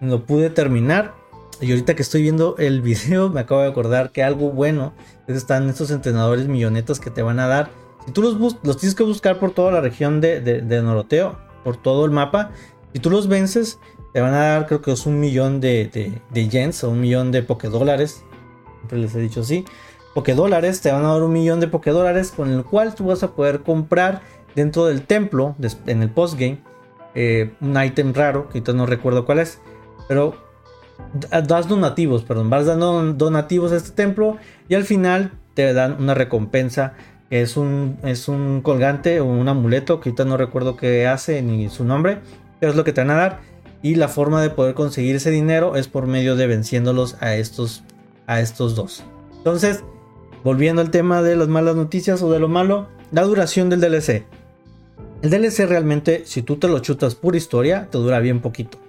Lo 0.00 0.24
pude 0.24 0.48
terminar. 0.48 1.19
Y 1.60 1.70
ahorita 1.70 1.94
que 1.94 2.02
estoy 2.02 2.22
viendo 2.22 2.56
el 2.58 2.80
video, 2.82 3.28
me 3.28 3.40
acabo 3.40 3.60
de 3.60 3.68
acordar 3.68 4.10
que 4.12 4.22
algo 4.22 4.50
bueno 4.50 4.92
es 5.26 5.36
están 5.36 5.68
estos 5.68 5.90
entrenadores 5.90 6.46
millonetas 6.48 7.00
que 7.00 7.10
te 7.10 7.22
van 7.22 7.38
a 7.38 7.46
dar. 7.46 7.70
Si 8.06 8.12
tú 8.12 8.22
los, 8.22 8.56
los 8.62 8.78
tienes 8.78 8.94
que 8.94 9.02
buscar 9.02 9.38
por 9.38 9.52
toda 9.52 9.70
la 9.70 9.80
región 9.80 10.20
de, 10.20 10.80
Noroteo, 10.82 11.38
por 11.62 11.76
todo 11.76 12.06
el 12.06 12.10
mapa, 12.10 12.50
si 12.92 12.98
tú 12.98 13.10
los 13.10 13.28
vences, 13.28 13.78
te 14.14 14.20
van 14.20 14.32
a 14.34 14.38
dar, 14.38 14.66
creo 14.66 14.80
que 14.80 14.92
es 14.92 15.06
un 15.06 15.20
millón 15.20 15.60
de, 15.60 16.20
de, 16.30 16.48
yens 16.48 16.82
o 16.82 16.90
un 16.90 17.00
millón 17.00 17.30
de 17.30 17.42
pokedólares. 17.42 18.24
Siempre 18.78 18.98
les 18.98 19.14
he 19.14 19.20
dicho 19.20 19.40
así. 19.40 19.64
Pokedólares, 20.14 20.80
te 20.80 20.90
van 20.90 21.04
a 21.04 21.12
dar 21.12 21.22
un 21.22 21.32
millón 21.32 21.60
de 21.60 21.68
pokedólares 21.68 22.32
con 22.32 22.50
el 22.50 22.64
cual 22.64 22.94
tú 22.94 23.04
vas 23.04 23.22
a 23.22 23.32
poder 23.32 23.62
comprar 23.62 24.22
dentro 24.56 24.86
del 24.86 25.02
templo, 25.02 25.54
en 25.86 26.02
el 26.02 26.10
postgame, 26.10 26.64
eh, 27.14 27.52
un 27.60 27.80
ítem 27.80 28.12
raro, 28.14 28.48
que 28.48 28.58
ahorita 28.58 28.72
no 28.72 28.86
recuerdo 28.86 29.24
cuál 29.24 29.38
es, 29.38 29.60
pero 30.08 30.49
das 31.30 31.68
donativos, 31.68 32.22
perdón, 32.24 32.50
vas 32.50 32.66
dando 32.66 33.12
donativos 33.12 33.72
a 33.72 33.76
este 33.76 33.90
templo 33.90 34.36
y 34.68 34.74
al 34.74 34.84
final 34.84 35.32
te 35.54 35.72
dan 35.72 35.96
una 36.00 36.14
recompensa. 36.14 36.94
Es 37.30 37.56
un, 37.56 37.98
es 38.02 38.28
un 38.28 38.60
colgante 38.60 39.20
o 39.20 39.24
un 39.24 39.48
amuleto 39.48 40.00
que 40.00 40.08
ahorita 40.08 40.24
no 40.24 40.36
recuerdo 40.36 40.76
qué 40.76 41.06
hace 41.06 41.42
ni 41.42 41.68
su 41.68 41.84
nombre, 41.84 42.18
pero 42.58 42.70
es 42.70 42.76
lo 42.76 42.84
que 42.84 42.92
te 42.92 43.00
van 43.00 43.10
a 43.10 43.14
dar. 43.14 43.40
Y 43.82 43.94
la 43.94 44.08
forma 44.08 44.42
de 44.42 44.50
poder 44.50 44.74
conseguir 44.74 45.16
ese 45.16 45.30
dinero 45.30 45.76
es 45.76 45.88
por 45.88 46.06
medio 46.06 46.36
de 46.36 46.46
venciéndolos 46.46 47.16
a 47.20 47.36
estos, 47.36 47.84
a 48.26 48.40
estos 48.40 48.74
dos. 48.74 49.04
Entonces, 49.38 49.84
volviendo 50.42 50.82
al 50.82 50.90
tema 50.90 51.22
de 51.22 51.36
las 51.36 51.48
malas 51.48 51.76
noticias 51.76 52.20
o 52.22 52.30
de 52.32 52.40
lo 52.40 52.48
malo, 52.48 52.88
la 53.12 53.22
duración 53.22 53.70
del 53.70 53.80
DLC. 53.80 54.24
El 55.22 55.30
DLC 55.30 55.66
realmente, 55.66 56.22
si 56.26 56.42
tú 56.42 56.56
te 56.56 56.68
lo 56.68 56.78
chutas 56.80 57.14
por 57.14 57.36
historia, 57.36 57.88
te 57.90 57.98
dura 57.98 58.20
bien 58.20 58.40
poquito. 58.40 58.79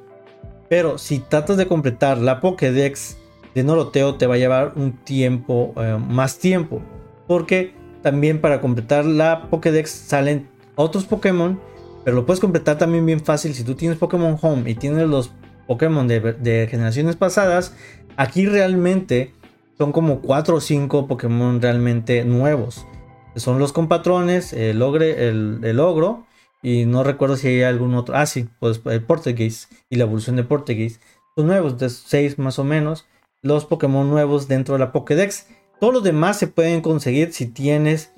Pero 0.72 0.98
si 0.98 1.20
tratas 1.20 1.58
de 1.58 1.68
completar 1.68 2.18
la 2.18 2.40
Pokédex 2.40 3.18
de 3.54 3.62
Noroteo 3.62 4.16
te 4.16 4.26
va 4.26 4.36
a 4.36 4.38
llevar 4.38 4.72
un 4.78 4.94
tiempo, 4.94 5.74
eh, 5.76 5.98
más 6.00 6.40
tiempo. 6.40 6.82
Porque 7.28 7.74
también 8.02 8.40
para 8.40 8.62
completar 8.62 9.04
la 9.04 9.50
Pokédex 9.50 9.92
salen 9.92 10.48
otros 10.76 11.04
Pokémon. 11.04 11.60
Pero 12.06 12.16
lo 12.16 12.26
puedes 12.26 12.40
completar 12.40 12.78
también 12.78 13.06
bien 13.06 13.20
fácil 13.20 13.54
si 13.54 13.66
tú 13.66 13.76
tienes 13.76 13.98
Pokémon 13.98 14.38
Home 14.42 14.72
y 14.72 14.76
tienes 14.76 15.10
los 15.10 15.34
Pokémon 15.68 16.08
de, 16.08 16.68
generaciones 16.72 17.18
pasadas. 17.18 17.76
Aquí 18.16 18.46
realmente 18.46 19.34
son 19.78 19.92
como 19.92 20.22
4 20.22 20.56
o 20.56 20.62
5 20.62 21.06
Pokémon 21.06 21.62
realmente 21.62 22.24
nuevos. 22.24 22.88
Son 23.36 23.60
los 23.60 23.74
compatrones, 23.74 24.54
el, 24.54 24.82
ogre, 24.82 25.28
el, 25.28 25.60
el 25.64 25.82
ogro 25.82 26.28
y 26.62 26.86
no 26.86 27.04
recuerdo 27.04 27.38
si 27.38 27.48
hay 27.48 27.64
algún 27.64 27.96
otro. 27.96 28.16
Ah, 28.16 28.26
sí, 28.26 28.48
pues 28.60 28.82
el 28.86 29.04
Portuguese 29.04 29.68
y 29.90 29.96
la 29.96 30.04
evolución 30.04 30.36
de 30.36 30.44
Portuguese. 30.44 31.00
Son 31.36 31.48
nuevos, 31.48 31.78
de 31.78 31.90
6 31.90 32.40
más 32.40 32.60
o 32.60 32.64
menos. 32.64 33.06
Los 33.42 33.66
Pokémon 33.66 34.10
nuevos 34.10 34.48
dentro 34.48 34.76
de 34.76 34.80
la 34.80 34.92
Pokédex. 34.92 35.48
Todos 35.80 35.94
los 35.94 36.04
demás 36.04 36.38
se 36.38 36.48
pueden 36.48 36.82
conseguir 36.82 37.34
si 37.34 37.48
tienes 37.48 38.12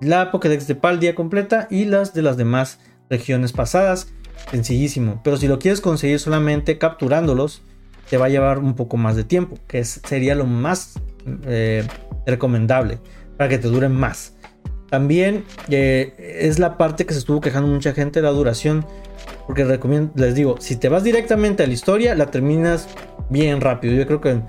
la 0.00 0.30
Pokédex 0.30 0.68
de 0.68 0.76
Paldia 0.76 1.14
completa 1.14 1.66
y 1.70 1.86
las 1.86 2.14
de 2.14 2.22
las 2.22 2.36
demás 2.36 2.78
regiones 3.10 3.52
pasadas. 3.52 4.12
Sencillísimo. 4.50 5.20
Pero 5.24 5.36
si 5.36 5.48
lo 5.48 5.58
quieres 5.58 5.80
conseguir 5.80 6.20
solamente 6.20 6.78
capturándolos, 6.78 7.62
te 8.08 8.16
va 8.16 8.26
a 8.26 8.30
llevar 8.30 8.58
un 8.58 8.74
poco 8.74 8.96
más 8.96 9.16
de 9.16 9.24
tiempo. 9.24 9.58
Que 9.66 9.84
sería 9.84 10.36
lo 10.36 10.46
más 10.46 10.94
eh, 11.46 11.84
recomendable 12.26 13.00
para 13.36 13.50
que 13.50 13.58
te 13.58 13.68
duren 13.68 13.92
más. 13.92 14.34
También 14.90 15.44
eh, 15.68 16.14
es 16.40 16.58
la 16.58 16.78
parte 16.78 17.04
que 17.04 17.12
se 17.12 17.20
estuvo 17.20 17.40
quejando 17.40 17.68
mucha 17.68 17.92
gente, 17.92 18.22
la 18.22 18.30
duración. 18.30 18.86
Porque 19.46 19.64
recomiendo, 19.64 20.12
les 20.14 20.34
digo, 20.34 20.56
si 20.60 20.76
te 20.76 20.88
vas 20.88 21.04
directamente 21.04 21.62
a 21.62 21.66
la 21.66 21.72
historia, 21.72 22.14
la 22.14 22.26
terminas 22.26 22.88
bien 23.30 23.60
rápido. 23.60 23.94
Yo 23.94 24.06
creo 24.06 24.20
que 24.20 24.30
en 24.30 24.44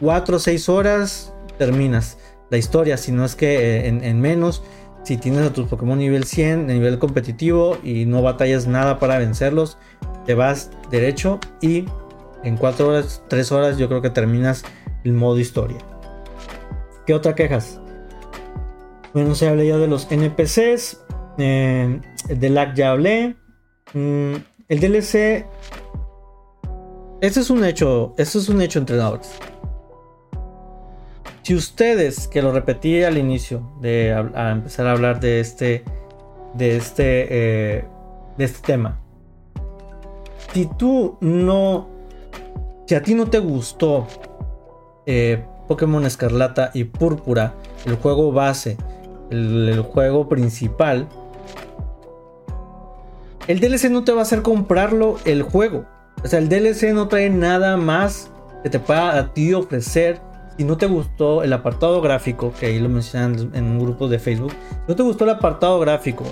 4 0.00 0.36
o 0.36 0.38
6 0.38 0.68
horas 0.68 1.32
terminas 1.58 2.18
la 2.50 2.58
historia. 2.58 2.96
Si 2.96 3.12
no 3.12 3.24
es 3.24 3.34
que 3.34 3.86
eh, 3.86 3.88
en, 3.88 4.20
menos, 4.20 4.62
si 5.02 5.16
tienes 5.16 5.46
a 5.46 5.52
tus 5.52 5.68
Pokémon 5.68 5.98
nivel 5.98 6.24
100, 6.24 6.66
de 6.66 6.74
nivel 6.74 6.98
competitivo 6.98 7.78
y 7.82 8.06
no 8.06 8.22
batallas 8.22 8.66
nada 8.66 8.98
para 8.98 9.18
vencerlos, 9.18 9.76
te 10.26 10.34
vas 10.34 10.70
derecho 10.90 11.40
y 11.60 11.84
en 12.42 12.56
4 12.56 12.88
horas, 12.88 13.22
3 13.28 13.52
horas 13.52 13.78
yo 13.78 13.88
creo 13.88 14.02
que 14.02 14.10
terminas 14.10 14.64
el 15.04 15.12
modo 15.12 15.38
historia. 15.38 15.78
¿Qué 17.06 17.14
otra 17.14 17.34
quejas? 17.34 17.80
Bueno, 19.14 19.36
se 19.36 19.48
habla 19.48 19.62
ya 19.62 19.78
de 19.78 19.86
los 19.86 20.10
NPCs. 20.10 21.04
Eh, 21.38 22.00
de 22.28 22.50
lag 22.50 22.74
ya 22.74 22.90
hablé. 22.90 23.36
Mm, 23.92 24.34
el 24.68 24.80
DLC. 24.80 25.46
Este 27.20 27.40
es 27.40 27.48
un 27.48 27.64
hecho. 27.64 28.12
Esto 28.18 28.40
es 28.40 28.48
un 28.48 28.60
hecho, 28.60 28.80
entrenadores. 28.80 29.30
Si 31.42 31.54
ustedes, 31.54 32.26
que 32.26 32.42
lo 32.42 32.50
repetí 32.50 33.04
al 33.04 33.16
inicio 33.16 33.76
de 33.80 34.10
empezar 34.10 34.88
a 34.88 34.92
hablar 34.92 35.20
de 35.20 35.38
este. 35.38 35.84
De 36.54 36.76
este. 36.76 37.26
Eh, 37.30 37.84
de 38.36 38.44
este 38.44 38.66
tema. 38.66 39.00
Si 40.52 40.68
tú 40.76 41.18
no. 41.20 41.88
Si 42.86 42.96
a 42.96 43.02
ti 43.02 43.14
no 43.14 43.26
te 43.26 43.38
gustó 43.38 44.08
eh, 45.06 45.44
Pokémon 45.68 46.04
Escarlata 46.04 46.72
y 46.74 46.84
Púrpura, 46.84 47.54
el 47.86 47.94
juego 47.94 48.32
base, 48.32 48.76
el, 49.30 49.80
juego 49.80 50.28
principal, 50.28 51.08
el 53.46 53.60
DLC 53.60 53.90
no 53.90 54.04
te 54.04 54.12
va 54.12 54.20
a 54.20 54.22
hacer 54.22 54.42
comprarlo 54.42 55.16
el 55.24 55.42
juego. 55.42 55.84
O 56.22 56.26
sea, 56.26 56.38
el 56.38 56.48
DLC 56.48 56.94
no 56.94 57.08
trae 57.08 57.28
nada 57.30 57.76
más 57.76 58.30
que 58.62 58.70
te 58.70 58.78
pueda 58.78 59.18
a 59.18 59.34
ti 59.34 59.52
ofrecer. 59.52 60.20
Si 60.56 60.64
no 60.64 60.76
te 60.76 60.86
gustó 60.86 61.42
el 61.42 61.52
apartado 61.52 62.00
gráfico, 62.00 62.52
que 62.58 62.66
ahí 62.66 62.78
lo 62.78 62.88
mencionan 62.88 63.50
en 63.54 63.64
un 63.64 63.78
grupo 63.80 64.08
de 64.08 64.18
Facebook, 64.18 64.52
si 64.52 64.84
no 64.88 64.96
te 64.96 65.02
gustó 65.02 65.24
el 65.24 65.30
apartado 65.30 65.80
gráfico, 65.80 66.24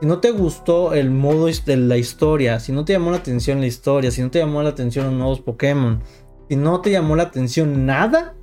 si 0.00 0.06
no 0.06 0.18
te 0.18 0.30
gustó 0.30 0.94
el 0.94 1.10
modo 1.10 1.46
de 1.46 1.76
la 1.76 1.96
historia, 1.96 2.60
si 2.60 2.72
no 2.72 2.84
te 2.84 2.92
llamó 2.92 3.10
la 3.10 3.16
atención 3.16 3.60
la 3.60 3.66
historia, 3.66 4.10
si 4.10 4.22
no 4.22 4.30
te 4.30 4.38
llamó 4.38 4.62
la 4.62 4.68
atención 4.68 5.06
los 5.06 5.14
nuevos 5.14 5.40
Pokémon, 5.40 6.00
si 6.48 6.56
no 6.56 6.80
te 6.80 6.90
llamó 6.90 7.16
la 7.16 7.24
atención 7.24 7.86
nada, 7.86 8.34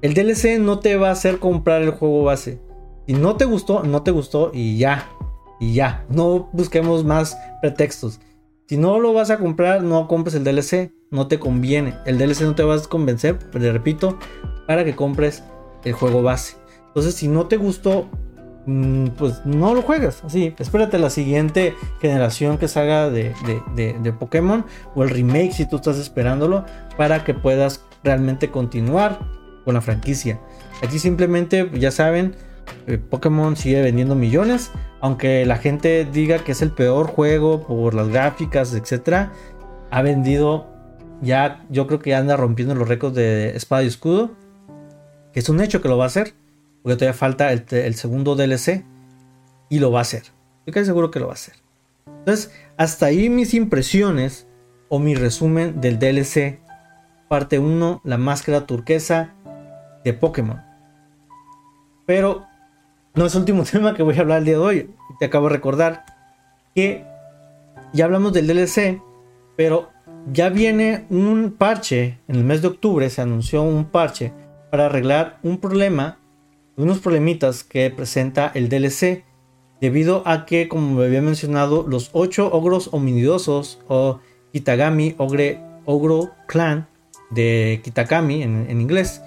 el 0.00 0.14
DLC 0.14 0.58
no 0.58 0.80
te 0.80 0.96
va 0.96 1.10
a 1.10 1.12
hacer 1.12 1.38
comprar 1.38 1.82
el 1.82 1.90
juego 1.90 2.24
base. 2.24 2.58
Si 3.06 3.14
no 3.14 3.36
te 3.36 3.44
gustó, 3.44 3.82
no 3.82 4.02
te 4.02 4.10
gustó 4.10 4.50
y 4.54 4.78
ya. 4.78 5.08
Y 5.60 5.74
ya. 5.74 6.04
No 6.08 6.48
busquemos 6.52 7.04
más 7.04 7.36
pretextos. 7.60 8.20
Si 8.66 8.76
no 8.76 9.00
lo 9.00 9.12
vas 9.12 9.30
a 9.30 9.38
comprar, 9.38 9.82
no 9.82 10.08
compres 10.08 10.34
el 10.34 10.44
DLC. 10.44 10.92
No 11.10 11.28
te 11.28 11.38
conviene. 11.38 11.94
El 12.06 12.18
DLC 12.18 12.42
no 12.42 12.54
te 12.54 12.62
va 12.62 12.74
a 12.74 12.82
convencer, 12.82 13.38
pero 13.50 13.72
repito, 13.72 14.18
para 14.66 14.84
que 14.84 14.94
compres 14.94 15.42
el 15.84 15.92
juego 15.92 16.22
base. 16.22 16.56
Entonces, 16.86 17.14
si 17.14 17.28
no 17.28 17.46
te 17.46 17.56
gustó, 17.56 18.08
mm, 18.66 19.08
pues 19.18 19.44
no 19.44 19.74
lo 19.74 19.82
juegas. 19.82 20.22
Así, 20.24 20.54
espérate 20.58 20.98
la 20.98 21.10
siguiente 21.10 21.74
generación 22.00 22.56
que 22.56 22.68
salga 22.68 23.10
de, 23.10 23.34
de, 23.74 23.98
de 23.98 24.12
Pokémon 24.12 24.64
o 24.94 25.02
el 25.02 25.10
remake 25.10 25.52
si 25.52 25.66
tú 25.66 25.76
estás 25.76 25.98
esperándolo 25.98 26.64
para 26.96 27.24
que 27.24 27.34
puedas 27.34 27.84
realmente 28.04 28.50
continuar 28.50 29.18
con 29.64 29.74
la 29.74 29.80
franquicia. 29.80 30.40
Aquí 30.82 30.98
simplemente, 30.98 31.70
ya 31.74 31.90
saben, 31.90 32.34
eh, 32.86 32.98
Pokémon 32.98 33.56
sigue 33.56 33.82
vendiendo 33.82 34.14
millones, 34.14 34.70
aunque 35.00 35.46
la 35.46 35.56
gente 35.56 36.04
diga 36.04 36.38
que 36.38 36.52
es 36.52 36.62
el 36.62 36.72
peor 36.72 37.06
juego 37.06 37.66
por 37.66 37.94
las 37.94 38.08
gráficas, 38.08 38.74
etcétera, 38.74 39.32
ha 39.90 40.02
vendido 40.02 40.66
ya, 41.20 41.64
yo 41.70 41.86
creo 41.86 42.00
que 42.00 42.14
anda 42.14 42.36
rompiendo 42.36 42.74
los 42.74 42.88
récords 42.88 43.14
de 43.14 43.56
espada 43.56 43.84
y 43.84 43.86
escudo, 43.86 44.32
que 45.32 45.40
es 45.40 45.48
un 45.48 45.60
hecho 45.60 45.80
que 45.80 45.88
lo 45.88 45.96
va 45.96 46.04
a 46.04 46.08
hacer, 46.08 46.34
porque 46.82 46.96
todavía 46.96 47.14
falta 47.14 47.52
el, 47.52 47.94
segundo 47.94 48.34
DLC 48.34 48.84
y 49.68 49.78
lo 49.78 49.92
va 49.92 50.00
a 50.00 50.02
hacer. 50.02 50.24
Yo 50.66 50.72
casi 50.72 50.86
seguro 50.86 51.10
que 51.10 51.20
lo 51.20 51.26
va 51.26 51.32
a 51.32 51.34
hacer. 51.34 51.54
Entonces, 52.06 52.52
hasta 52.76 53.06
ahí 53.06 53.28
mis 53.28 53.54
impresiones 53.54 54.48
o 54.88 54.98
mi 54.98 55.14
resumen 55.14 55.80
del 55.80 55.98
DLC. 55.98 56.60
Parte 57.28 57.58
1, 57.58 58.02
la 58.04 58.18
máscara 58.18 58.66
turquesa 58.66 59.34
de 60.04 60.12
Pokémon. 60.12 60.60
Pero 62.04 62.46
no 63.14 63.26
es 63.26 63.34
el 63.34 63.40
último 63.40 63.64
tema 63.70 63.94
que 63.94 64.02
voy 64.02 64.16
a 64.16 64.20
hablar 64.20 64.38
el 64.38 64.44
día 64.44 64.54
de 64.54 64.60
hoy. 64.60 64.90
Te 65.18 65.26
acabo 65.26 65.48
de 65.48 65.54
recordar 65.54 66.04
que 66.74 67.04
ya 67.92 68.06
hablamos 68.06 68.32
del 68.32 68.46
DLC, 68.46 69.02
pero 69.56 69.90
ya 70.32 70.48
viene 70.48 71.06
un 71.10 71.54
parche. 71.56 72.18
En 72.28 72.36
el 72.36 72.44
mes 72.44 72.62
de 72.62 72.68
octubre 72.68 73.08
se 73.10 73.22
anunció 73.22 73.62
un 73.62 73.84
parche 73.84 74.32
para 74.70 74.86
arreglar 74.86 75.38
un 75.42 75.58
problema, 75.58 76.18
unos 76.76 77.00
problemitas 77.00 77.64
que 77.64 77.90
presenta 77.90 78.50
el 78.54 78.68
DLC. 78.68 79.24
Debido 79.80 80.22
a 80.26 80.46
que, 80.46 80.68
como 80.68 80.94
me 80.94 81.04
había 81.04 81.20
mencionado, 81.20 81.84
los 81.88 82.10
8 82.12 82.50
ogros 82.52 82.90
hominidosos 82.92 83.80
o 83.88 84.20
Kitagami 84.52 85.16
Ogre 85.18 85.60
Ogro 85.84 86.30
Clan 86.46 86.86
de 87.32 87.80
Kitakami 87.82 88.42
en, 88.42 88.66
en 88.70 88.80
inglés 88.80 89.20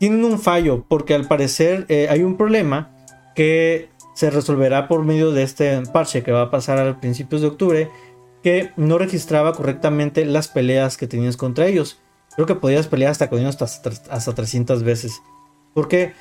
tienen 0.00 0.24
un 0.24 0.38
fallo 0.38 0.86
porque 0.88 1.14
al 1.14 1.28
parecer 1.28 1.84
eh, 1.90 2.08
hay 2.08 2.22
un 2.22 2.38
problema 2.38 2.90
que 3.34 3.90
se 4.14 4.30
resolverá 4.30 4.88
por 4.88 5.04
medio 5.04 5.30
de 5.30 5.42
este 5.42 5.82
parche 5.92 6.22
que 6.22 6.32
va 6.32 6.42
a 6.42 6.50
pasar 6.50 6.78
a 6.78 7.00
principios 7.00 7.42
de 7.42 7.48
octubre 7.48 7.90
que 8.42 8.70
no 8.78 8.96
registraba 8.96 9.52
correctamente 9.52 10.24
las 10.24 10.48
peleas 10.48 10.96
que 10.96 11.06
tenías 11.06 11.36
contra 11.36 11.66
ellos. 11.66 12.00
Creo 12.34 12.46
que 12.46 12.54
podías 12.54 12.86
pelear 12.86 13.10
hasta 13.10 13.28
con 13.28 13.44
hasta, 13.44 13.66
hasta 13.66 14.34
300 14.34 14.82
veces. 14.84 15.20
¿Por 15.74 15.86
qué? 15.86 16.14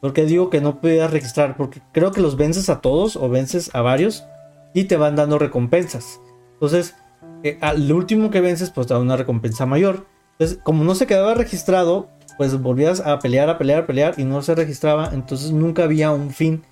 Porque 0.00 0.24
digo 0.24 0.48
que 0.48 0.62
no 0.62 0.80
podías 0.80 1.10
registrar. 1.10 1.58
Porque 1.58 1.82
creo 1.92 2.12
que 2.12 2.22
los 2.22 2.38
vences 2.38 2.70
a 2.70 2.80
todos 2.80 3.16
o 3.16 3.28
vences 3.28 3.70
a 3.74 3.82
varios 3.82 4.24
y 4.72 4.84
te 4.84 4.96
van 4.96 5.14
dando 5.14 5.38
recompensas. 5.38 6.20
Entonces, 6.54 6.94
eh, 7.42 7.58
al 7.60 7.92
último 7.92 8.30
que 8.30 8.40
vences, 8.40 8.70
pues 8.70 8.86
da 8.86 8.98
una 8.98 9.18
recompensa 9.18 9.66
mayor. 9.66 10.06
Entonces, 10.38 10.58
como 10.62 10.84
no 10.84 10.94
se 10.94 11.06
quedaba 11.06 11.34
registrado, 11.34 12.15
pues 12.36 12.60
volvías 12.60 13.00
a 13.00 13.18
pelear, 13.18 13.48
a 13.48 13.58
pelear, 13.58 13.82
a 13.82 13.86
pelear 13.86 14.14
y 14.16 14.24
no 14.24 14.42
se 14.42 14.54
registraba. 14.54 15.10
Entonces 15.12 15.52
nunca 15.52 15.84
había 15.84 16.10
un 16.10 16.30
fin 16.30 16.62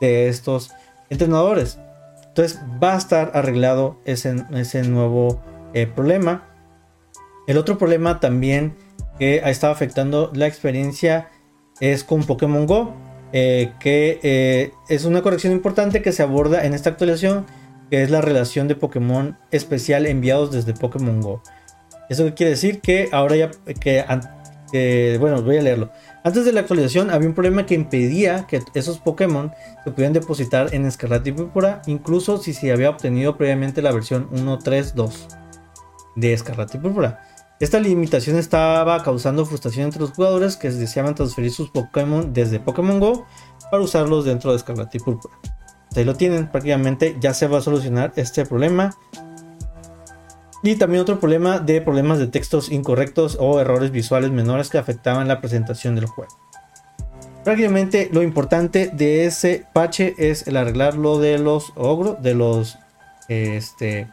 de 0.00 0.28
estos 0.28 0.72
entrenadores. 1.10 1.78
Entonces 2.28 2.60
va 2.82 2.94
a 2.94 2.98
estar 2.98 3.32
arreglado 3.34 4.00
ese, 4.04 4.44
ese 4.52 4.82
nuevo 4.82 5.40
eh, 5.74 5.86
problema. 5.86 6.48
El 7.46 7.58
otro 7.58 7.78
problema 7.78 8.20
también 8.20 8.74
que 9.18 9.42
ha 9.44 9.50
estado 9.50 9.72
afectando 9.72 10.30
la 10.34 10.46
experiencia 10.46 11.28
es 11.80 12.04
con 12.04 12.24
Pokémon 12.24 12.66
Go. 12.66 12.94
Eh, 13.34 13.72
que 13.80 14.20
eh, 14.22 14.72
es 14.90 15.06
una 15.06 15.22
corrección 15.22 15.54
importante 15.54 16.02
que 16.02 16.12
se 16.12 16.22
aborda 16.22 16.66
en 16.66 16.74
esta 16.74 16.90
actualización, 16.90 17.46
que 17.90 18.02
es 18.02 18.10
la 18.10 18.20
relación 18.20 18.68
de 18.68 18.74
Pokémon 18.74 19.38
especial 19.50 20.04
enviados 20.06 20.52
desde 20.52 20.74
Pokémon 20.74 21.20
Go. 21.22 21.42
Eso 22.10 22.34
quiere 22.34 22.50
decir 22.50 22.80
que 22.82 23.08
ahora 23.10 23.36
ya 23.36 23.50
que 23.80 24.04
bueno, 25.18 25.42
voy 25.42 25.58
a 25.58 25.62
leerlo. 25.62 25.90
Antes 26.24 26.44
de 26.44 26.52
la 26.52 26.60
actualización 26.60 27.10
había 27.10 27.28
un 27.28 27.34
problema 27.34 27.66
que 27.66 27.74
impedía 27.74 28.46
que 28.46 28.62
esos 28.74 28.98
Pokémon 28.98 29.52
se 29.84 29.90
pudieran 29.90 30.12
depositar 30.12 30.74
en 30.74 30.86
Escarlata 30.86 31.28
y 31.28 31.32
Púrpura, 31.32 31.82
incluso 31.86 32.38
si 32.38 32.54
se 32.54 32.72
había 32.72 32.90
obtenido 32.90 33.36
previamente 33.36 33.82
la 33.82 33.92
versión 33.92 34.30
1.3.2 34.30 35.12
de 36.16 36.32
Escarlata 36.32 36.76
y 36.76 36.80
Púrpura. 36.80 37.28
Esta 37.60 37.78
limitación 37.78 38.38
estaba 38.38 39.02
causando 39.04 39.46
frustración 39.46 39.84
entre 39.84 40.00
los 40.00 40.12
jugadores 40.12 40.56
que 40.56 40.70
deseaban 40.70 41.14
transferir 41.14 41.52
sus 41.52 41.70
Pokémon 41.70 42.32
desde 42.32 42.58
Pokémon 42.58 42.98
Go 42.98 43.26
para 43.70 43.82
usarlos 43.82 44.24
dentro 44.24 44.50
de 44.50 44.56
Escarlata 44.56 44.96
y 44.96 45.00
Púrpura. 45.00 45.34
Ahí 45.94 46.04
lo 46.04 46.14
tienen, 46.14 46.50
prácticamente 46.50 47.16
ya 47.20 47.34
se 47.34 47.46
va 47.46 47.58
a 47.58 47.60
solucionar 47.60 48.12
este 48.16 48.46
problema. 48.46 48.96
Y 50.62 50.76
también 50.76 51.02
otro 51.02 51.18
problema 51.18 51.58
de 51.58 51.80
problemas 51.80 52.18
de 52.18 52.28
textos 52.28 52.70
incorrectos 52.70 53.36
o 53.40 53.60
errores 53.60 53.90
visuales 53.90 54.30
menores 54.30 54.70
que 54.70 54.78
afectaban 54.78 55.28
la 55.28 55.40
presentación 55.40 55.96
del 55.96 56.06
juego. 56.06 56.32
Prácticamente 57.44 58.08
lo 58.12 58.22
importante 58.22 58.90
de 58.92 59.24
ese 59.24 59.66
parche 59.72 60.14
es 60.16 60.46
el 60.46 60.56
arreglar 60.56 60.94
lo 60.94 61.18
de 61.18 61.38
los 61.38 61.72
ogros, 61.74 62.22
de 62.22 62.34
los 62.34 62.78
este 63.28 64.08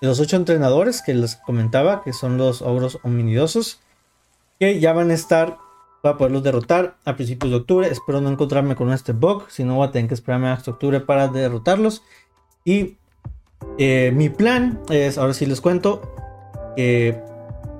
de 0.00 0.08
los 0.08 0.18
ocho 0.18 0.36
entrenadores 0.36 1.02
que 1.02 1.14
les 1.14 1.36
comentaba, 1.36 2.02
que 2.02 2.12
son 2.12 2.38
los 2.38 2.62
ogros 2.62 2.98
hominidosos, 3.02 3.80
que 4.58 4.80
ya 4.80 4.92
van 4.92 5.10
a 5.10 5.14
estar 5.14 5.58
para 6.02 6.16
poderlos 6.16 6.42
derrotar 6.42 6.96
a 7.04 7.14
principios 7.16 7.50
de 7.50 7.58
octubre. 7.58 7.88
Espero 7.88 8.20
no 8.20 8.30
encontrarme 8.30 8.74
con 8.74 8.92
este 8.92 9.12
bug, 9.12 9.44
si 9.50 9.62
no 9.62 9.76
voy 9.76 9.86
a 9.86 9.92
tener 9.92 10.08
que 10.08 10.14
esperarme 10.14 10.48
hasta 10.48 10.70
octubre 10.70 11.00
para 11.00 11.28
derrotarlos. 11.28 12.02
Y 12.64 12.96
eh, 13.78 14.12
mi 14.14 14.28
plan 14.28 14.80
es, 14.90 15.18
ahora 15.18 15.34
sí 15.34 15.46
les 15.46 15.60
cuento, 15.60 16.02
que 16.76 17.20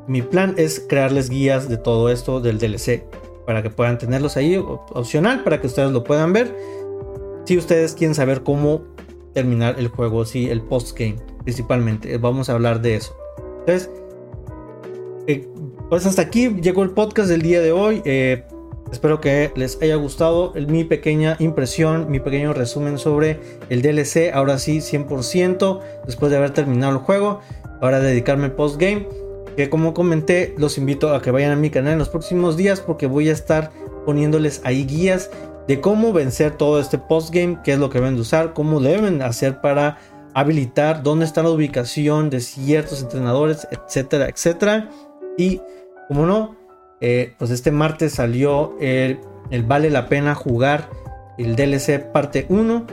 mi 0.06 0.22
plan 0.22 0.54
es 0.56 0.84
crearles 0.88 1.30
guías 1.30 1.68
de 1.68 1.76
todo 1.76 2.08
esto 2.10 2.40
del 2.40 2.58
DLC 2.58 3.04
para 3.46 3.62
que 3.62 3.70
puedan 3.70 3.98
tenerlos 3.98 4.36
ahí 4.36 4.56
opcional 4.56 5.42
para 5.44 5.60
que 5.60 5.66
ustedes 5.66 5.90
lo 5.92 6.04
puedan 6.04 6.32
ver. 6.32 6.56
Si 7.44 7.58
ustedes 7.58 7.94
quieren 7.94 8.14
saber 8.14 8.42
cómo 8.42 8.82
terminar 9.34 9.76
el 9.78 9.88
juego, 9.88 10.24
si 10.24 10.48
el 10.48 10.62
post 10.62 10.98
game 10.98 11.16
principalmente, 11.42 12.16
vamos 12.18 12.48
a 12.48 12.52
hablar 12.52 12.80
de 12.80 12.96
eso. 12.96 13.16
Entonces, 13.60 13.90
eh, 15.26 15.48
pues 15.88 16.06
hasta 16.06 16.22
aquí 16.22 16.48
llegó 16.60 16.82
el 16.82 16.90
podcast 16.90 17.28
del 17.28 17.42
día 17.42 17.60
de 17.60 17.72
hoy. 17.72 18.02
Eh, 18.04 18.44
Espero 18.93 19.20
que 19.20 19.53
les 19.55 19.80
haya 19.80 19.97
gustado 19.97 20.53
mi 20.68 20.84
pequeña 20.84 21.36
impresión, 21.38 22.11
mi 22.11 22.18
pequeño 22.20 22.53
resumen 22.53 22.99
sobre 22.99 23.38
el 23.68 23.82
DLC. 23.82 24.32
Ahora 24.34 24.59
sí, 24.59 24.78
100% 24.78 25.80
después 26.07 26.30
de 26.30 26.38
haber 26.38 26.51
terminado 26.51 26.93
el 26.93 26.99
juego. 26.99 27.41
Ahora 27.80 28.01
dedicarme 28.01 28.47
al 28.47 28.53
postgame. 28.53 29.07
Que 29.57 29.68
como 29.68 29.95
comenté, 29.95 30.55
los 30.59 30.78
invito 30.78 31.14
a 31.14 31.22
que 31.22 31.30
vayan 31.30 31.53
a 31.53 31.57
mi 31.57 31.70
canal 31.70 31.95
en 31.95 31.99
los 31.99 32.09
próximos 32.09 32.57
días 32.57 32.80
porque 32.80 33.07
voy 33.07 33.28
a 33.28 33.32
estar 33.32 33.70
poniéndoles 34.07 34.61
ahí 34.64 34.84
guías 34.86 35.30
de 35.66 35.80
cómo 35.80 36.12
vencer 36.12 36.57
todo 36.57 36.80
este 36.80 36.99
postgame, 36.99 37.59
qué 37.62 37.72
es 37.72 37.78
lo 37.78 37.91
que 37.91 37.99
deben 37.99 38.14
de 38.14 38.22
usar, 38.22 38.55
cómo 38.55 38.80
deben 38.80 39.22
hacer 39.22 39.61
para 39.61 39.99
habilitar, 40.34 41.03
dónde 41.03 41.24
está 41.24 41.43
la 41.43 41.51
ubicación 41.51 42.30
de 42.30 42.41
ciertos 42.41 43.03
entrenadores, 43.03 43.68
etcétera, 43.70 44.28
etcétera. 44.28 44.88
Y 45.36 45.61
como 46.09 46.26
no, 46.26 46.57
eh, 47.01 47.34
pues 47.38 47.51
este 47.51 47.70
martes 47.70 48.12
salió 48.12 48.76
el, 48.80 49.18
Vale 49.66 49.90
la 49.90 50.09
Pena 50.09 50.34
Jugar, 50.34 50.90
el 51.38 51.57
DLC 51.57 52.12
parte 52.12 52.46
1, 52.48 52.86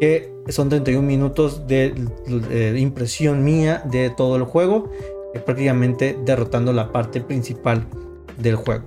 que 0.00 0.32
son 0.48 0.68
31 0.68 1.06
minutos 1.06 1.66
de, 1.66 1.94
impresión 2.76 3.44
mía 3.44 3.82
de 3.90 4.10
todo 4.10 4.36
el 4.36 4.42
juego, 4.42 4.90
eh, 5.34 5.38
prácticamente 5.38 6.18
derrotando 6.24 6.72
la 6.72 6.92
parte 6.92 7.20
principal 7.20 7.86
del 8.38 8.56
juego. 8.56 8.84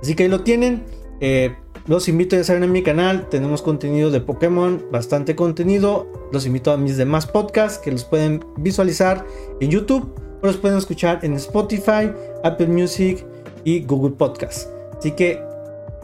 Así 0.00 0.14
que 0.14 0.24
ahí 0.24 0.28
lo 0.28 0.40
tienen. 0.40 0.84
Eh, 1.20 1.54
los 1.86 2.08
invito 2.08 2.36
a 2.36 2.42
saben 2.42 2.64
en 2.64 2.72
mi 2.72 2.82
canal, 2.82 3.28
tenemos 3.28 3.62
contenido 3.62 4.10
de 4.10 4.20
Pokémon, 4.20 4.86
bastante 4.90 5.36
contenido. 5.36 6.10
Los 6.32 6.46
invito 6.46 6.72
a 6.72 6.76
mis 6.76 6.96
demás 6.96 7.26
podcasts 7.26 7.78
que 7.78 7.92
los 7.92 8.04
pueden 8.04 8.44
visualizar 8.56 9.24
en 9.60 9.70
YouTube 9.70 10.12
los 10.42 10.56
pueden 10.56 10.78
escuchar 10.78 11.20
en 11.22 11.34
Spotify, 11.34 12.12
Apple 12.44 12.68
Music 12.68 13.24
y 13.66 13.84
Google 13.84 14.14
Podcast. 14.16 14.68
Así 14.96 15.10
que 15.10 15.42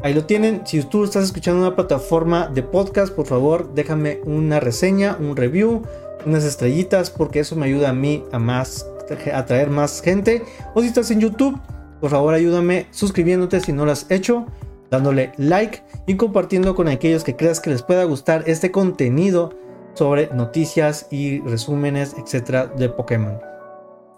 ahí 0.02 0.12
lo 0.12 0.26
tienen. 0.26 0.66
Si 0.66 0.82
tú 0.82 1.04
estás 1.04 1.24
escuchando 1.24 1.60
una 1.60 1.76
plataforma 1.76 2.48
de 2.48 2.62
podcast, 2.62 3.14
por 3.14 3.26
favor 3.26 3.72
déjame 3.72 4.20
una 4.24 4.58
reseña, 4.58 5.16
un 5.18 5.36
review, 5.36 5.82
unas 6.26 6.44
estrellitas, 6.44 7.10
porque 7.10 7.38
eso 7.38 7.54
me 7.54 7.66
ayuda 7.66 7.90
a 7.90 7.94
mí 7.94 8.24
a 8.32 8.38
más 8.38 8.86
a 9.32 9.46
traer 9.46 9.70
más 9.70 10.02
gente. 10.02 10.42
O 10.74 10.82
si 10.82 10.88
estás 10.88 11.10
en 11.12 11.20
YouTube, 11.20 11.58
por 12.00 12.10
favor 12.10 12.34
ayúdame 12.34 12.88
suscribiéndote 12.90 13.60
si 13.60 13.72
no 13.72 13.86
lo 13.86 13.92
has 13.92 14.10
hecho 14.10 14.46
dándole 14.90 15.32
like 15.38 15.82
y 16.06 16.16
compartiendo 16.16 16.74
con 16.74 16.88
aquellos 16.88 17.24
que 17.24 17.34
creas 17.36 17.60
que 17.60 17.70
les 17.70 17.82
pueda 17.82 18.04
gustar 18.04 18.44
este 18.46 18.70
contenido 18.70 19.54
sobre 19.94 20.28
noticias 20.34 21.06
y 21.10 21.40
resúmenes, 21.40 22.14
etcétera, 22.18 22.66
de 22.66 22.88
Pokémon. 22.88 23.40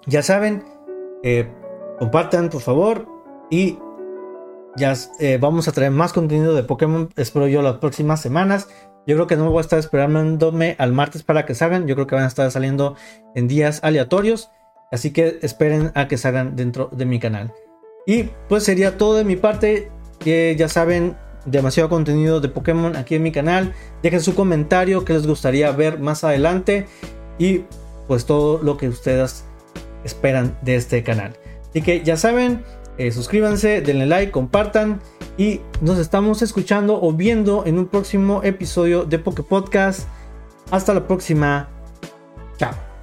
Ya 0.06 0.22
saben, 0.22 0.64
eh, 1.22 1.48
compartan 1.98 2.48
por 2.48 2.60
favor 2.60 3.13
y 3.50 3.78
ya 4.76 4.94
eh, 5.20 5.38
vamos 5.40 5.68
a 5.68 5.72
traer 5.72 5.92
más 5.92 6.12
contenido 6.12 6.54
de 6.54 6.64
Pokémon, 6.64 7.08
espero 7.16 7.46
yo 7.46 7.62
las 7.62 7.76
próximas 7.76 8.20
semanas. 8.20 8.68
Yo 9.06 9.16
creo 9.16 9.26
que 9.26 9.36
no 9.36 9.50
voy 9.50 9.58
a 9.58 9.60
estar 9.60 9.78
esperándome 9.78 10.76
al 10.78 10.92
martes 10.92 11.22
para 11.22 11.44
que 11.44 11.54
salgan, 11.54 11.86
yo 11.86 11.94
creo 11.94 12.06
que 12.06 12.14
van 12.14 12.24
a 12.24 12.28
estar 12.28 12.50
saliendo 12.50 12.96
en 13.34 13.48
días 13.48 13.80
aleatorios, 13.82 14.50
así 14.90 15.12
que 15.12 15.38
esperen 15.42 15.92
a 15.94 16.08
que 16.08 16.16
salgan 16.16 16.56
dentro 16.56 16.88
de 16.90 17.04
mi 17.04 17.18
canal. 17.18 17.52
Y 18.06 18.30
pues 18.48 18.64
sería 18.64 18.96
todo 18.96 19.16
de 19.16 19.24
mi 19.24 19.36
parte 19.36 19.90
ya 20.24 20.68
saben, 20.68 21.16
demasiado 21.44 21.88
contenido 21.88 22.40
de 22.40 22.48
Pokémon 22.48 22.96
aquí 22.96 23.14
en 23.16 23.22
mi 23.22 23.32
canal. 23.32 23.74
Dejen 24.02 24.20
su 24.20 24.34
comentario 24.34 25.04
que 25.04 25.12
les 25.12 25.26
gustaría 25.26 25.70
ver 25.72 25.98
más 25.98 26.24
adelante 26.24 26.86
y 27.38 27.64
pues 28.08 28.24
todo 28.24 28.62
lo 28.62 28.76
que 28.76 28.88
ustedes 28.88 29.44
esperan 30.04 30.56
de 30.62 30.76
este 30.76 31.02
canal. 31.02 31.36
Así 31.68 31.82
que 31.82 32.02
ya 32.02 32.16
saben, 32.16 32.62
eh, 32.98 33.10
suscríbanse, 33.10 33.80
denle 33.80 34.06
like, 34.06 34.32
compartan 34.32 35.00
y 35.36 35.60
nos 35.80 35.98
estamos 35.98 36.42
escuchando 36.42 37.00
o 37.00 37.12
viendo 37.12 37.64
en 37.66 37.78
un 37.78 37.86
próximo 37.86 38.42
episodio 38.42 39.04
de 39.04 39.18
Poké 39.18 39.42
Podcast. 39.42 40.08
Hasta 40.70 40.94
la 40.94 41.06
próxima. 41.06 41.68
Chao. 42.56 42.93